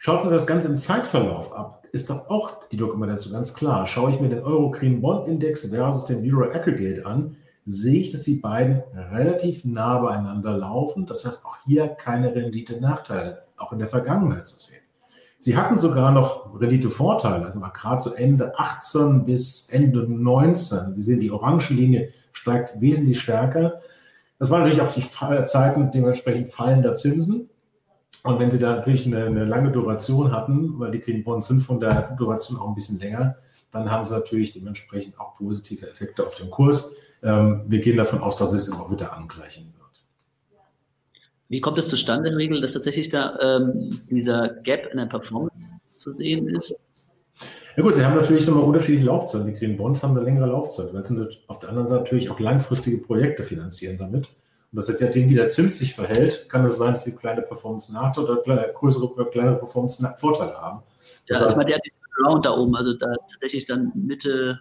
Schaut 0.00 0.22
man 0.22 0.32
das 0.32 0.46
Ganze 0.46 0.68
im 0.68 0.78
Zeitverlauf 0.78 1.52
ab, 1.52 1.84
ist 1.90 2.08
doch 2.08 2.30
auch 2.30 2.68
die 2.68 2.76
Dokumentation 2.76 3.32
ganz 3.32 3.52
klar. 3.52 3.84
Schaue 3.88 4.12
ich 4.12 4.20
mir 4.20 4.28
den 4.28 4.44
Euro 4.44 4.70
Green 4.70 5.00
Bond 5.00 5.26
Index 5.26 5.70
versus 5.70 6.04
den 6.04 6.24
Euro 6.32 6.52
Aggregate 6.52 7.04
an, 7.04 7.34
sehe 7.66 8.00
ich, 8.00 8.12
dass 8.12 8.22
die 8.22 8.36
beiden 8.36 8.80
relativ 8.94 9.64
nah 9.64 9.98
beieinander 9.98 10.56
laufen. 10.56 11.04
Das 11.06 11.26
heißt, 11.26 11.44
auch 11.44 11.56
hier 11.66 11.88
keine 11.88 12.32
Rendite-Nachteile, 12.32 13.42
auch 13.56 13.72
in 13.72 13.80
der 13.80 13.88
Vergangenheit 13.88 14.46
zu 14.46 14.60
sehen. 14.60 14.78
Sie 15.40 15.56
hatten 15.56 15.78
sogar 15.78 16.12
noch 16.12 16.60
Renditevorteile, 16.60 17.44
also 17.44 17.58
gerade 17.58 17.98
zu 17.98 18.14
Ende 18.14 18.56
18 18.56 19.24
bis 19.24 19.68
Ende 19.68 20.06
19. 20.08 20.96
Sie 20.96 21.02
sehen, 21.02 21.18
die 21.18 21.32
orange 21.32 21.70
Linie 21.70 22.10
steigt 22.30 22.80
wesentlich 22.80 23.18
stärker. 23.18 23.80
Das 24.38 24.50
waren 24.50 24.60
natürlich 24.60 24.82
auch 24.82 24.94
die 24.94 25.44
Zeiten 25.46 25.90
dementsprechend 25.90 26.52
fallender 26.52 26.94
Zinsen. 26.94 27.50
Und 28.24 28.38
wenn 28.38 28.50
Sie 28.50 28.58
da 28.58 28.76
natürlich 28.76 29.06
eine, 29.06 29.26
eine, 29.26 29.44
lange 29.44 29.70
Duration 29.70 30.32
hatten, 30.32 30.78
weil 30.78 30.90
die 30.90 31.00
Green 31.00 31.24
Bonds 31.24 31.48
sind 31.48 31.62
von 31.62 31.80
der 31.80 32.16
Duration 32.18 32.58
auch 32.58 32.68
ein 32.68 32.74
bisschen 32.74 32.98
länger, 32.98 33.36
dann 33.70 33.90
haben 33.90 34.04
Sie 34.04 34.14
natürlich 34.14 34.52
dementsprechend 34.52 35.18
auch 35.20 35.34
positive 35.34 35.88
Effekte 35.88 36.26
auf 36.26 36.34
den 36.34 36.50
Kurs. 36.50 36.96
Ähm, 37.22 37.62
wir 37.66 37.80
gehen 37.80 37.96
davon 37.96 38.20
aus, 38.20 38.36
dass 38.36 38.52
es 38.52 38.68
immer 38.68 38.90
wieder 38.90 39.12
angleichen 39.12 39.66
wird. 39.66 39.78
Wie 41.48 41.60
kommt 41.60 41.78
es 41.78 41.88
zustande 41.88 42.28
in 42.28 42.32
der 42.32 42.38
Regel, 42.38 42.60
dass 42.60 42.74
tatsächlich 42.74 43.08
da 43.08 43.38
ähm, 43.40 43.90
dieser 44.10 44.48
Gap 44.62 44.88
in 44.90 44.98
der 44.98 45.06
Performance 45.06 45.74
zu 45.92 46.10
sehen 46.10 46.48
ist? 46.48 46.76
Ja 47.76 47.82
gut, 47.84 47.94
sie 47.94 48.04
haben 48.04 48.16
natürlich 48.16 48.44
so 48.44 48.52
mal 48.54 48.62
unterschiedliche 48.62 49.06
Laufzeiten. 49.06 49.46
Die 49.46 49.52
Green 49.52 49.76
Bonds 49.76 50.02
haben 50.02 50.16
eine 50.16 50.24
längere 50.24 50.46
Laufzeit, 50.46 50.92
weil 50.92 51.06
sie 51.06 51.28
auf 51.46 51.60
der 51.60 51.68
anderen 51.68 51.88
Seite 51.88 52.02
natürlich 52.02 52.28
auch 52.28 52.40
langfristige 52.40 52.98
Projekte 52.98 53.44
finanzieren 53.44 53.96
damit. 53.98 54.28
Und 54.70 54.76
das 54.76 54.88
jetzt 54.88 55.00
ja 55.00 55.08
dem, 55.08 55.28
wie 55.30 55.34
der 55.34 55.48
Zins 55.48 55.78
sich 55.78 55.94
verhält, 55.94 56.48
kann 56.48 56.64
es 56.64 56.76
sein, 56.76 56.92
dass 56.92 57.04
sie 57.04 57.16
kleine 57.16 57.42
Performance-Nachteile 57.42 58.26
oder 58.26 58.42
kleine, 58.42 58.72
größere 58.74 59.12
oder 59.12 59.24
kleinere 59.24 59.56
Performance-Vorteile 59.56 60.60
haben. 60.60 60.82
Das 61.26 61.40
ja, 61.40 61.46
heißt, 61.46 61.56
meine, 61.56 61.68
der 61.68 61.76
hat 61.76 61.84
den 61.86 62.26
Round 62.26 62.44
da 62.44 62.54
oben, 62.54 62.76
also 62.76 62.92
da 62.92 63.14
tatsächlich 63.30 63.64
dann 63.64 63.92
Mitte, 63.94 64.60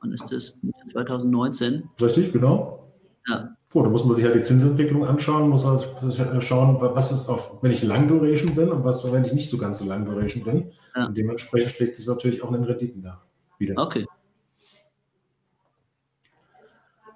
wann 0.00 0.12
ist 0.12 0.32
das? 0.32 0.58
Mitte 0.62 0.86
2019. 0.86 1.90
Richtig, 2.00 2.32
genau. 2.32 2.92
Ja. 3.28 3.54
Oh, 3.74 3.82
da 3.82 3.90
muss 3.90 4.04
man 4.04 4.16
sich 4.16 4.24
halt 4.24 4.34
die 4.34 4.42
Zinsentwicklung 4.42 5.06
anschauen, 5.06 5.48
muss 5.48 5.64
man 5.64 5.78
halt 5.78 6.42
schauen, 6.42 6.80
was 6.80 7.12
ist 7.12 7.28
auf, 7.28 7.62
wenn 7.62 7.70
ich 7.70 7.82
Lang 7.82 8.08
Duration 8.08 8.54
bin 8.54 8.70
und 8.70 8.84
was, 8.84 9.10
wenn 9.12 9.24
ich 9.24 9.32
nicht 9.32 9.48
so 9.48 9.58
ganz 9.58 9.78
so 9.78 9.84
Lang 9.84 10.06
Duration 10.06 10.42
bin. 10.42 10.72
Ja. 10.96 11.06
Und 11.06 11.16
dementsprechend 11.16 11.70
schlägt 11.72 11.96
sich 11.96 12.06
natürlich 12.06 12.42
auch 12.42 12.48
in 12.48 12.54
den 12.54 12.64
Renditen 12.64 13.02
da 13.02 13.22
wieder. 13.58 13.80
Okay. 13.80 14.06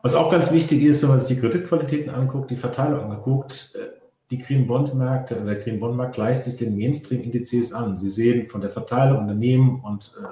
Was 0.05 0.14
auch 0.14 0.30
ganz 0.30 0.52
wichtig 0.52 0.82
ist, 0.82 1.02
wenn 1.02 1.09
man 1.09 1.22
sich 1.22 1.34
die 1.34 1.40
Kreditqualitäten 1.40 2.11
anguckt, 2.11 2.50
die 2.50 2.57
Verteilung 2.57 3.05
angeguckt, 3.05 3.72
äh, 3.74 3.98
die 4.30 4.36
Green 4.36 4.66
Bond 4.66 4.94
Märkte, 4.94 5.34
der 5.36 5.55
Green 5.55 5.80
Bond 5.80 5.96
Markt 5.96 6.16
gleicht 6.16 6.44
sich 6.44 6.57
den 6.57 6.76
Mainstream 6.76 7.22
Indizes 7.22 7.72
an. 7.72 7.96
Sie 7.96 8.11
sehen 8.11 8.46
von 8.46 8.61
der 8.61 8.68
Verteilung 8.68 9.20
Unternehmen 9.20 9.80
und 9.80 10.12
äh, 10.20 10.26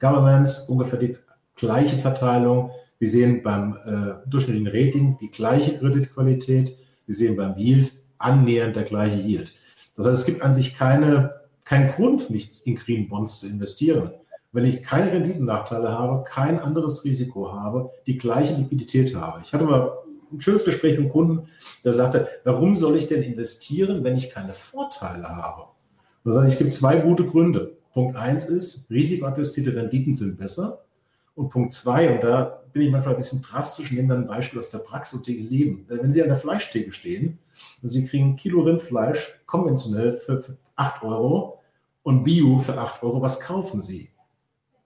Governments 0.00 0.68
ungefähr 0.68 1.00
die 1.00 1.16
gleiche 1.56 1.96
Verteilung. 1.96 2.70
Wir 3.00 3.08
sehen 3.08 3.42
beim 3.42 3.76
äh, 3.84 4.30
durchschnittlichen 4.30 4.68
Rating 4.68 5.18
die 5.20 5.32
gleiche 5.32 5.76
Kreditqualität. 5.76 6.78
Wir 7.06 7.14
sehen 7.16 7.34
beim 7.34 7.56
Yield 7.56 7.94
annähernd 8.18 8.76
der 8.76 8.84
gleiche 8.84 9.18
Yield. 9.18 9.54
Das 9.96 10.06
heißt, 10.06 10.20
es 10.20 10.26
gibt 10.26 10.42
an 10.42 10.54
sich 10.54 10.76
keine, 10.76 11.34
keinen 11.64 11.90
Grund, 11.90 12.30
nicht 12.30 12.64
in 12.64 12.76
Green 12.76 13.08
Bonds 13.08 13.40
zu 13.40 13.48
investieren. 13.48 14.12
Wenn 14.52 14.64
ich 14.64 14.82
keine 14.82 15.12
Renditennachteile 15.12 15.90
habe, 15.90 16.24
kein 16.24 16.58
anderes 16.58 17.04
Risiko 17.04 17.52
habe, 17.52 17.90
die 18.06 18.16
gleiche 18.16 18.54
Liquidität 18.54 19.14
habe. 19.14 19.40
Ich 19.42 19.52
hatte 19.52 19.64
mal 19.64 19.92
ein 20.32 20.40
schönes 20.40 20.64
Gespräch 20.64 20.92
mit 20.92 21.00
einem 21.00 21.10
Kunden, 21.10 21.48
der 21.84 21.92
sagte, 21.92 22.28
warum 22.44 22.76
soll 22.76 22.96
ich 22.96 23.06
denn 23.06 23.22
investieren, 23.22 24.02
wenn 24.04 24.16
ich 24.16 24.30
keine 24.30 24.52
Vorteile 24.52 25.28
habe? 25.28 25.62
Und 26.24 26.32
da 26.32 26.34
sage 26.34 26.46
ich, 26.46 26.54
es 26.54 26.58
gibt 26.58 26.74
zwei 26.74 26.96
gute 26.98 27.24
Gründe. 27.24 27.76
Punkt 27.92 28.16
eins 28.16 28.48
ist, 28.48 28.90
risikoadjustierte 28.90 29.74
Renditen 29.74 30.14
sind 30.14 30.36
besser. 30.36 30.82
Und 31.34 31.50
Punkt 31.50 31.72
zwei, 31.72 32.12
und 32.12 32.24
da 32.24 32.62
bin 32.72 32.82
ich 32.82 32.90
manchmal 32.90 33.14
ein 33.14 33.18
bisschen 33.18 33.42
drastisch, 33.42 33.92
nehme 33.92 34.08
dann 34.08 34.22
ein 34.22 34.26
Beispiel 34.26 34.58
aus 34.58 34.70
der 34.70 34.78
Praxis 34.78 35.26
Leben. 35.26 35.84
Wenn 35.88 36.12
Sie 36.12 36.22
an 36.22 36.28
der 36.28 36.36
Fleischtheke 36.36 36.92
stehen 36.92 37.38
und 37.82 37.88
Sie 37.88 38.06
kriegen 38.06 38.30
ein 38.30 38.36
Kilo 38.36 38.62
Rindfleisch 38.62 39.40
konventionell 39.46 40.12
für, 40.12 40.42
für 40.42 40.56
8 40.76 41.02
Euro 41.04 41.62
und 42.02 42.24
Bio 42.24 42.58
für 42.58 42.76
8 42.78 43.02
Euro, 43.02 43.22
was 43.22 43.40
kaufen 43.40 43.80
Sie? 43.80 44.10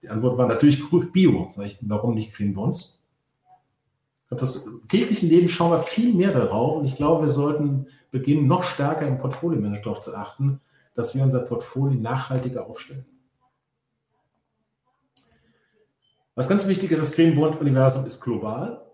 Die 0.01 0.09
Antwort 0.09 0.37
war 0.37 0.47
natürlich 0.47 0.81
Bio. 1.11 1.53
Ich, 1.63 1.77
warum 1.81 2.15
nicht 2.15 2.33
Green 2.33 2.53
Bonds? 2.53 3.01
Das 4.29 4.69
tägliche 4.87 5.25
Leben 5.25 5.49
schauen 5.49 5.71
wir 5.71 5.79
viel 5.79 6.13
mehr 6.13 6.31
darauf 6.31 6.77
und 6.77 6.85
ich 6.85 6.95
glaube, 6.95 7.23
wir 7.23 7.29
sollten 7.29 7.87
beginnen, 8.11 8.47
noch 8.47 8.63
stärker 8.63 9.05
im 9.05 9.17
Portfolio-Management 9.17 9.85
darauf 9.85 9.99
zu 9.99 10.15
achten, 10.15 10.61
dass 10.95 11.13
wir 11.15 11.23
unser 11.23 11.39
Portfolio 11.41 11.99
nachhaltiger 11.99 12.65
aufstellen. 12.65 13.05
Was 16.35 16.47
ganz 16.47 16.65
wichtig 16.65 16.91
ist, 16.91 16.99
das 16.99 17.11
Green 17.11 17.35
Bond 17.35 17.59
Universum 17.59 18.05
ist 18.05 18.21
global. 18.21 18.90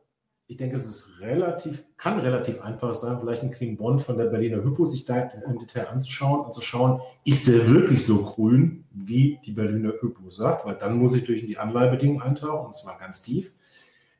Ich 0.49 0.55
denke, 0.55 0.77
es 0.77 0.85
ist 0.85 1.19
relativ, 1.19 1.83
kann 1.97 2.19
relativ 2.19 2.61
einfach 2.61 2.95
sein, 2.95 3.19
vielleicht 3.19 3.43
ein 3.43 3.51
Green 3.51 3.75
Bond 3.75 4.01
von 4.01 4.17
der 4.17 4.25
Berliner 4.25 4.63
Hypo 4.63 4.85
sich 4.85 5.03
da 5.03 5.29
im 5.45 5.59
Detail 5.59 5.89
anzuschauen 5.89 6.45
und 6.45 6.53
zu 6.53 6.61
schauen, 6.61 7.01
ist 7.25 7.49
der 7.49 7.69
wirklich 7.69 8.05
so 8.05 8.23
grün, 8.23 8.85
wie 8.91 9.39
die 9.45 9.51
Berliner 9.51 9.93
Hypo 9.99 10.29
sagt, 10.29 10.65
weil 10.65 10.75
dann 10.75 10.97
muss 10.97 11.15
ich 11.15 11.25
durch 11.25 11.45
die 11.45 11.57
Anleihbedingungen 11.57 12.21
eintauchen 12.21 12.67
und 12.67 12.73
zwar 12.73 12.97
ganz 12.97 13.21
tief. 13.21 13.53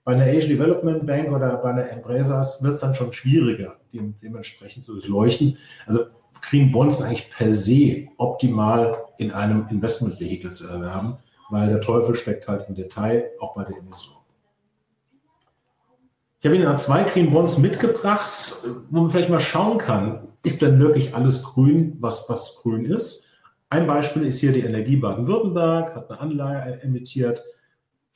Bei 0.04 0.14
einer 0.14 0.26
Asian 0.26 0.50
Development 0.50 1.06
Bank 1.06 1.32
oder 1.32 1.58
bei 1.58 1.70
einer 1.70 1.90
Empresas 1.90 2.62
wird 2.62 2.76
es 2.76 2.82
dann 2.82 2.94
schon 2.94 3.14
schwieriger, 3.14 3.80
dem, 3.94 4.16
dementsprechend 4.22 4.84
zu 4.84 4.94
durchleuchten. 4.94 5.58
Also 5.86 6.06
Green 6.42 6.72
Bonds 6.72 7.02
eigentlich 7.02 7.30
per 7.30 7.52
se 7.52 8.08
optimal 8.18 9.06
in 9.18 9.32
einem 9.32 9.66
Investmentvehikel 9.70 10.52
zu 10.52 10.68
erwerben 10.68 11.18
weil 11.50 11.70
der 11.70 11.82
Teufel 11.82 12.16
steckt 12.16 12.48
halt 12.48 12.68
im 12.68 12.76
Detail, 12.76 13.32
auch 13.40 13.56
bei 13.56 13.64
der 13.64 13.78
Emission. 13.78 14.17
Ich 16.40 16.46
habe 16.46 16.56
Ihnen 16.56 16.78
zwei 16.78 17.04
Green 17.04 17.32
Bonds 17.32 17.58
mitgebracht, 17.58 18.64
wo 18.92 19.02
man 19.02 19.10
vielleicht 19.10 19.30
mal 19.30 19.40
schauen 19.40 19.80
kann, 19.80 20.28
ist 20.44 20.62
denn 20.62 20.80
wirklich 20.80 21.16
alles 21.16 21.42
grün, 21.42 21.98
was, 22.00 22.30
was 22.30 22.58
grün 22.62 22.86
ist? 22.86 23.26
Ein 23.70 23.88
Beispiel 23.88 24.24
ist 24.24 24.40
hier 24.40 24.52
die 24.52 24.62
Energie 24.62 24.98
Baden-Württemberg, 24.98 25.96
hat 25.96 26.12
eine 26.12 26.20
Anleihe 26.20 26.80
emittiert 26.84 27.44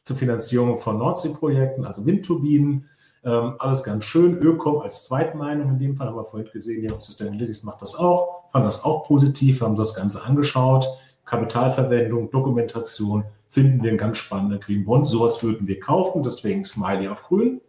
zur 0.03 0.15
Finanzierung 0.17 0.77
von 0.77 0.99
Nordsee-Projekten, 0.99 1.83
also 1.83 2.05
Windturbinen. 2.05 2.85
Ähm, 3.23 3.55
alles 3.57 3.83
ganz 3.83 4.05
schön. 4.05 4.37
Ökom 4.37 4.81
als 4.81 5.05
Zweitmeinung 5.05 5.69
in 5.71 5.79
dem 5.79 5.97
Fall 5.97 6.07
haben 6.07 6.15
wir 6.15 6.25
vorhin 6.25 6.49
gesehen, 6.53 6.83
ja, 6.83 6.99
Sustainalytics 6.99 7.63
macht 7.63 7.81
das 7.81 7.95
auch, 7.95 8.49
fand 8.51 8.67
das 8.67 8.83
auch 8.83 9.03
positiv, 9.03 9.61
haben 9.61 9.75
das 9.75 9.95
Ganze 9.95 10.23
angeschaut. 10.23 10.87
Kapitalverwendung, 11.25 12.29
Dokumentation 12.29 13.23
finden 13.49 13.81
wir 13.81 13.91
ein 13.91 13.97
ganz 13.97 14.19
spannender 14.19 14.59
Green 14.59 14.85
Bond. 14.85 15.07
Sowas 15.07 15.41
würden 15.41 15.67
wir 15.67 15.79
kaufen, 15.79 16.21
deswegen 16.21 16.65
Smiley 16.65 17.07
auf 17.07 17.23
grün. 17.23 17.61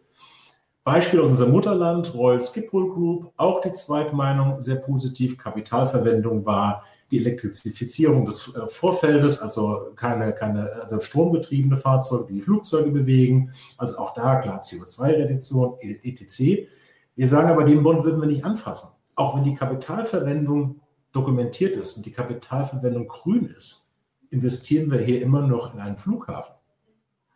Beispiel 0.84 1.20
aus 1.20 1.30
unserem 1.30 1.52
Mutterland, 1.52 2.12
Royal 2.14 2.42
Schiphol 2.42 2.88
Group, 2.90 3.32
auch 3.36 3.60
die 3.60 3.72
Zweitmeinung 3.72 4.60
sehr 4.60 4.76
positiv. 4.76 5.38
Kapitalverwendung 5.38 6.44
war 6.44 6.84
die 7.12 7.18
Elektrifizierung 7.18 8.24
des 8.24 8.54
äh, 8.56 8.66
Vorfeldes, 8.68 9.40
also 9.40 9.92
keine, 9.94 10.32
keine 10.32 10.72
also 10.72 10.98
strombetriebene 10.98 11.76
Fahrzeuge, 11.76 12.26
die 12.28 12.34
die 12.34 12.42
Flugzeuge 12.42 12.90
bewegen. 12.90 13.52
Also 13.76 13.98
auch 13.98 14.14
da 14.14 14.36
klar 14.36 14.60
CO2-Reduktion, 14.60 15.74
etc. 15.80 16.66
Wir 17.14 17.26
sagen 17.28 17.50
aber, 17.50 17.64
den 17.64 17.82
Bond 17.82 18.04
würden 18.04 18.20
wir 18.20 18.26
nicht 18.26 18.44
anfassen. 18.44 18.88
Auch 19.14 19.36
wenn 19.36 19.44
die 19.44 19.54
Kapitalverwendung 19.54 20.80
dokumentiert 21.12 21.76
ist 21.76 21.96
und 21.96 22.06
die 22.06 22.12
Kapitalverwendung 22.12 23.06
grün 23.06 23.46
ist, 23.46 23.92
investieren 24.30 24.90
wir 24.90 24.98
hier 24.98 25.20
immer 25.20 25.46
noch 25.46 25.74
in 25.74 25.80
einen 25.80 25.98
Flughafen. 25.98 26.54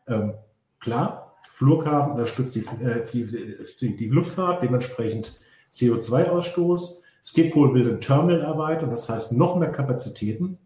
Ähm, 0.09 0.35
klar, 0.81 1.26
Flughafen 1.51 2.13
unterstützt 2.13 2.55
die, 2.55 2.67
äh, 2.85 3.05
die, 3.13 3.97
die, 3.97 4.07
Luftfahrt, 4.07 4.63
dementsprechend 4.63 5.39
CO2-Ausstoß. 5.73 7.03
Skipol 7.25 7.75
will 7.75 7.85
den 7.85 8.01
Terminal 8.01 8.43
erweitern, 8.43 8.91
das 8.91 9.09
heißt 9.09 9.33
noch 9.33 9.57
mehr 9.57 9.73
Kapazitäten. 9.73 10.59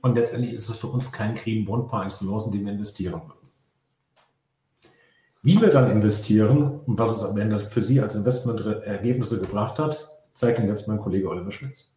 Und 0.00 0.14
letztendlich 0.14 0.52
ist 0.52 0.68
es 0.68 0.76
für 0.76 0.86
uns 0.86 1.12
kein 1.12 1.34
Green 1.34 1.64
Bond 1.64 1.88
par 1.88 2.04
excellence, 2.04 2.46
in 2.46 2.52
den 2.52 2.64
wir 2.64 2.72
investieren 2.72 3.20
würden. 3.26 3.48
Wie 5.42 5.60
wir 5.60 5.70
dann 5.70 5.90
investieren 5.90 6.80
und 6.86 6.98
was 6.98 7.16
es 7.16 7.24
am 7.24 7.36
Ende 7.36 7.58
für 7.58 7.82
Sie 7.82 8.00
als 8.00 8.14
Investmentergebnisse 8.14 9.40
gebracht 9.40 9.78
hat, 9.78 10.08
zeigt 10.34 10.58
Ihnen 10.58 10.68
jetzt 10.68 10.88
mein 10.88 10.98
Kollege 10.98 11.28
Oliver 11.28 11.52
Schmitz. 11.52 11.94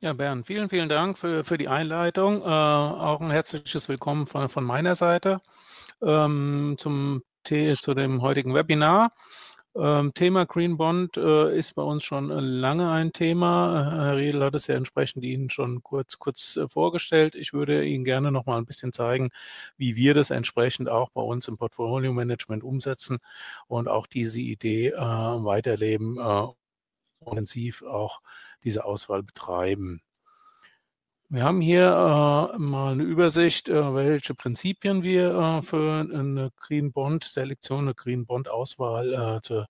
Ja, 0.00 0.12
Bernd, 0.12 0.46
vielen, 0.46 0.68
vielen 0.68 0.88
Dank 0.88 1.18
für, 1.18 1.42
für 1.42 1.58
die 1.58 1.66
Einleitung. 1.66 2.42
Äh, 2.42 2.44
auch 2.44 3.20
ein 3.20 3.30
herzliches 3.30 3.88
Willkommen 3.88 4.26
von, 4.28 4.48
von 4.48 4.62
meiner 4.62 4.94
Seite 4.94 5.40
ähm, 6.02 6.76
zum, 6.78 7.22
zu 7.44 7.94
dem 7.94 8.22
heutigen 8.22 8.54
Webinar. 8.54 9.12
Ähm, 9.78 10.12
Thema 10.12 10.44
Green 10.44 10.76
Bond 10.76 11.16
äh, 11.16 11.56
ist 11.56 11.74
bei 11.74 11.82
uns 11.82 12.02
schon 12.02 12.30
lange 12.30 12.90
ein 12.90 13.12
Thema. 13.12 13.92
Herr 13.92 14.16
Riedel 14.16 14.42
hat 14.42 14.54
es 14.56 14.66
ja 14.66 14.74
entsprechend 14.74 15.24
Ihnen 15.24 15.50
schon 15.50 15.82
kurz, 15.82 16.18
kurz 16.18 16.56
äh, 16.56 16.68
vorgestellt. 16.68 17.36
Ich 17.36 17.52
würde 17.52 17.84
Ihnen 17.84 18.04
gerne 18.04 18.32
noch 18.32 18.46
mal 18.46 18.58
ein 18.58 18.66
bisschen 18.66 18.92
zeigen, 18.92 19.30
wie 19.76 19.94
wir 19.94 20.14
das 20.14 20.30
entsprechend 20.30 20.88
auch 20.88 21.10
bei 21.10 21.20
uns 21.22 21.46
im 21.48 21.58
Portfolio 21.58 22.12
Management 22.12 22.64
umsetzen 22.64 23.18
und 23.68 23.88
auch 23.88 24.06
diese 24.08 24.40
Idee 24.40 24.88
äh, 24.88 24.98
weiterleben, 24.98 26.18
äh, 26.18 26.46
intensiv 27.30 27.82
auch 27.82 28.20
diese 28.64 28.84
Auswahl 28.84 29.22
betreiben. 29.22 30.00
Wir 31.30 31.44
haben 31.44 31.60
hier 31.60 31.82
äh, 32.54 32.58
mal 32.58 32.92
eine 32.92 33.02
Übersicht, 33.02 33.68
äh, 33.68 33.94
welche 33.94 34.34
Prinzipien 34.34 35.02
wir 35.02 35.34
äh, 35.34 35.62
für 35.62 36.00
eine 36.00 36.50
Green 36.56 36.90
Bond 36.90 37.22
Selektion, 37.22 37.80
eine 37.80 37.94
Green 37.94 38.24
Bond 38.24 38.48
Auswahl 38.48 39.12
äh, 39.12 39.42
zu, 39.42 39.66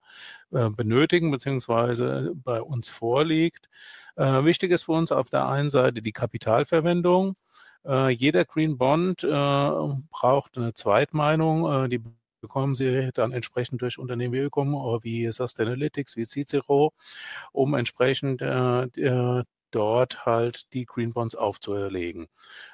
äh, 0.52 0.70
benötigen 0.70 1.32
beziehungsweise 1.32 2.32
bei 2.44 2.62
uns 2.62 2.90
vorliegt. 2.90 3.68
Äh, 4.14 4.44
wichtig 4.44 4.70
ist 4.70 4.84
für 4.84 4.92
uns 4.92 5.10
auf 5.10 5.30
der 5.30 5.48
einen 5.48 5.68
Seite 5.68 6.00
die 6.00 6.12
Kapitalverwendung. 6.12 7.34
jeder 8.10 8.44
Green 8.44 8.76
Bond 8.76 9.22
braucht 9.22 10.58
eine 10.58 10.74
Zweitmeinung, 10.74 11.88
die 11.88 12.02
bekommen 12.40 12.74
Sie 12.74 13.10
dann 13.14 13.32
entsprechend 13.32 13.80
durch 13.82 13.98
Unternehmen 13.98 14.34
wie 14.34 14.38
Ökom 14.40 14.74
wie 15.02 15.30
Sustainalytics, 15.32 16.16
wie 16.16 16.24
Cicero, 16.24 16.92
um 17.52 17.74
entsprechend 17.74 18.42
äh, 18.42 19.42
dort 19.70 20.26
halt 20.26 20.72
die 20.74 20.86
Green 20.86 21.12
Bonds 21.12 21.34
aufzuerlegen. 21.34 22.28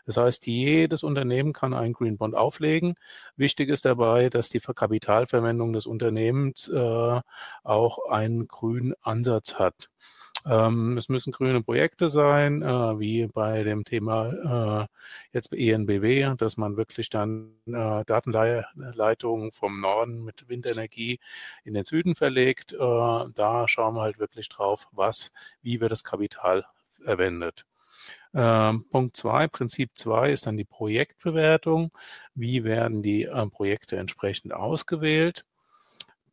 Das 0.07 0.17
heißt, 0.17 0.47
jedes 0.47 1.03
Unternehmen 1.03 1.53
kann 1.53 1.75
einen 1.75 1.93
Green 1.93 2.19
Bond 2.19 2.35
auflegen. 2.35 2.95
Wichtig 3.37 3.69
ist 3.69 3.85
dabei, 3.85 4.31
dass 4.31 4.49
die 4.49 4.61
Kapitalverwendung 4.61 5.73
des 5.73 5.87
Unternehmens 5.87 6.69
äh, 6.69 7.21
auch 7.63 7.99
einen 8.11 8.49
grünen 8.49 8.95
Ansatz 9.03 9.55
hat. 9.55 9.91
Ähm, 10.47 10.99
es 10.99 11.09
müssen 11.09 11.33
grüne 11.33 11.63
Projekte 11.63 12.09
sein, 12.11 12.61
äh, 12.63 12.99
wie 12.99 13.27
bei 13.27 13.63
dem 13.65 13.85
Thema 13.85 14.83
äh, 14.83 14.87
jetzt 15.33 15.51
bei 15.51 15.57
ENBW, 15.57 16.35
dass 16.37 16.59
man 16.59 16.77
wirklich 16.77 17.09
dann 17.09 17.55
äh, 17.67 18.05
Datenleitungen 18.05 19.53
vom 19.53 19.81
Norden 19.81 20.23
mit 20.23 20.47
Windenergie 20.49 21.19
in 21.65 21.73
den 21.75 21.87
Süden 21.87 22.15
verlegt. 22.15 22.75
Äh, 22.75 22.77
da 22.79 23.67
schauen 23.69 23.95
wir 23.95 24.03
halt 24.03 24.19
wirklich 24.19 24.49
drauf, 24.51 24.87
was, 24.93 25.33
wie 25.63 25.81
wir 25.81 25.89
das 25.89 26.05
Kapital 26.05 26.67
verwendet. 27.03 27.67
Ähm, 28.35 28.85
Punkt 28.91 29.17
zwei, 29.17 29.47
Prinzip 29.47 29.91
zwei 29.95 30.33
ist 30.33 30.47
dann 30.47 30.57
die 30.57 30.65
Projektbewertung. 30.65 31.93
Wie 32.35 32.65
werden 32.65 33.03
die 33.03 33.25
äh, 33.25 33.47
Projekte 33.47 33.97
entsprechend 33.97 34.53
ausgewählt? 34.53 35.45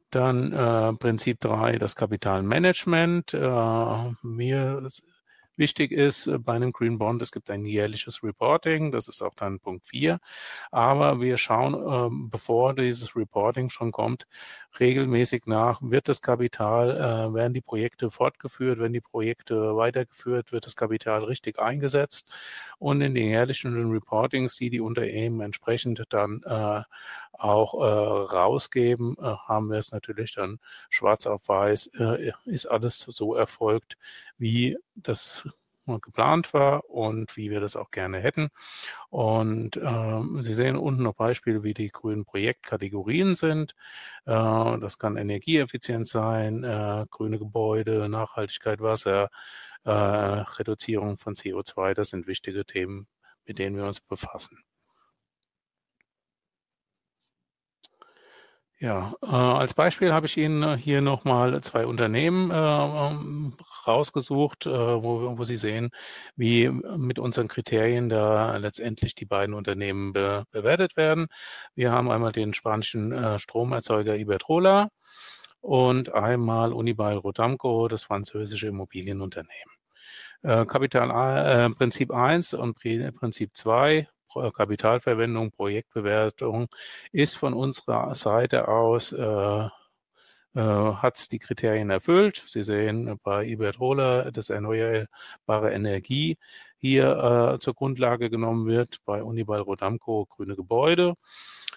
Dann 0.10 0.52
äh, 0.52 0.94
Prinzip 0.94 1.40
drei, 1.40 1.78
das 1.78 1.96
Kapitalmanagement. 1.96 3.34
Äh, 3.34 4.12
mir 4.24 4.88
Wichtig 5.58 5.92
ist 5.92 6.28
äh, 6.28 6.38
bei 6.40 6.54
einem 6.54 6.72
Green 6.72 6.98
Bond, 6.98 7.22
es 7.22 7.32
gibt 7.32 7.50
ein 7.50 7.66
jährliches 7.66 8.24
Reporting, 8.24 8.92
das 8.92 9.08
ist 9.08 9.22
auch 9.22 9.36
dann 9.36 9.60
Punkt 9.60 9.86
4. 9.86 10.20
Aber 10.72 11.20
wir 11.22 11.38
schauen, 11.38 11.74
ähm, 11.76 12.30
bevor 12.30 12.74
dieses 12.74 13.16
Reporting 13.16 13.70
schon 13.70 13.92
kommt, 13.92 14.28
regelmäßig 14.80 15.46
nach, 15.48 15.82
wird 15.82 16.08
das 16.08 16.22
Kapital, 16.22 16.96
äh, 16.98 17.34
werden 17.34 17.54
die 17.54 17.62
Projekte 17.62 18.10
fortgeführt, 18.12 18.80
werden 18.80 18.94
die 18.94 19.02
Projekte 19.02 19.76
weitergeführt, 19.76 20.52
wird 20.52 20.66
das 20.66 20.76
Kapital 20.76 21.24
richtig 21.26 21.60
eingesetzt 21.60 22.32
und 22.80 23.02
in 23.02 23.14
den 23.14 23.28
jährlichen 23.28 23.92
Reportings, 23.92 24.56
die 24.58 24.70
die 24.70 24.82
Unternehmen 24.82 25.42
entsprechend 25.42 26.04
dann 26.10 26.42
äh, 26.46 26.82
auch 27.34 27.74
rausgeben, 27.74 29.16
haben 29.20 29.72
wir 29.72 29.80
es 29.80 29.92
natürlich 29.92 30.36
dann 30.36 30.60
schwarz 30.90 31.26
auf 31.26 31.48
weiß, 31.48 31.92
ist 32.46 32.66
alles 32.68 33.00
so 33.00 33.34
erfolgt, 33.34 33.98
wie 34.38 34.78
das 35.04 35.48
geplant 36.02 36.54
war 36.54 36.90
und 36.90 37.36
wie 37.36 37.50
wir 37.50 37.60
das 37.60 37.76
auch 37.76 37.92
gerne 37.92 38.20
hätten. 38.20 38.50
Und 39.10 39.78
ähm, 39.78 40.44
Sie 40.44 40.54
sehen 40.54 40.78
unten 40.78 41.04
noch 41.04 41.16
Beispiele, 41.16 41.64
wie 41.64 41.74
die 41.74 41.90
grünen 41.90 42.26
Projektkategorien 42.26 43.36
sind. 43.36 43.76
Äh, 44.26 44.32
das 44.80 44.98
kann 45.00 45.18
energieeffizient 45.18 46.08
sein, 46.08 46.64
äh, 46.64 47.06
grüne 47.10 47.40
Gebäude, 47.40 48.08
Nachhaltigkeit, 48.10 48.82
Wasser, 48.82 49.30
äh, 49.84 49.92
Reduzierung 49.92 51.18
von 51.18 51.36
CO2. 51.36 51.94
Das 51.94 52.10
sind 52.10 52.28
wichtige 52.28 52.66
Themen, 52.66 53.08
mit 53.46 53.60
denen 53.60 53.78
wir 53.78 53.86
uns 53.86 54.00
befassen. 54.00 54.64
Ja, 58.82 59.14
äh, 59.22 59.28
als 59.28 59.76
Beispiel 59.76 60.12
habe 60.12 60.26
ich 60.26 60.38
Ihnen 60.38 60.64
äh, 60.64 60.76
hier 60.76 61.02
nochmal 61.02 61.62
zwei 61.62 61.86
Unternehmen 61.86 62.50
äh, 62.50 62.56
ähm, 62.56 63.56
rausgesucht, 63.86 64.66
äh, 64.66 64.72
wo, 64.72 65.38
wo 65.38 65.44
Sie 65.44 65.58
sehen, 65.60 65.92
wie 66.36 66.68
mit 66.70 67.20
unseren 67.20 67.48
Kriterien 67.48 68.10
da 68.10 68.58
letztendlich 68.58 69.14
die 69.14 69.26
beiden 69.26 69.54
Unternehmen 69.54 70.14
be 70.14 70.46
bewertet 70.50 70.98
werden. 70.98 71.28
Wir 71.76 71.92
haben 71.92 72.10
einmal 72.10 72.32
den 72.32 72.56
spanischen 72.56 73.12
äh, 73.12 73.38
Stromerzeuger 73.38 74.16
Iberdrola 74.16 74.88
und 75.62 76.12
einmal 76.16 76.74
Unibail 76.74 77.18
Rodamco, 77.18 77.88
das 77.88 78.02
französische 78.02 78.66
Immobilienunternehmen. 78.68 79.76
Äh, 80.42 80.66
Kapital, 80.66 81.12
äh, 81.12 81.70
Prinzip 81.76 82.12
1 82.12 82.56
und 82.56 82.74
Prinzip 82.74 83.56
2 83.56 84.08
Kapitalverwendung, 84.34 85.52
Projektbewertung 85.52 86.68
ist 87.12 87.36
von 87.36 87.54
unserer 87.54 88.14
Seite 88.16 88.68
aus 88.68 89.12
äh, 89.12 89.68
äh, 90.54 90.60
hat 90.60 91.32
die 91.32 91.40
Kriterien 91.40 91.90
erfüllt. 91.90 92.44
Sie 92.46 92.64
sehen 92.64 93.18
bei 93.24 93.46
Iberdrola, 93.46 94.32
dass 94.32 94.50
erneuerbare 94.50 95.72
Energie 95.72 96.38
hier 96.78 97.54
äh, 97.56 97.60
zur 97.60 97.74
Grundlage 97.74 98.30
genommen 98.30 98.66
wird, 98.66 98.98
bei 99.06 99.24
Unibail 99.24 99.62
Rodamco 99.62 100.26
grüne 100.26 100.56
Gebäude. 100.58 101.14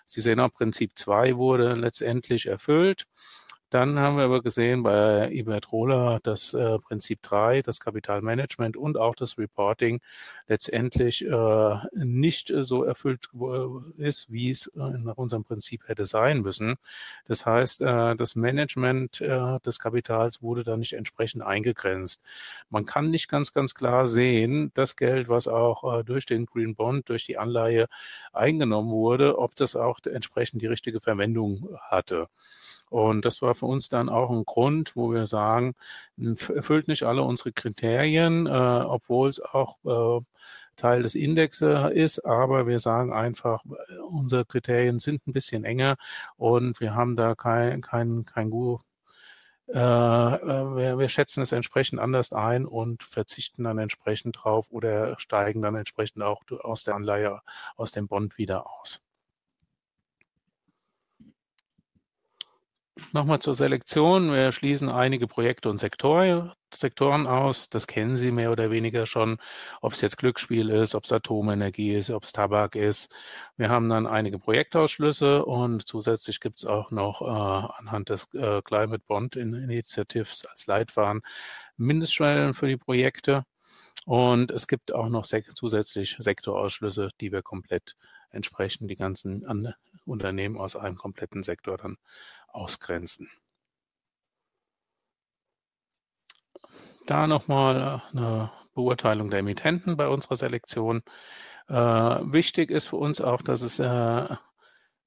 Sie 0.07 0.21
sehen 0.21 0.41
auch 0.41 0.53
Prinzip 0.53 0.99
2 0.99 1.37
wurde 1.37 1.75
letztendlich 1.75 2.47
erfüllt. 2.47 3.07
Dann 3.71 3.99
haben 3.99 4.17
wir 4.17 4.25
aber 4.25 4.43
gesehen 4.43 4.83
bei 4.83 5.31
Iberdrola, 5.33 6.21
dass 6.23 6.55
äh, 6.55 6.79
Prinzip 6.79 7.23
3, 7.23 7.63
das 7.63 7.81
Kapitalmanagement 7.81 8.77
und 8.77 8.97
auch 8.97 9.15
das 9.17 9.37
Reporting 9.37 10.01
letztendlich 10.47 11.25
äh, 11.25 11.77
nicht 11.93 12.53
so 12.61 12.85
erfüllt 12.85 13.29
ist, 13.99 14.31
wie 14.31 14.51
es 14.51 14.69
äh, 14.69 14.79
nach 14.99 15.17
unserem 15.17 15.45
Prinzip 15.45 15.89
hätte 15.89 16.07
sein 16.07 16.43
müssen. 16.43 16.77
Das 17.27 17.47
heißt, 17.47 17.81
äh, 17.83 18.15
das 18.15 18.37
Management 18.37 19.21
äh, 19.21 19.59
des 19.61 19.79
Kapitals 19.81 20.43
wurde 20.43 20.63
da 20.63 20.77
nicht 20.77 20.93
entsprechend 20.93 21.43
eingegrenzt. 21.43 22.25
Man 22.71 22.87
kann 22.87 23.11
nicht 23.11 23.29
ganz, 23.29 23.53
ganz 23.53 23.75
klar 23.75 24.07
sehen, 24.07 24.71
das 24.75 24.97
Geld, 24.97 25.29
was 25.29 25.49
auch 25.49 26.01
äh, 26.01 26.05
durch 26.05 26.27
den 26.27 26.47
Green 26.47 26.75
Bond, 26.77 27.09
durch 27.09 27.25
die 27.25 27.39
Anleihe 27.39 27.89
eingenommen 28.33 28.91
wurde, 28.91 29.39
ob 29.39 29.57
das 29.57 29.75
auch 29.77 29.99
entsprechend 30.05 30.63
die 30.63 30.67
richtige 30.67 31.01
Verwendung 31.01 31.77
hatte. 31.81 32.29
Und 32.95 33.25
das 33.25 33.43
war 33.43 33.57
für 33.57 33.67
uns 33.67 33.89
dann 33.89 34.09
auch 34.09 34.31
ein 34.31 34.45
Grund, 34.45 34.95
wo 34.95 35.13
wir 35.13 35.27
sagen, 35.27 35.75
erfüllt 36.17 36.87
nicht 36.87 37.03
alle 37.03 37.23
unsere 37.23 37.51
Kriterien, 37.51 38.47
äh, 38.47 38.51
obwohl 38.51 39.29
es 39.29 39.41
auch 39.41 39.79
äh, 39.85 40.25
Teil 40.77 41.03
des 41.03 41.17
Indexes 41.17 41.91
ist, 41.93 42.21
aber 42.21 42.69
wir 42.69 42.79
sagen 42.79 43.13
einfach, 43.13 43.65
unsere 44.09 44.45
Kriterien 44.45 45.01
sind 45.01 45.27
ein 45.27 45.33
bisschen 45.33 45.65
enger 45.65 45.97
und 46.37 46.79
wir 46.79 46.95
haben 46.95 47.17
da 47.17 47.35
kein, 47.35 47.81
kein, 47.81 48.25
kein 48.27 48.51
Gu 48.51 48.79
äh, 49.69 49.79
äh, 49.79 50.77
wir, 50.77 50.99
wir, 50.99 51.09
schätzen 51.09 51.43
es 51.43 51.51
entsprechend 51.51 51.99
anders 51.99 52.33
ein 52.33 52.65
und 52.65 53.03
verzichten 53.03 53.65
dann 53.65 53.79
entsprechend 53.79 54.37
drauf 54.45 54.69
oder 54.71 55.19
steigen 55.19 55.63
dann 55.63 55.75
entsprechend 55.75 56.23
auch 56.23 56.43
aus 56.63 56.85
der 56.85 56.95
Anleihe, 56.95 57.41
aus 57.77 57.91
dem 57.91 58.07
Bond 58.07 58.39
wieder 58.39 58.67
aus. 58.71 59.04
Nochmal 63.13 63.41
zur 63.41 63.55
Selektion. 63.55 64.33
Wir 64.33 64.53
schließen 64.53 64.89
einige 64.89 65.27
Projekte 65.27 65.69
und 65.69 65.79
Sektoren, 65.79 66.53
aus. 67.27 67.69
Das 67.69 67.89
kennen 67.89 68.17
Sie 68.17 68.31
mehr 68.31 68.53
oder 68.53 68.71
weniger 68.71 69.05
schon, 69.07 69.39
ob 69.81 69.95
es 69.95 70.01
jetzt 70.01 70.17
Glücksspiel 70.17 70.71
ist, 70.71 70.95
ob 70.95 71.03
es 71.03 71.13
Atomenergie 71.13 71.95
ist, 71.95 72.11
ob 72.11 72.23
es 72.23 72.33
Tabak 72.33 72.77
ist. 72.77 73.13
Wir 73.57 73.69
haben 73.69 73.89
dann 73.89 74.07
einige 74.07 74.39
Projektausschlüsse 74.39 75.45
und 75.45 75.89
zusätzlich 75.89 76.39
gibt 76.39 76.59
es 76.59 76.67
auch 76.67 76.93
noch 76.93 77.21
äh, 77.23 77.25
anhand 77.81 78.11
des 78.11 78.33
äh, 78.35 78.63
Climate 78.63 79.03
Bond 79.05 79.35
Initiatives 79.35 80.47
als 80.47 80.69
Leitfaden 80.69 81.23
Mindestschwellen 81.77 82.55
für 82.55 82.69
die 82.69 82.77
Projekte. 82.77 83.45
Und 84.07 84.53
es 84.53 84.69
gibt 84.69 84.95
auch 84.95 85.09
noch 85.09 85.25
sek 85.25 85.57
zusätzlich 85.57 86.17
Sektorausschlüsse, 86.21 87.11
die 87.21 87.33
wir 87.33 87.43
komplett 87.43 87.97
entsprechend 88.31 88.91
die 88.91 88.97
ganzen 88.97 89.75
Unternehmen 90.05 90.59
aus 90.59 90.77
einem 90.77 90.97
kompletten 90.97 91.43
Sektor 91.43 91.79
dann 91.79 91.97
ausgrenzen. 92.55 93.29
Da 97.07 97.27
nochmal 97.27 98.03
äh, 98.15 98.17
eine 98.17 98.53
Beurteilung 98.75 99.31
der 99.31 99.41
Emittenten 99.41 99.97
bei 99.97 100.09
unserer 100.09 100.37
Selektion. 100.37 101.03
Äh, 101.69 101.75
wichtig 101.75 102.71
ist 102.71 102.87
für 102.87 102.97
uns 102.97 103.21
auch, 103.21 103.43
dass 103.43 103.63
es 103.63 103.79
äh, 103.79 104.37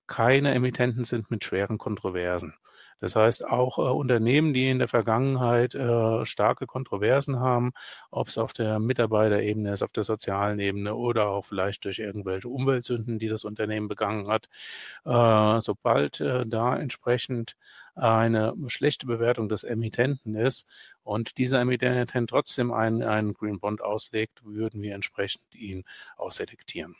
keine 0.07 0.53
Emittenten 0.53 1.03
sind 1.03 1.31
mit 1.31 1.43
schweren 1.43 1.77
Kontroversen. 1.77 2.53
Das 2.99 3.15
heißt, 3.15 3.45
auch 3.47 3.77
äh, 3.77 3.81
Unternehmen, 3.81 4.53
die 4.53 4.69
in 4.69 4.79
der 4.79 4.87
Vergangenheit 4.87 5.75
äh, 5.75 6.25
starke 6.25 6.65
Kontroversen 6.65 7.39
haben, 7.39 7.71
ob 8.11 8.27
es 8.27 8.37
auf 8.37 8.53
der 8.53 8.79
Mitarbeiterebene 8.79 9.73
ist, 9.73 9.83
auf 9.83 9.91
der 9.91 10.03
sozialen 10.03 10.59
Ebene 10.59 10.95
oder 10.95 11.29
auch 11.29 11.45
vielleicht 11.45 11.85
durch 11.85 11.99
irgendwelche 11.99 12.49
Umweltsünden, 12.49 13.19
die 13.19 13.27
das 13.27 13.45
Unternehmen 13.45 13.87
begangen 13.87 14.27
hat, 14.27 14.49
äh, 15.05 15.61
sobald 15.61 16.19
äh, 16.21 16.45
da 16.45 16.77
entsprechend 16.77 17.55
eine 17.95 18.53
schlechte 18.67 19.07
Bewertung 19.07 19.49
des 19.49 19.63
Emittenten 19.63 20.35
ist 20.35 20.67
und 21.03 21.37
dieser 21.37 21.61
Emittent 21.61 22.29
trotzdem 22.29 22.71
einen, 22.71 23.01
einen 23.03 23.33
Green 23.33 23.59
Bond 23.59 23.81
auslegt, 23.81 24.41
würden 24.43 24.81
wir 24.81 24.93
entsprechend 24.93 25.55
ihn 25.55 25.83
ausselektieren. 26.15 26.95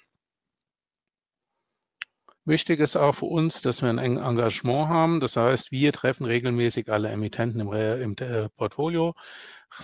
Wichtig 2.48 2.80
ist 2.80 2.96
auch 2.96 3.14
für 3.14 3.26
uns, 3.26 3.62
dass 3.62 3.82
wir 3.82 3.90
ein 3.90 3.98
Engagement 3.98 4.88
haben. 4.88 5.20
Das 5.20 5.36
heißt, 5.36 5.70
wir 5.74 5.92
treffen 5.92 6.24
regelmäßig 6.24 6.90
alle 6.90 7.10
Emittenten 7.10 7.60
im, 7.60 7.74
im 7.74 8.16
äh, 8.20 8.48
Portfolio. 8.56 9.16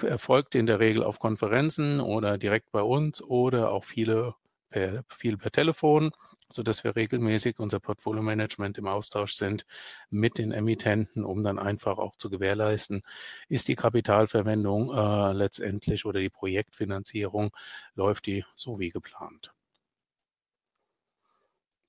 Erfolgt 0.02 0.56
in 0.56 0.66
der 0.66 0.80
Regel 0.80 1.04
auf 1.04 1.20
Konferenzen 1.20 2.00
oder 2.00 2.38
direkt 2.38 2.72
bei 2.72 2.82
uns 2.82 3.22
oder 3.22 3.70
auch 3.72 3.84
viele 3.84 4.36
per, 4.70 5.04
viel 5.10 5.36
per 5.38 5.52
Telefon, 5.52 6.12
sodass 6.50 6.86
wir 6.86 6.96
regelmäßig 6.96 7.60
unser 7.60 7.82
Portfolio-Management 7.82 8.78
im 8.78 8.88
Austausch 8.88 9.34
sind 9.34 9.66
mit 10.10 10.38
den 10.38 10.54
Emittenten, 10.54 11.26
um 11.26 11.44
dann 11.44 11.60
einfach 11.60 11.98
auch 11.98 12.16
zu 12.16 12.30
gewährleisten, 12.30 13.02
ist 13.50 13.68
die 13.68 13.76
Kapitalverwendung 13.76 14.90
äh, 14.96 15.34
letztendlich 15.34 16.06
oder 16.06 16.22
die 16.22 16.30
Projektfinanzierung, 16.30 17.52
läuft 17.96 18.26
die 18.26 18.46
so 18.56 18.80
wie 18.80 18.90
geplant. 18.90 19.54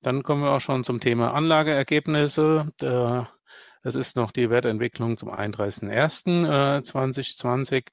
Dann 0.04 0.22
kommen 0.22 0.42
wir 0.42 0.50
auch 0.50 0.60
schon 0.60 0.84
zum 0.84 1.00
Thema 1.00 1.32
Anlageergebnisse. 1.32 2.70
Das 2.78 3.94
ist 3.94 4.16
noch 4.16 4.32
die 4.32 4.50
Wertentwicklung 4.50 5.16
zum 5.16 5.30
31.01.2020. 5.30 7.72
Äh, 7.72 7.78
äh, 7.78 7.84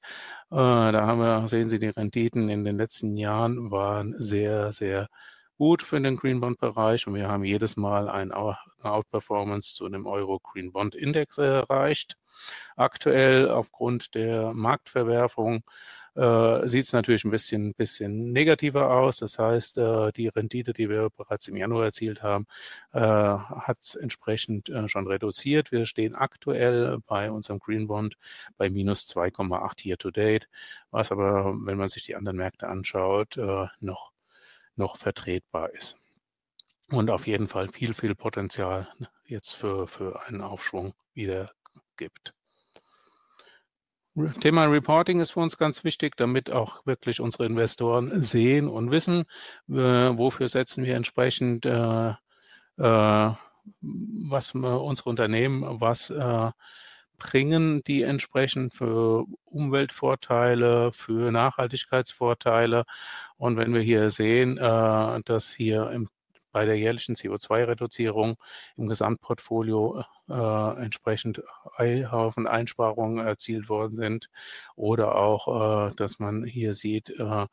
da 0.50 1.06
haben 1.06 1.20
wir, 1.20 1.48
sehen 1.48 1.70
Sie, 1.70 1.78
die 1.78 1.88
Renditen 1.88 2.50
in 2.50 2.64
den 2.64 2.76
letzten 2.76 3.16
Jahren 3.16 3.70
waren 3.70 4.14
sehr, 4.18 4.72
sehr 4.72 5.08
gut 5.56 5.80
für 5.82 5.98
den 6.00 6.16
Green 6.16 6.40
Bond 6.40 6.58
Bereich 6.58 7.06
und 7.06 7.14
wir 7.14 7.28
haben 7.28 7.44
jedes 7.44 7.76
Mal 7.76 8.10
eine 8.10 8.56
Outperformance 8.82 9.74
zu 9.74 9.88
dem 9.88 10.06
Euro 10.06 10.38
Green 10.38 10.72
Bond 10.72 10.94
Index 10.94 11.38
erreicht. 11.38 12.16
Aktuell 12.76 13.50
aufgrund 13.50 14.14
der 14.14 14.52
Marktverwerfung 14.54 15.62
äh, 16.14 16.66
sieht 16.68 16.84
es 16.84 16.92
natürlich 16.92 17.24
ein 17.24 17.30
bisschen, 17.30 17.74
bisschen 17.74 18.32
negativer 18.32 18.90
aus. 18.90 19.18
Das 19.18 19.38
heißt, 19.38 19.78
äh, 19.78 20.12
die 20.12 20.28
Rendite, 20.28 20.72
die 20.72 20.88
wir 20.88 21.10
bereits 21.10 21.48
im 21.48 21.56
Januar 21.56 21.84
erzielt 21.84 22.22
haben, 22.22 22.46
äh, 22.92 23.00
hat 23.00 23.96
entsprechend 24.00 24.68
äh, 24.68 24.88
schon 24.88 25.06
reduziert. 25.06 25.72
Wir 25.72 25.86
stehen 25.86 26.14
aktuell 26.14 26.98
bei 27.06 27.30
unserem 27.30 27.58
Green 27.58 27.86
Bond 27.86 28.16
bei 28.56 28.70
minus 28.70 29.08
2,8 29.08 29.86
year 29.86 29.98
to 29.98 30.10
date, 30.10 30.48
was 30.90 31.12
aber, 31.12 31.54
wenn 31.64 31.78
man 31.78 31.88
sich 31.88 32.04
die 32.04 32.16
anderen 32.16 32.36
Märkte 32.36 32.68
anschaut, 32.68 33.36
äh, 33.36 33.66
noch, 33.80 34.12
noch 34.76 34.96
vertretbar 34.96 35.70
ist. 35.70 35.98
Und 36.90 37.08
auf 37.08 37.26
jeden 37.26 37.48
Fall 37.48 37.68
viel, 37.68 37.94
viel 37.94 38.14
Potenzial 38.14 38.86
jetzt 39.24 39.52
für, 39.52 39.88
für 39.88 40.26
einen 40.26 40.42
Aufschwung 40.42 40.92
wieder 41.14 41.52
gibt. 41.96 42.34
Thema 44.40 44.66
Reporting 44.66 45.20
ist 45.20 45.30
für 45.30 45.40
uns 45.40 45.56
ganz 45.56 45.84
wichtig, 45.84 46.16
damit 46.16 46.50
auch 46.50 46.84
wirklich 46.84 47.20
unsere 47.20 47.46
Investoren 47.46 48.22
sehen 48.22 48.68
und 48.68 48.90
wissen, 48.90 49.24
äh, 49.70 49.72
wofür 49.74 50.48
setzen 50.48 50.84
wir 50.84 50.96
entsprechend, 50.96 51.64
äh, 51.64 52.10
äh, 52.10 53.34
was 53.80 54.54
unsere 54.54 55.08
Unternehmen, 55.08 55.80
was 55.80 56.10
äh, 56.10 56.50
bringen 57.18 57.82
die 57.84 58.02
entsprechend 58.02 58.74
für 58.74 59.24
Umweltvorteile, 59.44 60.92
für 60.92 61.30
Nachhaltigkeitsvorteile. 61.30 62.84
Und 63.38 63.56
wenn 63.56 63.72
wir 63.72 63.80
hier 63.80 64.10
sehen, 64.10 64.58
äh, 64.58 65.20
dass 65.24 65.52
hier 65.52 65.90
im 65.90 66.08
bei 66.52 66.66
der 66.66 66.78
jährlichen 66.78 67.14
CO2-Reduzierung 67.16 68.36
im 68.76 68.86
Gesamtportfolio 68.86 70.04
äh, 70.28 70.82
entsprechend 70.82 71.42
Haufen 71.78 72.46
Einsparungen 72.46 73.26
erzielt 73.26 73.68
worden 73.68 73.96
sind 73.96 74.28
oder 74.76 75.16
auch, 75.16 75.90
äh, 75.90 75.94
dass 75.96 76.18
man 76.18 76.44
hier 76.44 76.74
sieht, 76.74 77.10
äh, 77.10 77.46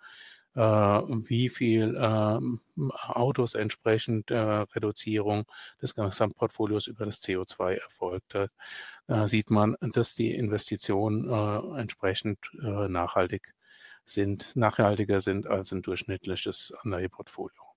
äh 0.55 0.59
wie 0.59 1.49
viel 1.49 1.97
ähm, 1.99 2.61
Autos 2.91 3.55
entsprechend 3.55 4.31
äh, 4.31 4.37
Reduzierung 4.37 5.45
des 5.81 5.95
Gesamtportfolios 5.95 6.87
über 6.87 7.05
das 7.05 7.21
CO2 7.21 7.75
erfolgt 7.75 8.35
äh, 8.35 8.47
sieht 9.27 9.49
man, 9.49 9.75
dass 9.81 10.13
die 10.13 10.35
Investitionen 10.35 11.29
entsprechend 11.77 12.51
nachhaltig 12.53 13.55
sind, 14.05 14.55
nachhaltiger 14.55 15.19
sind 15.19 15.47
als 15.47 15.71
ein 15.71 15.81
durchschnittliches 15.81 16.73
Anleiheportfolio. 16.83 17.68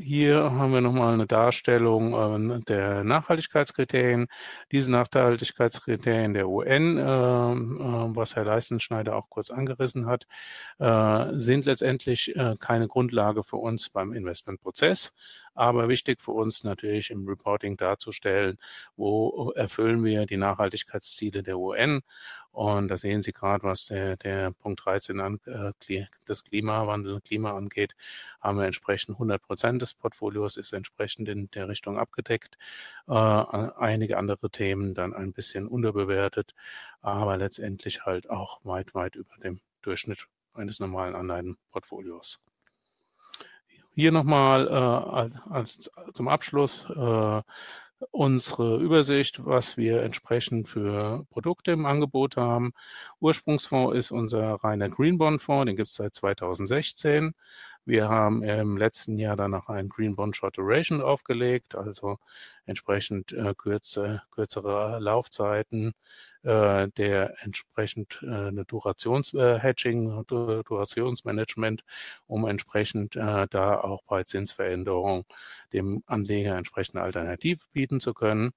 Hier 0.00 0.52
haben 0.52 0.72
wir 0.72 0.80
nochmal 0.80 1.12
eine 1.12 1.26
Darstellung 1.26 2.60
äh, 2.60 2.60
der 2.60 3.02
Nachhaltigkeitskriterien. 3.02 4.28
Diese 4.70 4.92
Nachhaltigkeitskriterien 4.92 6.34
der 6.34 6.48
UN, 6.48 6.98
äh, 6.98 7.02
äh, 7.02 8.16
was 8.16 8.36
Herr 8.36 8.44
Leistenschneider 8.44 9.16
auch 9.16 9.28
kurz 9.28 9.50
angerissen 9.50 10.06
hat, 10.06 10.28
äh, 10.78 11.36
sind 11.36 11.64
letztendlich 11.64 12.36
äh, 12.36 12.54
keine 12.60 12.86
Grundlage 12.86 13.42
für 13.42 13.56
uns 13.56 13.88
beim 13.88 14.12
Investmentprozess. 14.12 15.16
Aber 15.56 15.88
wichtig 15.88 16.20
für 16.20 16.30
uns 16.30 16.62
natürlich 16.62 17.10
im 17.10 17.26
Reporting 17.26 17.76
darzustellen, 17.76 18.58
wo 18.96 19.50
erfüllen 19.56 20.04
wir 20.04 20.26
die 20.26 20.36
Nachhaltigkeitsziele 20.36 21.42
der 21.42 21.58
UN 21.58 22.02
und 22.58 22.88
da 22.88 22.96
sehen 22.96 23.22
Sie 23.22 23.32
gerade, 23.32 23.62
was 23.62 23.86
der, 23.86 24.16
der 24.16 24.50
Punkt 24.50 24.84
13 24.84 25.20
an, 25.20 25.38
äh, 25.46 25.70
das 26.26 26.42
Klimawandel, 26.42 27.20
Klima 27.20 27.56
angeht, 27.56 27.94
haben 28.40 28.58
wir 28.58 28.66
entsprechend 28.66 29.14
100 29.14 29.40
Prozent 29.40 29.80
des 29.80 29.94
Portfolios 29.94 30.56
ist 30.56 30.72
entsprechend 30.72 31.28
in 31.28 31.48
der 31.52 31.68
Richtung 31.68 32.00
abgedeckt. 32.00 32.58
Äh, 33.06 33.12
einige 33.12 34.18
andere 34.18 34.50
Themen 34.50 34.92
dann 34.92 35.14
ein 35.14 35.32
bisschen 35.32 35.68
unterbewertet, 35.68 36.56
aber 37.00 37.36
letztendlich 37.36 38.06
halt 38.06 38.28
auch 38.28 38.58
weit, 38.64 38.92
weit 38.92 39.14
über 39.14 39.36
dem 39.36 39.60
Durchschnitt 39.82 40.26
eines 40.52 40.80
normalen 40.80 41.14
Anleihenportfolios. 41.14 42.38
Hier 43.94 44.10
nochmal 44.10 44.66
äh, 44.66 44.70
als, 44.72 45.38
als, 45.48 45.90
zum 46.12 46.26
Abschluss 46.26 46.90
äh, 46.90 47.42
unsere 48.10 48.78
Übersicht, 48.78 49.44
was 49.44 49.76
wir 49.76 50.02
entsprechend 50.02 50.68
für 50.68 51.24
Produkte 51.30 51.72
im 51.72 51.86
Angebot 51.86 52.36
haben. 52.36 52.72
Ursprungsfonds 53.20 53.96
ist 53.96 54.10
unser 54.10 54.54
reiner 54.54 54.88
Greenbond-Fonds, 54.88 55.66
den 55.66 55.76
gibt 55.76 55.88
es 55.88 55.94
seit 55.94 56.14
2016. 56.14 57.34
Wir 57.88 58.10
haben 58.10 58.42
im 58.42 58.76
letzten 58.76 59.16
Jahr 59.16 59.34
dann 59.34 59.52
noch 59.52 59.70
einen 59.70 59.88
Green 59.88 60.14
Bond 60.14 60.36
Short 60.36 60.58
Duration 60.58 61.00
aufgelegt, 61.00 61.74
also 61.74 62.18
entsprechend 62.66 63.32
äh, 63.32 63.54
kürze, 63.56 64.20
kürzere 64.30 64.98
Laufzeiten, 65.00 65.94
äh, 66.42 66.88
der 66.98 67.42
entsprechend 67.42 68.20
äh, 68.22 68.48
eine 68.48 68.66
Durations-Hedging, 68.66 70.20
äh, 70.20 70.24
Durationsmanagement, 70.64 71.82
um 72.26 72.46
entsprechend 72.46 73.16
äh, 73.16 73.46
da 73.48 73.80
auch 73.80 74.02
bei 74.02 74.22
Zinsveränderungen 74.22 75.24
dem 75.72 76.02
Anleger 76.04 76.58
entsprechende 76.58 77.02
Alternative 77.02 77.64
bieten 77.72 78.00
zu 78.00 78.12
können. 78.12 78.52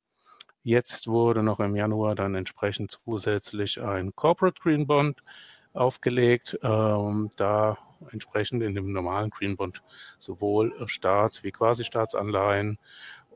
Jetzt 0.62 1.08
wurde 1.08 1.42
noch 1.42 1.62
im 1.62 1.78
Januar 1.78 2.16
dann 2.16 2.36
entsprechend 2.36 2.92
zusätzlich 2.92 3.82
ein 3.82 4.14
Corporate 4.14 4.60
Green 4.62 4.88
Bond 4.88 5.24
aufgelegt, 5.72 6.60
ähm, 6.64 7.32
da 7.38 7.78
entsprechend 8.12 8.64
in 8.64 8.76
dem 8.76 8.92
normalen 8.92 9.30
Green 9.30 9.56
Bond 9.56 9.82
sowohl 10.18 10.74
Staats- 10.88 11.44
wie 11.44 11.52
Quasi-Staatsanleihen 11.52 12.78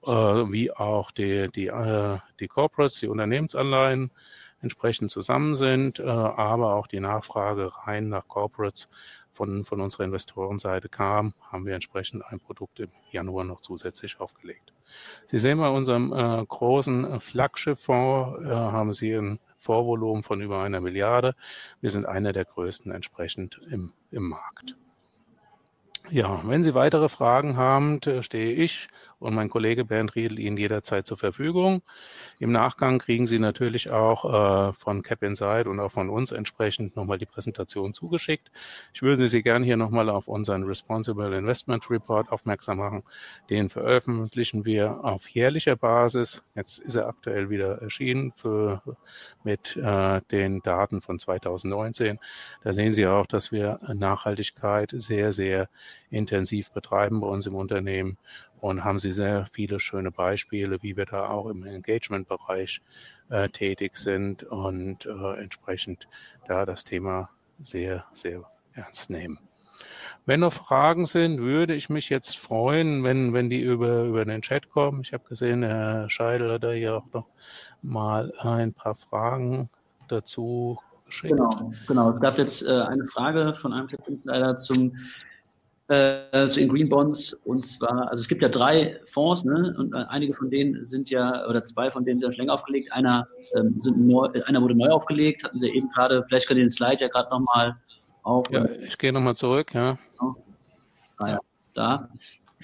äh, 0.06 0.12
wie 0.12 0.72
auch 0.72 1.12
die, 1.12 1.48
die, 1.52 1.68
äh, 1.68 2.18
die 2.40 2.48
Corporates, 2.48 3.00
die 3.00 3.08
Unternehmensanleihen 3.08 4.12
entsprechend 4.62 5.12
zusammen 5.12 5.56
sind, 5.56 6.00
äh, 6.00 6.04
aber 6.04 6.76
auch 6.76 6.88
die 6.88 7.00
Nachfrage 7.00 7.72
rein 7.86 8.10
nach 8.10 8.28
Corporates 8.28 8.90
von, 9.32 9.66
von 9.66 9.82
unserer 9.82 10.06
Investorenseite 10.06 10.90
kam, 10.90 11.34
haben 11.52 11.66
wir 11.66 11.76
entsprechend 11.76 12.26
ein 12.26 12.40
Produkt 12.40 12.80
im 12.80 12.90
Januar 13.12 13.44
noch 13.44 13.62
zusätzlich 13.62 14.20
aufgelegt. 14.20 14.74
Sie 15.26 15.40
sehen 15.40 15.58
bei 15.60 15.70
unserem 15.70 16.14
äh, 16.14 16.46
großen 16.46 17.20
Flaggschiff-Fonds 17.20 18.46
äh, 18.46 18.50
haben 18.50 18.94
Sie 18.94 19.14
ein 19.14 19.40
Vorvolumen 19.58 20.24
von 20.24 20.42
über 20.42 20.62
einer 20.62 20.80
Milliarde. 20.80 21.36
Wir 21.82 21.90
sind 21.90 22.06
einer 22.06 22.32
der 22.34 22.46
größten 22.46 22.92
entsprechend 22.92 23.60
im, 23.70 23.94
im 24.16 24.30
Markt. 24.30 24.76
Ja, 26.10 26.42
wenn 26.48 26.64
Sie 26.64 26.76
weitere 26.76 27.10
Fragen 27.10 27.58
haben, 27.58 28.00
stehe 28.22 28.54
ich 28.54 28.88
und 29.26 29.36
mein 29.36 29.50
Kollege 29.50 29.84
Bernd 29.84 30.16
Riedel 30.16 30.40
Ihnen 30.40 30.58
jederzeit 30.58 31.06
zur 31.06 31.18
Verfügung. 31.18 31.82
Im 32.40 32.52
Nachgang 32.52 33.00
kriegen 33.00 33.28
Sie 33.28 33.40
natürlich 33.40 33.92
auch 33.92 34.70
äh, 34.70 34.74
von 34.74 35.02
Cap 35.02 35.24
Inside 35.24 35.70
und 35.70 35.80
auch 35.80 35.92
von 35.92 36.10
uns 36.10 36.32
entsprechend 36.32 36.96
nochmal 36.96 37.18
die 37.18 37.26
Präsentation 37.26 37.94
zugeschickt. 37.94 38.52
Ich 38.94 39.02
würde 39.02 39.28
Sie 39.28 39.42
gerne 39.42 39.66
hier 39.66 39.78
nochmal 39.78 40.10
auf 40.10 40.28
unseren 40.28 40.64
Responsible 40.64 41.36
Investment 41.36 41.90
Report 41.90 42.32
aufmerksam 42.32 42.78
machen. 42.78 43.04
Den 43.50 43.70
veröffentlichen 43.70 44.66
wir 44.66 45.04
auf 45.04 45.28
jährlicher 45.30 45.76
Basis. 45.76 46.44
Jetzt 46.56 46.80
ist 46.80 46.96
er 46.96 47.08
aktuell 47.08 47.50
wieder 47.50 47.82
erschienen 47.82 48.32
für, 48.36 48.82
mit 49.44 49.76
äh, 49.78 50.22
den 50.32 50.62
Daten 50.62 51.02
von 51.02 51.20
2019. 51.20 52.20
Da 52.64 52.74
sehen 52.74 52.94
Sie 52.94 53.08
auch, 53.08 53.26
dass 53.26 53.52
wir 53.52 53.80
Nachhaltigkeit 53.94 54.92
sehr, 54.94 55.32
sehr 55.32 55.70
intensiv 56.10 56.72
betreiben 56.72 57.22
bei 57.22 57.28
uns 57.28 57.48
im 57.48 57.56
Unternehmen 57.56 58.18
und 58.66 58.84
haben 58.84 58.98
Sie 58.98 59.12
sehr 59.12 59.46
viele 59.52 59.80
schöne 59.80 60.10
Beispiele, 60.10 60.82
wie 60.82 60.98
wir 60.98 61.06
da 61.06 61.30
auch 61.30 61.48
im 61.50 61.64
Engagement-Bereich 61.64 62.82
äh, 63.30 63.48
tätig 63.50 63.96
sind 63.96 64.42
und 64.42 65.06
äh, 65.06 65.40
entsprechend 65.40 66.08
da 66.48 66.66
das 66.66 66.84
Thema 66.84 67.30
sehr, 67.60 68.06
sehr 68.14 68.44
ernst 68.74 69.12
nehmen. 69.12 69.38
Wenn 70.26 70.40
noch 70.40 70.54
Fragen 70.54 71.06
sind, 71.06 71.38
würde 71.38 71.76
ich 71.76 71.92
mich 71.92 72.10
jetzt 72.10 72.38
freuen, 72.38 73.04
wenn, 73.04 73.34
wenn 73.34 73.52
die 73.52 73.62
über, 73.62 74.06
über 74.06 74.26
den 74.26 74.42
Chat 74.42 74.72
kommen. 74.72 75.02
Ich 75.02 75.14
habe 75.14 75.30
gesehen, 75.30 75.62
Herr 75.62 76.10
Scheidel 76.10 76.54
hat 76.54 76.64
da 76.64 76.74
ja 76.74 76.96
auch 76.96 77.14
noch 77.14 77.28
mal 77.84 78.34
ein 78.40 78.74
paar 78.74 78.96
Fragen 78.96 79.70
dazu 80.08 80.80
geschickt. 81.06 81.36
Genau, 81.38 81.72
genau. 81.88 82.10
Es 82.10 82.20
gab 82.20 82.40
jetzt 82.40 82.64
äh, 82.64 82.72
eine 82.72 83.06
Frage 83.06 83.54
von 83.54 83.74
einem 83.74 83.88
leider 84.24 84.58
zum 84.58 84.96
äh, 85.88 86.48
zu 86.48 86.60
den 86.60 86.70
Green 86.70 86.90
Bonds. 86.90 87.34
Und 87.44 87.66
zwar, 87.66 88.10
also 88.10 88.22
es 88.22 88.28
gibt 88.28 88.42
ja 88.42 88.50
drei 88.50 89.00
Fonds, 89.06 89.44
ne? 89.44 89.74
Und 89.78 89.94
äh, 89.94 90.06
einige 90.10 90.34
von 90.34 90.50
denen 90.50 90.84
sind 90.84 91.10
ja, 91.10 91.48
oder 91.48 91.64
zwei 91.64 91.92
von 91.92 92.06
denen 92.06 92.20
sind 92.20 92.34
schon 92.34 92.46
länger 92.46 92.54
aufgelegt. 92.54 92.92
Einer, 92.92 93.28
ähm, 93.56 93.80
sind 93.80 93.98
neu, 94.00 94.28
einer 94.46 94.62
wurde 94.62 94.76
neu 94.76 94.90
aufgelegt, 94.90 95.44
hatten 95.44 95.60
Sie 95.60 95.70
eben 95.70 95.90
gerade, 95.90 96.24
vielleicht 96.28 96.48
könnt 96.48 96.58
ihr 96.58 96.66
den 96.66 96.72
Slide 96.72 97.02
ja 97.02 97.08
gerade 97.08 97.30
nochmal 97.30 97.76
auf. 98.24 98.50
Ja, 98.52 98.66
ich 98.66 98.98
gehe 98.98 99.14
nochmal 99.14 99.36
zurück, 99.36 99.74
ja. 99.74 99.98
Genau. 100.18 100.36
Ah, 101.18 101.30
ja, 101.30 101.40
da. 101.74 102.10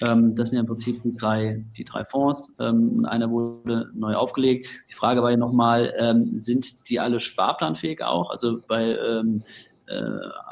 Ähm, 0.06 0.34
das 0.34 0.48
sind 0.48 0.56
ja 0.56 0.60
im 0.60 0.66
Prinzip 0.66 1.02
die 1.02 1.16
drei, 1.16 1.64
die 1.76 1.84
drei 1.84 2.04
Fonds. 2.04 2.52
Ähm, 2.58 3.04
einer 3.04 3.30
wurde 3.30 3.90
neu 3.94 4.14
aufgelegt. 4.14 4.68
Die 4.88 4.94
Frage 4.94 5.22
war 5.22 5.30
ja 5.30 5.36
nochmal, 5.36 5.94
ähm, 5.98 6.40
sind 6.40 6.88
die 6.88 6.98
alle 6.98 7.20
sparplanfähig 7.20 8.02
auch? 8.02 8.30
Also 8.30 8.60
bei 8.66 8.96
ähm, 8.96 9.42
äh, 9.44 9.71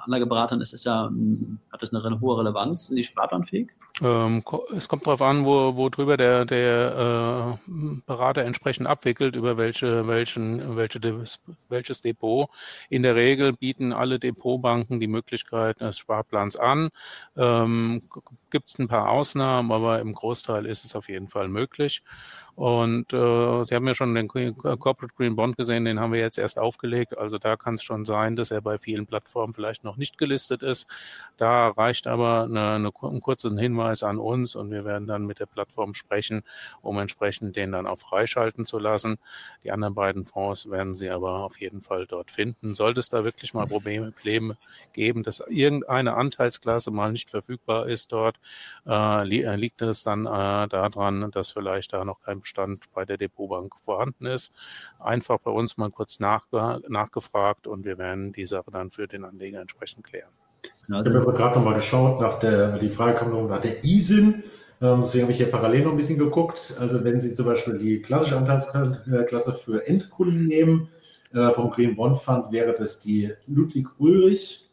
Anlageberatern 0.05 0.61
ist 0.61 0.73
es 0.73 0.85
ja, 0.85 1.11
hat 1.71 1.83
das 1.83 1.93
eine 1.93 2.21
hohe 2.21 2.39
Relevanz? 2.39 2.87
Sind 2.87 2.97
die 2.97 3.05
sparplanfähig? 3.05 3.71
Ähm, 4.03 4.43
es 4.75 4.89
kommt 4.89 5.07
darauf 5.07 5.23
an, 5.23 5.45
wo, 5.45 5.77
wo 5.77 5.89
drüber 5.89 6.17
der, 6.17 6.45
der 6.45 7.59
äh, 7.67 8.01
Berater 8.07 8.45
entsprechend 8.45 8.87
abwickelt, 8.87 9.37
über 9.37 9.57
welche, 9.57 10.07
welchen, 10.07 10.77
welche, 10.77 11.01
welches 11.69 12.01
Depot. 12.01 12.49
In 12.89 13.03
der 13.03 13.15
Regel 13.15 13.53
bieten 13.53 13.93
alle 13.93 14.19
Depotbanken 14.19 15.01
die 15.01 15.07
Möglichkeit 15.07 15.81
des 15.81 15.99
Sparplans 15.99 16.57
an. 16.57 16.89
Ähm, 17.37 18.03
Gibt 18.51 18.69
es 18.69 18.79
ein 18.79 18.89
paar 18.89 19.11
Ausnahmen, 19.11 19.71
aber 19.71 20.01
im 20.01 20.15
Großteil 20.15 20.67
ist 20.67 20.85
es 20.85 20.97
auf 20.97 21.09
jeden 21.09 21.29
Fall 21.29 21.49
möglich. 21.49 22.03
Und 22.55 23.13
äh, 23.13 23.65
Sie 23.65 23.75
haben 23.75 23.87
ja 23.87 23.95
schon 23.95 24.15
den 24.15 24.29
Corporate 24.29 25.15
Green 25.17 25.37
Bond 25.37 25.57
gesehen, 25.57 25.85
den 25.85 26.01
haben 26.01 26.13
wir 26.13 26.21
jetzt 26.21 26.39
erst 26.39 26.59
aufgelegt. 26.59 27.17
Also 27.17 27.39
da 27.39 27.57
kann 27.57 27.75
es 27.75 27.83
schon 27.83 28.05
sein, 28.05 28.37
dass 28.37 28.51
er 28.51 28.61
bei 28.61 28.79
vielen 28.79 29.07
Plattformen 29.07 29.55
vielleicht 29.55 29.85
noch 29.85 29.97
nicht 29.97 30.19
gelistet 30.19 30.63
ist. 30.63 30.91
Da 31.37 31.69
reicht 31.69 32.07
aber 32.07 32.45
eine, 32.45 32.73
eine, 32.73 32.93
ein 33.03 33.21
kurzer 33.21 33.51
Hinweis 33.57 34.03
an 34.03 34.19
uns 34.19 34.57
und 34.57 34.71
wir 34.71 34.85
werden 34.85 35.07
dann 35.07 35.27
mit 35.27 35.41
der 35.41 35.47
Plattform 35.47 35.95
sprechen, 35.95 36.43
um 36.83 36.99
entsprechend 36.99 37.57
den 37.57 37.73
dann 37.73 37.87
auch 37.87 37.99
freischalten 37.99 38.67
zu 38.67 38.79
lassen. 38.79 39.19
Die 39.65 39.73
anderen 39.73 39.95
beiden 39.95 40.25
Fonds 40.25 40.71
werden 40.71 40.95
Sie 40.95 41.11
aber 41.11 41.45
auf 41.45 41.61
jeden 41.61 41.81
Fall 41.81 42.07
dort 42.07 42.31
finden. 42.31 42.75
Sollte 42.75 43.01
es 43.01 43.09
da 43.09 43.25
wirklich 43.25 43.55
mal 43.55 43.67
Probleme 43.67 44.13
geben, 44.93 45.23
dass 45.23 45.41
irgendeine 45.49 46.15
Anteilsklasse 46.15 46.91
mal 46.91 47.13
nicht 47.13 47.31
verfügbar 47.31 47.89
ist 47.89 48.13
dort, 48.13 48.39
äh, 48.87 49.25
liegt 49.25 49.83
es 49.83 50.03
dann 50.03 50.27
äh, 50.27 50.69
daran, 50.69 51.31
dass 51.31 51.51
vielleicht 51.51 51.93
da 51.93 52.05
noch 52.05 52.21
kein 52.21 52.41
Bestand 52.51 52.93
bei 52.93 53.05
der 53.05 53.17
Depotbank 53.17 53.79
vorhanden 53.79 54.27
ist. 54.27 54.57
Einfach 54.99 55.39
bei 55.39 55.53
uns 55.53 55.79
mal 55.79 55.91
kurz 55.91 56.19
nachge 56.19 56.83
nachgefragt 56.89 57.69
und 57.69 57.85
wir 57.85 57.99
werden 57.99 58.33
die 58.33 58.47
Sache 58.47 58.73
dann 58.73 58.91
für 58.91 59.07
den 59.07 59.25
Anleger 59.25 59.61
entsprechend 59.61 60.05
klären. 60.05 60.31
Ich 60.63 60.95
habe 60.95 61.11
jetzt 61.11 61.27
gerade 61.27 61.59
nochmal 61.59 61.75
geschaut, 61.75 62.21
nach 62.21 62.41
der, 62.41 62.79
die 62.79 62.89
Frage 62.89 63.15
kam 63.15 63.31
noch 63.31 63.47
nach 63.47 63.61
der 63.61 63.85
ISIN. 63.85 64.43
Ähm, 64.83 65.03
deswegen 65.03 65.23
habe 65.23 65.33
ich 65.33 65.39
hier 65.39 65.51
parallel 65.51 65.85
noch 65.85 65.93
ein 65.93 65.97
bisschen 65.97 66.19
geguckt. 66.19 66.75
Also 66.81 67.05
wenn 67.05 67.21
Sie 67.21 67.33
zum 67.33 67.47
Beispiel 67.47 67.79
die 67.79 68.03
klassische 68.03 68.37
Anteilsklasse 68.37 69.53
für 69.53 69.87
Endkunden 69.87 70.47
nehmen, 70.47 70.89
äh, 71.33 71.53
vom 71.53 71.71
Green 71.71 71.95
Bond 71.95 72.19
Fund 72.19 72.51
wäre 72.51 72.73
das 72.73 72.99
die 72.99 73.33
Ludwig 73.47 73.87
Ulrich 73.99 74.69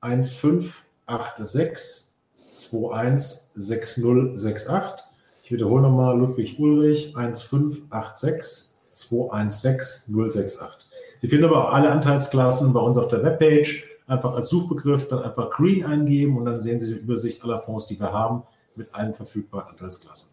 1586 0.00 2.08
216068. 2.50 5.07
Ich 5.48 5.52
wiederhole 5.52 5.80
nochmal 5.80 6.14
Ludwig 6.18 6.58
Ulrich 6.58 7.16
1586 7.16 8.74
216 8.90 10.14
068. 10.14 10.86
Sie 11.20 11.26
finden 11.26 11.46
aber 11.46 11.64
auch 11.64 11.72
alle 11.72 11.90
Anteilsklassen 11.90 12.74
bei 12.74 12.80
uns 12.80 12.98
auf 12.98 13.08
der 13.08 13.22
Webpage. 13.22 13.86
Einfach 14.06 14.34
als 14.34 14.50
Suchbegriff 14.50 15.08
dann 15.08 15.22
einfach 15.22 15.48
Green 15.48 15.86
eingeben 15.86 16.36
und 16.36 16.44
dann 16.44 16.60
sehen 16.60 16.78
Sie 16.78 16.92
die 16.92 17.00
Übersicht 17.00 17.42
aller 17.44 17.56
Fonds, 17.56 17.86
die 17.86 17.98
wir 17.98 18.12
haben, 18.12 18.42
mit 18.76 18.94
allen 18.94 19.14
verfügbaren 19.14 19.70
Anteilsklassen. 19.70 20.32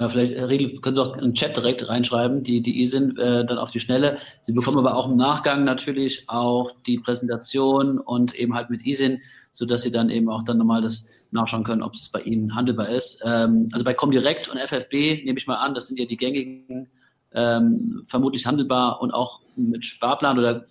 Ja, 0.00 0.08
vielleicht, 0.08 0.34
Herr 0.34 0.48
Riegel, 0.48 0.80
können 0.80 0.96
Sie 0.96 1.02
auch 1.02 1.16
im 1.16 1.34
Chat 1.34 1.56
direkt 1.56 1.88
reinschreiben, 1.88 2.42
die, 2.42 2.60
die 2.60 2.84
sind 2.86 3.16
äh, 3.16 3.46
dann 3.46 3.58
auf 3.58 3.70
die 3.70 3.78
Schnelle. 3.78 4.16
Sie 4.42 4.52
bekommen 4.52 4.78
aber 4.78 4.96
auch 4.96 5.08
im 5.08 5.16
Nachgang 5.16 5.62
natürlich 5.62 6.24
auch 6.26 6.72
die 6.84 6.98
Präsentation 6.98 7.98
und 7.98 8.34
eben 8.34 8.54
halt 8.56 8.70
mit 8.70 8.84
ISIN, 8.84 9.20
sodass 9.52 9.82
Sie 9.82 9.92
dann 9.92 10.10
eben 10.10 10.28
auch 10.28 10.42
dann 10.42 10.58
nochmal 10.58 10.82
das 10.82 11.08
nachschauen 11.30 11.64
können, 11.64 11.82
ob 11.82 11.94
es 11.94 12.08
bei 12.08 12.20
Ihnen 12.20 12.54
handelbar 12.54 12.88
ist. 12.88 13.22
Ähm, 13.24 13.68
also 13.72 13.84
bei 13.84 13.94
Comdirect 13.94 14.48
und 14.48 14.58
FFB 14.58 15.24
nehme 15.24 15.38
ich 15.38 15.46
mal 15.46 15.56
an, 15.56 15.74
das 15.74 15.88
sind 15.88 15.98
ja 15.98 16.06
die 16.06 16.16
gängigen, 16.16 16.88
ähm, 17.32 18.02
vermutlich 18.06 18.46
handelbar 18.46 19.00
und 19.00 19.12
auch 19.12 19.40
mit 19.56 19.84
Sparplan 19.84 20.38
oder 20.38 20.64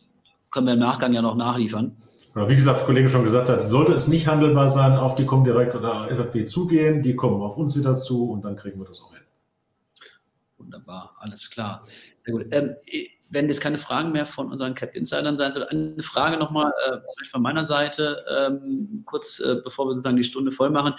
können 0.51 0.67
wir 0.67 0.73
im 0.73 0.79
Nachgang 0.79 1.13
ja 1.13 1.21
noch 1.21 1.35
nachliefern. 1.35 1.95
Wie 2.33 2.55
gesagt, 2.55 2.79
der 2.79 2.85
Kollege 2.85 3.09
schon 3.09 3.23
gesagt 3.23 3.49
hat, 3.49 3.63
sollte 3.63 3.93
es 3.93 4.07
nicht 4.07 4.27
handelbar 4.27 4.69
sein, 4.69 4.91
auf 4.91 5.15
die 5.15 5.25
Comdirect 5.25 5.75
oder 5.75 6.07
FFB 6.07 6.45
zugehen, 6.45 7.01
die 7.01 7.15
kommen 7.15 7.41
auf 7.41 7.57
uns 7.57 7.75
wieder 7.75 7.95
zu 7.95 8.29
und 8.29 8.45
dann 8.45 8.55
kriegen 8.55 8.79
wir 8.79 8.85
das 8.85 9.01
auch 9.01 9.11
hin. 9.11 9.23
Wunderbar, 10.59 11.15
alles 11.17 11.49
klar. 11.49 11.83
Sehr 12.23 12.33
gut. 12.33 12.45
Ähm, 12.51 12.75
wenn 13.29 13.47
jetzt 13.47 13.61
keine 13.61 13.77
Fragen 13.77 14.11
mehr 14.11 14.25
von 14.25 14.51
unseren 14.51 14.73
Cap-Insidern 14.73 15.37
sein 15.37 15.51
soll, 15.51 15.63
eine 15.63 16.01
Frage 16.01 16.37
nochmal 16.37 16.73
äh, 16.87 17.25
von 17.29 17.41
meiner 17.41 17.65
Seite, 17.65 18.23
ähm, 18.39 19.03
kurz 19.05 19.39
äh, 19.39 19.57
bevor 19.63 19.87
wir 19.87 19.93
sozusagen 19.93 20.17
die 20.17 20.23
Stunde 20.23 20.51
voll 20.51 20.69
machen. 20.69 20.93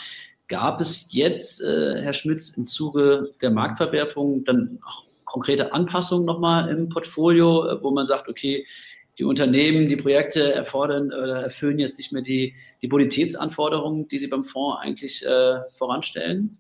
Gab 0.49 0.81
es 0.81 1.07
jetzt, 1.11 1.63
äh, 1.63 1.97
Herr 1.99 2.13
Schmitz, 2.13 2.51
im 2.51 2.67
Zuge 2.67 3.33
der 3.41 3.51
Marktverwerfung 3.51 4.45
dann 4.45 4.79
auch 4.87 5.05
konkrete 5.25 5.73
Anpassungen 5.73 6.25
nochmal 6.25 6.71
im 6.71 6.89
Portfolio, 6.89 7.69
äh, 7.69 7.83
wo 7.83 7.91
man 7.91 8.07
sagt, 8.07 8.29
okay, 8.29 8.67
die 9.19 9.25
Unternehmen, 9.25 9.89
die 9.89 9.97
Projekte 9.97 10.55
erfordern 10.55 11.09
oder 11.09 11.43
erfüllen 11.43 11.79
jetzt 11.79 11.99
nicht 11.99 12.13
mehr 12.13 12.23
die, 12.23 12.55
die 12.83 12.89
Bonitätsanforderungen, 12.89 14.07
die 14.07 14.19
sie 14.19 14.29
beim 14.29 14.45
Fonds 14.45 14.79
eigentlich 14.81 15.27
äh, 15.27 15.59
voranstellen? 15.75 16.59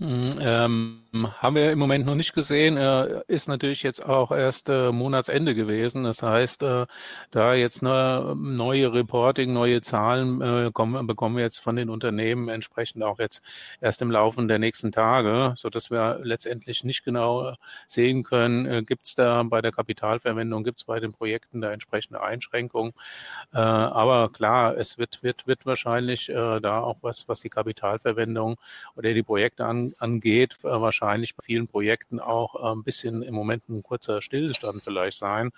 Hm, 0.00 0.38
ähm, 0.40 0.96
haben 1.42 1.56
wir 1.56 1.72
im 1.72 1.78
Moment 1.78 2.06
noch 2.06 2.14
nicht 2.14 2.32
gesehen. 2.32 2.78
Er 2.78 3.24
ist 3.28 3.48
natürlich 3.48 3.82
jetzt 3.82 4.02
auch 4.02 4.30
erst 4.30 4.70
äh, 4.70 4.92
Monatsende 4.92 5.54
gewesen. 5.54 6.04
Das 6.04 6.22
heißt, 6.22 6.62
äh, 6.62 6.86
da 7.32 7.52
jetzt 7.54 7.82
eine 7.82 8.34
neue 8.34 8.94
Reporting, 8.94 9.52
neue 9.52 9.82
Zahlen 9.82 10.40
äh, 10.40 10.70
kommen, 10.72 11.06
bekommen 11.06 11.36
wir 11.36 11.42
jetzt 11.42 11.58
von 11.58 11.76
den 11.76 11.90
Unternehmen 11.90 12.48
entsprechend 12.48 13.02
auch 13.02 13.18
jetzt 13.18 13.42
erst 13.82 14.00
im 14.00 14.10
Laufe 14.10 14.42
der 14.46 14.58
nächsten 14.58 14.90
Tage, 14.90 15.52
so 15.56 15.68
dass 15.68 15.90
wir 15.90 16.20
letztendlich 16.22 16.82
nicht 16.82 17.04
genau 17.04 17.54
sehen 17.86 18.22
können, 18.22 18.64
äh, 18.64 18.82
gibt 18.82 19.04
es 19.06 19.16
da 19.16 19.42
bei 19.42 19.60
der 19.60 19.72
Kapitalverwendung, 19.72 20.64
gibt 20.64 20.80
es 20.80 20.84
bei 20.84 20.98
den 20.98 21.12
Projekten 21.12 21.60
da 21.60 21.72
entsprechende 21.72 22.22
Einschränkungen. 22.22 22.92
Äh, 23.52 23.58
aber 23.58 24.30
klar, 24.30 24.76
es 24.76 24.96
wird, 24.98 25.22
wird, 25.22 25.46
wird 25.46 25.66
wahrscheinlich 25.66 26.28
äh, 26.30 26.60
da 26.60 26.80
auch 26.80 26.96
was, 27.02 27.28
was 27.28 27.40
die 27.40 27.48
Kapitalverwendung 27.50 28.56
oder 28.96 29.12
die 29.12 29.22
Projekte 29.22 29.66
an, 29.98 30.10
angeht, 30.20 30.56
wahrscheinlich 30.62 31.00
wahrscheinlich 31.10 31.36
bei 31.36 31.42
vielen 31.44 31.68
Projekten 31.68 32.20
auch 32.20 32.54
äh, 32.54 32.72
ein 32.72 32.82
bisschen 32.82 33.22
im 33.22 33.34
Moment 33.34 33.68
ein 33.68 33.82
kurzer 33.82 34.22
Stillstand 34.22 34.82
vielleicht 34.82 35.18
sein, 35.18 35.50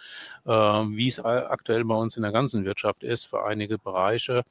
äh, 0.46 0.50
wie 0.50 1.08
es 1.08 1.20
aktuell 1.20 1.84
bei 1.84 1.94
uns 1.94 2.16
in 2.16 2.22
der 2.22 2.32
ganzen 2.32 2.64
Wirtschaft 2.64 3.02
ist 3.02 3.24
für 3.24 3.44
einige 3.44 3.78
Bereiche. 3.78 4.44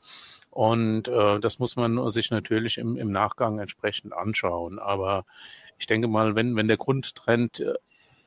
Und 0.50 1.08
äh, 1.08 1.40
das 1.40 1.60
muss 1.60 1.76
man 1.76 2.10
sich 2.12 2.32
natürlich 2.32 2.78
im, 2.78 2.98
im 2.98 3.12
Nachgang 3.12 3.60
entsprechend 3.60 4.14
anschauen. 4.14 4.80
Aber 4.80 5.26
ich 5.78 5.88
denke 5.88 6.08
mal, 6.08 6.36
wenn, 6.36 6.56
wenn 6.56 6.68
der 6.68 6.78
Grundtrend 6.78 7.64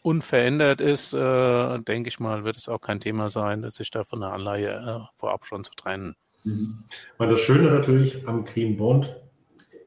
unverändert 0.02 0.80
ist, 0.80 1.12
äh, 1.12 1.78
denke 1.80 2.08
ich 2.08 2.20
mal, 2.20 2.44
wird 2.44 2.56
es 2.56 2.68
auch 2.68 2.80
kein 2.80 3.00
Thema 3.00 3.28
sein, 3.28 3.68
sich 3.70 3.90
da 3.90 4.04
von 4.04 4.20
der 4.20 4.32
Anleihe 4.32 4.70
äh, 4.70 5.18
vorab 5.18 5.44
schon 5.46 5.64
zu 5.64 5.72
trennen. 5.74 6.16
Mhm. 6.44 6.84
Das 7.18 7.40
Schöne 7.40 7.70
natürlich 7.70 8.26
am 8.28 8.44
Green 8.44 8.76
Bond 8.76 9.16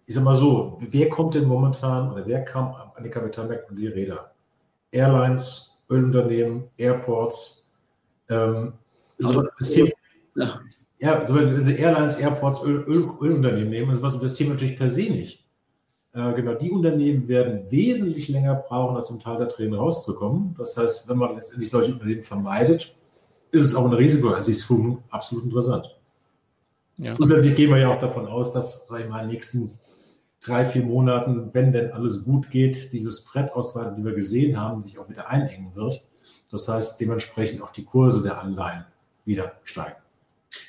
ich 0.07 0.15
sag 0.15 0.23
mal 0.23 0.35
so, 0.35 0.79
wer 0.89 1.09
kommt 1.09 1.35
denn 1.35 1.45
momentan 1.45 2.11
oder 2.11 2.25
wer 2.25 2.43
kam 2.45 2.73
an 2.95 3.03
die 3.03 3.09
Kapitalmärkte 3.09 3.69
und 3.69 3.75
die 3.75 3.87
Räder? 3.87 4.31
Airlines, 4.89 5.77
Ölunternehmen, 5.89 6.63
Airports, 6.77 7.67
ähm, 8.29 8.73
sowas, 9.17 9.49
das 9.59 9.71
Thema, 9.71 9.89
ja. 10.35 10.61
ja, 10.99 11.29
wenn 11.29 11.63
Sie 11.63 11.75
Airlines, 11.75 12.15
Airports, 12.15 12.63
Öl, 12.63 12.85
Öl, 12.87 13.09
Ölunternehmen 13.19 13.69
nehmen, 13.69 13.95
sowas 13.95 14.17
das 14.17 14.35
Thema 14.35 14.51
natürlich 14.51 14.77
per 14.77 14.87
se 14.87 15.09
nicht. 15.09 15.45
Äh, 16.13 16.33
genau, 16.33 16.53
die 16.53 16.71
Unternehmen 16.71 17.27
werden 17.27 17.69
wesentlich 17.69 18.29
länger 18.29 18.55
brauchen, 18.55 18.95
aus 18.95 19.09
dem 19.09 19.19
Tal 19.19 19.37
der 19.37 19.49
Tränen 19.49 19.73
rauszukommen. 19.73 20.55
Das 20.57 20.77
heißt, 20.77 21.09
wenn 21.09 21.17
man 21.17 21.35
letztendlich 21.35 21.69
solche 21.69 21.91
Unternehmen 21.91 22.23
vermeidet, 22.23 22.95
ist 23.51 23.63
es 23.63 23.75
auch 23.75 23.85
ein 23.85 23.93
Risikoassistenzfonds 23.93 25.01
absolut 25.09 25.43
interessant. 25.43 25.93
Ja. 26.95 27.13
Zusätzlich 27.13 27.55
gehen 27.55 27.69
wir 27.71 27.77
ja 27.77 27.93
auch 27.93 27.99
davon 27.99 28.25
aus, 28.25 28.53
dass, 28.53 28.87
sag 28.87 29.01
ich 29.01 29.09
mal, 29.09 29.19
in 29.19 29.27
den 29.27 29.33
nächsten 29.33 29.77
drei, 30.47 30.65
vier 30.65 30.83
Monaten, 30.83 31.53
wenn 31.53 31.71
denn 31.71 31.91
alles 31.91 32.23
gut 32.23 32.49
geht, 32.49 32.93
dieses 32.93 33.25
Brettausweitung, 33.25 33.95
die 33.95 34.05
wir 34.05 34.13
gesehen 34.13 34.59
haben, 34.59 34.81
sich 34.81 34.97
auch 34.97 35.09
wieder 35.09 35.29
einengen 35.29 35.75
wird. 35.75 36.07
Das 36.49 36.67
heißt, 36.67 36.99
dementsprechend 36.99 37.61
auch 37.61 37.71
die 37.71 37.83
Kurse 37.83 38.23
der 38.23 38.39
Anleihen 38.41 38.85
wieder 39.25 39.53
steigen. 39.63 39.97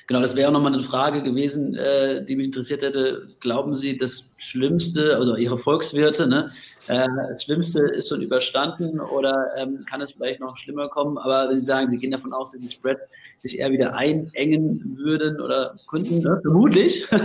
Genau, 0.07 0.21
das 0.21 0.35
wäre 0.35 0.49
auch 0.49 0.53
nochmal 0.53 0.73
eine 0.73 0.81
Frage 0.81 1.23
gewesen, 1.23 1.75
äh, 1.75 2.25
die 2.25 2.35
mich 2.35 2.47
interessiert 2.47 2.81
hätte. 2.81 3.27
Glauben 3.39 3.75
Sie, 3.75 3.95
das 3.95 4.29
Schlimmste, 4.37 5.15
also 5.15 5.35
Ihre 5.35 5.57
Volkswirte, 5.57 6.27
ne, 6.27 6.49
äh, 6.87 7.07
das 7.31 7.43
Schlimmste 7.43 7.83
ist 7.83 8.09
schon 8.09 8.21
überstanden 8.21 8.99
oder 8.99 9.51
ähm, 9.57 9.85
kann 9.89 10.01
es 10.01 10.11
vielleicht 10.11 10.41
noch 10.41 10.57
schlimmer 10.57 10.89
kommen? 10.89 11.17
Aber 11.17 11.49
wenn 11.49 11.59
Sie 11.59 11.65
sagen, 11.65 11.89
Sie 11.89 11.97
gehen 11.97 12.11
davon 12.11 12.33
aus, 12.33 12.51
dass 12.51 12.61
die 12.61 12.67
Spreads 12.67 13.07
sich 13.41 13.59
eher 13.59 13.71
wieder 13.71 13.95
einengen 13.95 14.97
würden 14.97 15.39
oder 15.39 15.75
könnten, 15.89 16.19
ne? 16.19 16.39
vermutlich. 16.41 17.07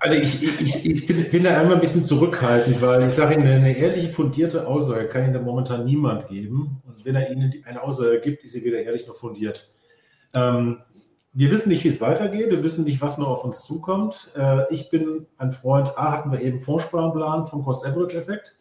Also 0.00 0.14
ich, 0.20 0.42
ich, 0.42 0.86
ich 0.86 1.06
bin, 1.06 1.28
bin, 1.28 1.42
da 1.42 1.58
einmal 1.58 1.74
ein 1.74 1.80
bisschen 1.80 2.04
zurückhaltend, 2.04 2.80
weil 2.80 3.04
ich 3.04 3.12
sage 3.12 3.34
Ihnen, 3.34 3.46
eine 3.46 3.76
ehrliche, 3.76 4.08
fundierte 4.08 4.66
Aussage 4.66 5.08
kann 5.08 5.24
Ihnen 5.24 5.34
da 5.34 5.40
momentan 5.40 5.84
niemand 5.84 6.28
geben. 6.28 6.80
Und 6.86 7.04
wenn 7.04 7.16
er 7.16 7.30
Ihnen 7.30 7.52
eine 7.64 7.82
Aussage 7.82 8.20
gibt, 8.20 8.44
ist 8.44 8.52
sie 8.52 8.64
weder 8.64 8.80
ehrlich 8.80 9.06
noch 9.06 9.14
fundiert. 9.14 9.68
Ähm, 10.34 10.78
wir 11.38 11.52
wissen 11.52 11.68
nicht, 11.68 11.84
wie 11.84 11.88
es 11.88 12.00
weitergeht. 12.00 12.50
Wir 12.50 12.64
wissen 12.64 12.82
nicht, 12.82 13.00
was 13.00 13.16
noch 13.16 13.28
auf 13.28 13.44
uns 13.44 13.62
zukommt. 13.62 14.32
Äh, 14.36 14.74
ich 14.74 14.90
bin 14.90 15.28
ein 15.36 15.52
Freund, 15.52 15.96
A, 15.96 16.10
hatten 16.10 16.32
wir 16.32 16.40
eben 16.40 16.60
Fondssparenplan 16.60 17.46
vom 17.46 17.62
Cost-Average-Effekt. 17.62 18.56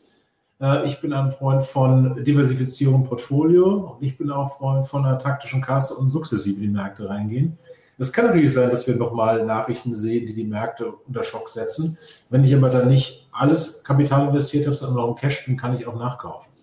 Äh, 0.61 0.85
ich 0.85 1.01
bin 1.01 1.11
ein 1.11 1.31
Freund 1.31 1.63
von 1.63 2.23
Diversifizierung 2.23 3.03
Portfolio. 3.03 3.95
Und 3.97 4.05
ich 4.05 4.15
bin 4.15 4.29
auch 4.29 4.59
Freund 4.59 4.85
von 4.85 5.03
einer 5.03 5.17
taktischen 5.17 5.59
Kasse 5.59 5.95
und 5.95 6.11
sukzessive 6.11 6.57
in 6.57 6.61
die 6.61 6.67
Märkte 6.67 7.09
reingehen. 7.09 7.57
Es 7.97 8.13
kann 8.13 8.27
natürlich 8.27 8.53
sein, 8.53 8.69
dass 8.69 8.85
wir 8.85 8.95
nochmal 8.95 9.43
Nachrichten 9.43 9.95
sehen, 9.95 10.27
die 10.27 10.35
die 10.35 10.43
Märkte 10.43 10.91
unter 10.91 11.23
Schock 11.23 11.49
setzen. 11.49 11.97
Wenn 12.29 12.43
ich 12.43 12.55
aber 12.55 12.69
dann 12.69 12.89
nicht 12.89 13.27
alles 13.31 13.83
Kapital 13.83 14.27
investiert 14.27 14.67
habe, 14.67 14.75
sondern 14.75 14.97
noch 14.97 15.09
im 15.09 15.15
Cash 15.15 15.47
bin, 15.47 15.57
kann 15.57 15.75
ich 15.75 15.87
auch 15.87 15.95
nachkaufen. 15.95 16.53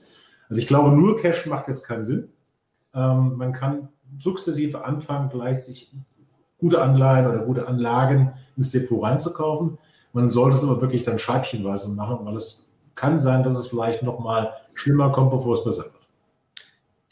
Also 0.48 0.60
ich 0.60 0.68
glaube, 0.68 0.92
nur 0.92 1.16
Cash 1.16 1.46
macht 1.46 1.66
jetzt 1.66 1.82
keinen 1.82 2.04
Sinn. 2.04 2.28
Ähm, 2.94 3.34
man 3.36 3.52
kann 3.52 3.88
sukzessive 4.18 4.84
anfangen, 4.84 5.30
vielleicht 5.30 5.62
sich 5.62 5.92
gute 6.58 6.80
Anleihen 6.80 7.26
oder 7.26 7.40
gute 7.40 7.68
Anlagen 7.68 8.32
ins 8.56 8.70
Depot 8.70 9.02
reinzukaufen. 9.02 9.78
Man 10.12 10.30
sollte 10.30 10.56
es 10.56 10.64
aber 10.64 10.80
wirklich 10.80 11.02
dann 11.02 11.18
scheibchenweise 11.18 11.90
machen, 11.90 12.18
weil 12.24 12.36
es 12.36 12.66
kann 12.94 13.18
sein, 13.18 13.42
dass 13.42 13.58
es 13.58 13.66
vielleicht 13.66 14.02
nochmal 14.02 14.52
schlimmer 14.74 15.10
kommt, 15.10 15.30
bevor 15.30 15.54
es 15.54 15.64
besser 15.64 15.84
wird. 15.84 15.93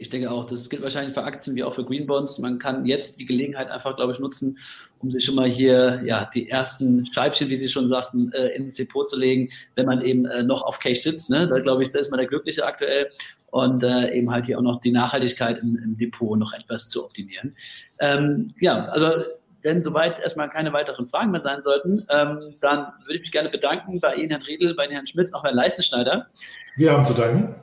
Ich 0.02 0.10
denke 0.10 0.32
auch, 0.32 0.44
das 0.44 0.68
gilt 0.68 0.82
wahrscheinlich 0.82 1.14
für 1.14 1.22
Aktien 1.22 1.54
wie 1.54 1.62
auch 1.62 1.74
für 1.74 1.84
Green 1.84 2.08
Bonds. 2.08 2.40
Man 2.40 2.58
kann 2.58 2.84
jetzt 2.86 3.20
die 3.20 3.24
Gelegenheit 3.24 3.70
einfach, 3.70 3.94
glaube 3.94 4.12
ich, 4.12 4.18
nutzen, 4.18 4.58
um 4.98 5.12
sich 5.12 5.24
schon 5.24 5.36
mal 5.36 5.48
hier 5.48 6.02
ja, 6.04 6.28
die 6.34 6.50
ersten 6.50 7.06
Scheibchen, 7.06 7.48
wie 7.48 7.54
Sie 7.54 7.68
schon 7.68 7.86
sagten, 7.86 8.32
äh, 8.32 8.48
ins 8.48 8.74
Depot 8.74 9.08
zu 9.08 9.16
legen, 9.16 9.48
wenn 9.76 9.86
man 9.86 10.02
eben 10.02 10.26
äh, 10.26 10.42
noch 10.42 10.64
auf 10.64 10.80
Cash 10.80 11.02
sitzt. 11.02 11.30
Ne? 11.30 11.46
Da 11.46 11.60
glaube 11.60 11.82
ich, 11.82 11.90
da 11.90 12.00
ist 12.00 12.10
man 12.10 12.18
der 12.18 12.26
Glückliche 12.26 12.66
aktuell 12.66 13.10
und 13.52 13.84
äh, 13.84 14.12
eben 14.12 14.28
halt 14.32 14.46
hier 14.46 14.58
auch 14.58 14.62
noch 14.62 14.80
die 14.80 14.90
Nachhaltigkeit 14.90 15.60
im, 15.60 15.76
im 15.76 15.96
Depot 15.96 16.36
noch 16.36 16.52
etwas 16.52 16.88
zu 16.88 17.04
optimieren. 17.04 17.54
Ähm, 18.00 18.48
ja, 18.58 18.86
also 18.86 19.22
wenn 19.62 19.84
soweit 19.84 20.18
erstmal 20.18 20.50
keine 20.50 20.72
weiteren 20.72 21.06
Fragen 21.06 21.30
mehr 21.30 21.42
sein 21.42 21.62
sollten, 21.62 22.04
ähm, 22.10 22.56
dann 22.60 22.88
würde 23.04 23.14
ich 23.14 23.20
mich 23.20 23.30
gerne 23.30 23.50
bedanken 23.50 24.00
bei 24.00 24.16
Ihnen, 24.16 24.30
Herrn 24.30 24.42
Riedel, 24.42 24.74
bei 24.74 24.86
Ihnen, 24.86 24.94
Herrn 24.94 25.06
Schmitz, 25.06 25.32
auch 25.32 25.44
Herrn 25.44 25.54
Leistenschneider. 25.54 26.26
Wir 26.74 26.90
haben 26.90 27.04
zu 27.04 27.14
danken. 27.14 27.54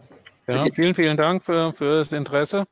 Ja, 0.50 0.66
vielen, 0.74 0.96
vielen 0.96 1.18
Dank 1.18 1.44
für, 1.44 1.74
für 1.74 2.00
das 2.00 2.12
Interesse. 2.12 2.66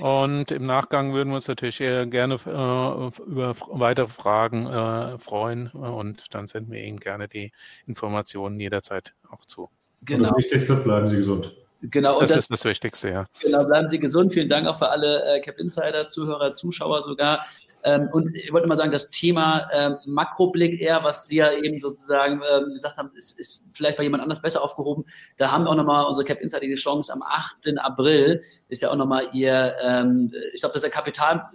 Und 0.00 0.50
im 0.50 0.66
Nachgang 0.66 1.12
würden 1.12 1.28
wir 1.30 1.36
uns 1.36 1.46
natürlich 1.46 1.78
gerne 1.78 2.34
äh, 2.34 3.30
über 3.30 3.54
weitere 3.68 4.08
Fragen 4.08 4.66
äh, 4.66 5.18
freuen 5.20 5.68
und 5.68 6.34
dann 6.34 6.48
senden 6.48 6.72
wir 6.72 6.82
Ihnen 6.82 6.98
gerne 6.98 7.28
die 7.28 7.52
Informationen 7.86 8.58
jederzeit 8.58 9.14
auch 9.30 9.44
zu. 9.44 9.70
Genau. 10.02 10.30
Und 10.30 10.30
das 10.30 10.36
Wichtigste, 10.38 10.76
bleiben 10.76 11.06
Sie 11.06 11.16
gesund. 11.16 11.54
Genau, 11.90 12.20
das, 12.20 12.30
das, 12.30 12.38
ist 12.40 12.50
das 12.50 12.64
Wichtigste, 12.64 13.10
ja. 13.10 13.24
Genau, 13.42 13.64
bleiben 13.64 13.88
Sie 13.88 13.98
gesund. 13.98 14.32
Vielen 14.32 14.48
Dank 14.48 14.66
auch 14.66 14.78
für 14.78 14.88
alle 14.88 15.22
äh, 15.24 15.40
Cap 15.40 15.58
Insider, 15.58 16.08
Zuhörer, 16.08 16.52
Zuschauer 16.54 17.02
sogar. 17.02 17.44
Ähm, 17.82 18.08
und 18.12 18.34
ich 18.34 18.50
wollte 18.52 18.66
mal 18.66 18.76
sagen, 18.76 18.90
das 18.90 19.10
Thema 19.10 19.68
ähm, 19.72 19.96
Makroblick 20.06 20.80
eher, 20.80 21.04
was 21.04 21.26
Sie 21.26 21.36
ja 21.36 21.52
eben 21.52 21.78
sozusagen 21.80 22.40
ähm, 22.50 22.72
gesagt 22.72 22.96
haben, 22.96 23.10
ist, 23.14 23.38
ist 23.38 23.64
vielleicht 23.74 23.98
bei 23.98 24.02
jemand 24.02 24.22
anders 24.22 24.40
besser 24.40 24.62
aufgehoben. 24.62 25.04
Da 25.36 25.52
haben 25.52 25.64
wir 25.64 25.70
auch 25.70 25.76
nochmal 25.76 26.06
unsere 26.06 26.24
Cap 26.24 26.40
Insider 26.40 26.66
die 26.66 26.74
Chance. 26.74 27.12
Am 27.12 27.22
8. 27.22 27.76
April 27.78 28.40
ist 28.68 28.80
ja 28.80 28.90
auch 28.90 28.96
nochmal 28.96 29.28
Ihr, 29.32 29.74
ähm, 29.82 30.32
ich 30.54 30.60
glaube, 30.60 30.72
das 30.72 30.84
ist 30.84 30.84
der 30.84 30.90
Kapital 30.90 31.50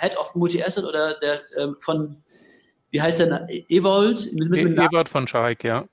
Head 0.00 0.16
of 0.16 0.34
Multi-Asset 0.34 0.84
oder 0.84 1.14
der 1.20 1.40
ähm, 1.56 1.76
von, 1.80 2.16
wie 2.90 3.00
heißt 3.00 3.20
der? 3.20 3.46
Evold? 3.68 4.26
E 4.32 4.62
Evold 4.64 5.08
von 5.08 5.28
Schaik, 5.28 5.62
ja. 5.62 5.84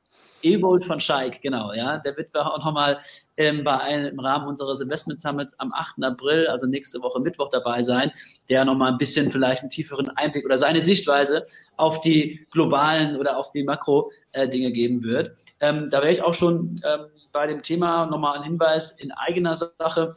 Ewold 0.46 0.86
von 0.86 1.00
Scheik, 1.00 1.42
genau, 1.42 1.74
ja. 1.74 1.98
Der 1.98 2.16
wird 2.16 2.36
auch 2.38 2.58
nochmal 2.58 3.00
ähm, 3.38 3.64
bei 3.64 3.78
einem, 3.80 4.06
im 4.08 4.20
Rahmen 4.20 4.48
unseres 4.48 4.80
Investment 4.80 5.20
Summits 5.20 5.60
am 5.60 5.74
8. 5.74 6.04
April, 6.04 6.48
also 6.48 6.68
nächste 6.68 7.02
Woche 7.02 7.20
Mittwoch 7.20 7.50
dabei 7.50 7.84
sein, 7.84 8.12
der 8.50 8.64
nochmal 8.64 8.92
ein 8.92 8.98
bisschen 8.98 9.32
vielleicht 9.32 9.62
einen 9.62 9.72
tieferen 9.72 10.10
Einblick 10.12 10.46
oder 10.46 10.58
seine 10.58 10.82
Sichtweise 10.82 11.44
auf 11.78 12.02
die 12.02 12.46
globalen 12.52 13.18
oder 13.18 13.38
auf 13.38 13.52
die 13.52 13.64
Makro-Dinge 13.64 14.68
äh, 14.68 14.72
geben 14.72 15.04
wird. 15.04 15.36
Ähm, 15.60 15.90
da 15.90 16.02
wäre 16.02 16.12
ich 16.12 16.22
auch 16.22 16.34
schon 16.34 16.80
ähm, 16.84 17.08
bei 17.32 17.48
dem 17.48 17.62
Thema 17.62 18.06
nochmal 18.06 18.38
ein 18.38 18.44
Hinweis 18.44 18.92
in 18.92 19.12
eigener 19.12 19.56
Sache. 19.56 20.14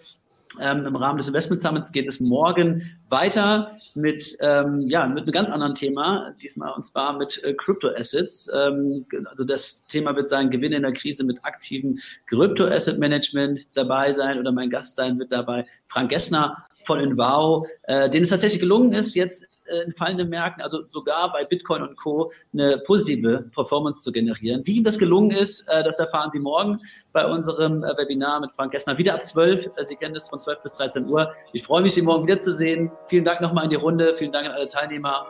Ähm, 0.61 0.87
Im 0.87 0.97
Rahmen 0.97 1.19
des 1.19 1.29
Investment 1.29 1.61
Summits 1.61 1.93
geht 1.93 2.07
es 2.07 2.21
morgen 2.21 2.83
weiter 3.09 3.71
mit, 3.95 4.37
ähm, 4.41 4.87
ja, 4.89 5.07
mit 5.07 5.25
einem 5.25 5.33
ganz 5.33 5.51
anderen 5.51 5.75
Thema, 5.75 6.35
diesmal 6.43 6.73
und 6.73 6.85
zwar 6.85 7.17
mit 7.17 7.43
äh, 7.45 7.55
Crypto 7.55 7.89
Assets. 7.89 8.51
Ähm, 8.55 9.07
also 9.27 9.45
das 9.45 9.87
Thema 9.87 10.15
wird 10.17 10.29
sein, 10.29 10.51
Gewinne 10.51 10.77
in 10.77 10.83
der 10.83 10.93
Krise 10.93 11.25
mit 11.25 11.45
aktivem 11.45 11.99
Crypto 12.27 12.67
Asset 12.67 12.99
Management 12.99 13.69
dabei 13.75 14.13
sein 14.13 14.39
oder 14.39 14.53
mein 14.53 14.71
Gast 14.71 14.95
sein 14.95 15.19
wird 15.19 15.33
dabei 15.33 15.67
Frank 15.87 16.11
Gessner 16.11 16.57
von 16.85 17.01
Envow, 17.01 17.67
äh, 17.83 18.09
denen 18.09 18.25
es 18.25 18.31
tatsächlich 18.31 18.61
gelungen 18.61 18.93
ist, 18.93 19.15
jetzt 19.15 19.47
in 19.85 19.93
fallenden 19.93 20.29
Märkten, 20.29 20.63
also 20.63 20.87
sogar 20.87 21.33
bei 21.33 21.45
Bitcoin 21.45 21.83
und 21.83 21.97
Co., 21.97 22.31
eine 22.53 22.79
positive 22.79 23.45
Performance 23.55 24.03
zu 24.03 24.13
generieren. 24.13 24.63
Wie 24.65 24.77
ihm 24.77 24.85
das 24.85 24.99
gelungen 24.99 25.31
ist, 25.31 25.69
äh, 25.69 25.83
das 25.83 25.99
erfahren 25.99 26.31
Sie 26.33 26.41
morgen 26.41 26.81
bei 27.13 27.27
unserem 27.27 27.85
äh, 27.85 27.97
Webinar 27.99 28.41
mit 28.41 28.53
Frank 28.53 28.73
Gessner. 28.73 28.99
Wieder 28.99 29.15
ab 29.15 29.25
12. 29.25 29.71
Sie 29.85 29.97
kennen 29.97 30.15
das 30.15 30.29
von 30.29 30.41
12 30.41 30.63
bis 30.63 30.73
13 30.75 31.07
Uhr. 31.07 31.31
Ich 31.53 31.63
freue 31.63 31.83
mich, 31.83 31.95
Sie 31.95 32.03
morgen 32.03 32.27
wiederzusehen. 32.27 32.91
Vielen 33.07 33.25
Dank 33.25 33.41
nochmal 33.41 33.65
in 33.65 33.71
die 33.71 33.77
Runde. 33.77 34.15
Vielen 34.15 34.33
Dank 34.33 34.47
an 34.47 34.53
alle 34.53 34.67
Teilnehmer. 34.67 35.27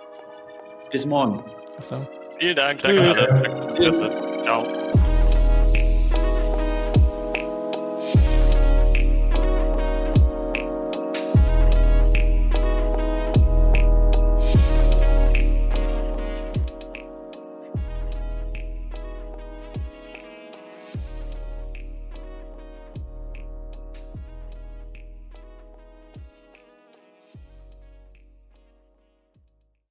Bis 0.90 1.04
morgen. 1.04 1.44
Bis 1.76 1.88
dann. 1.88 2.06
Vielen 2.38 2.56
Dank. 2.56 2.80
Danke. 2.82 3.74
Tschüss. 3.76 3.98
Ciao. 4.42 4.64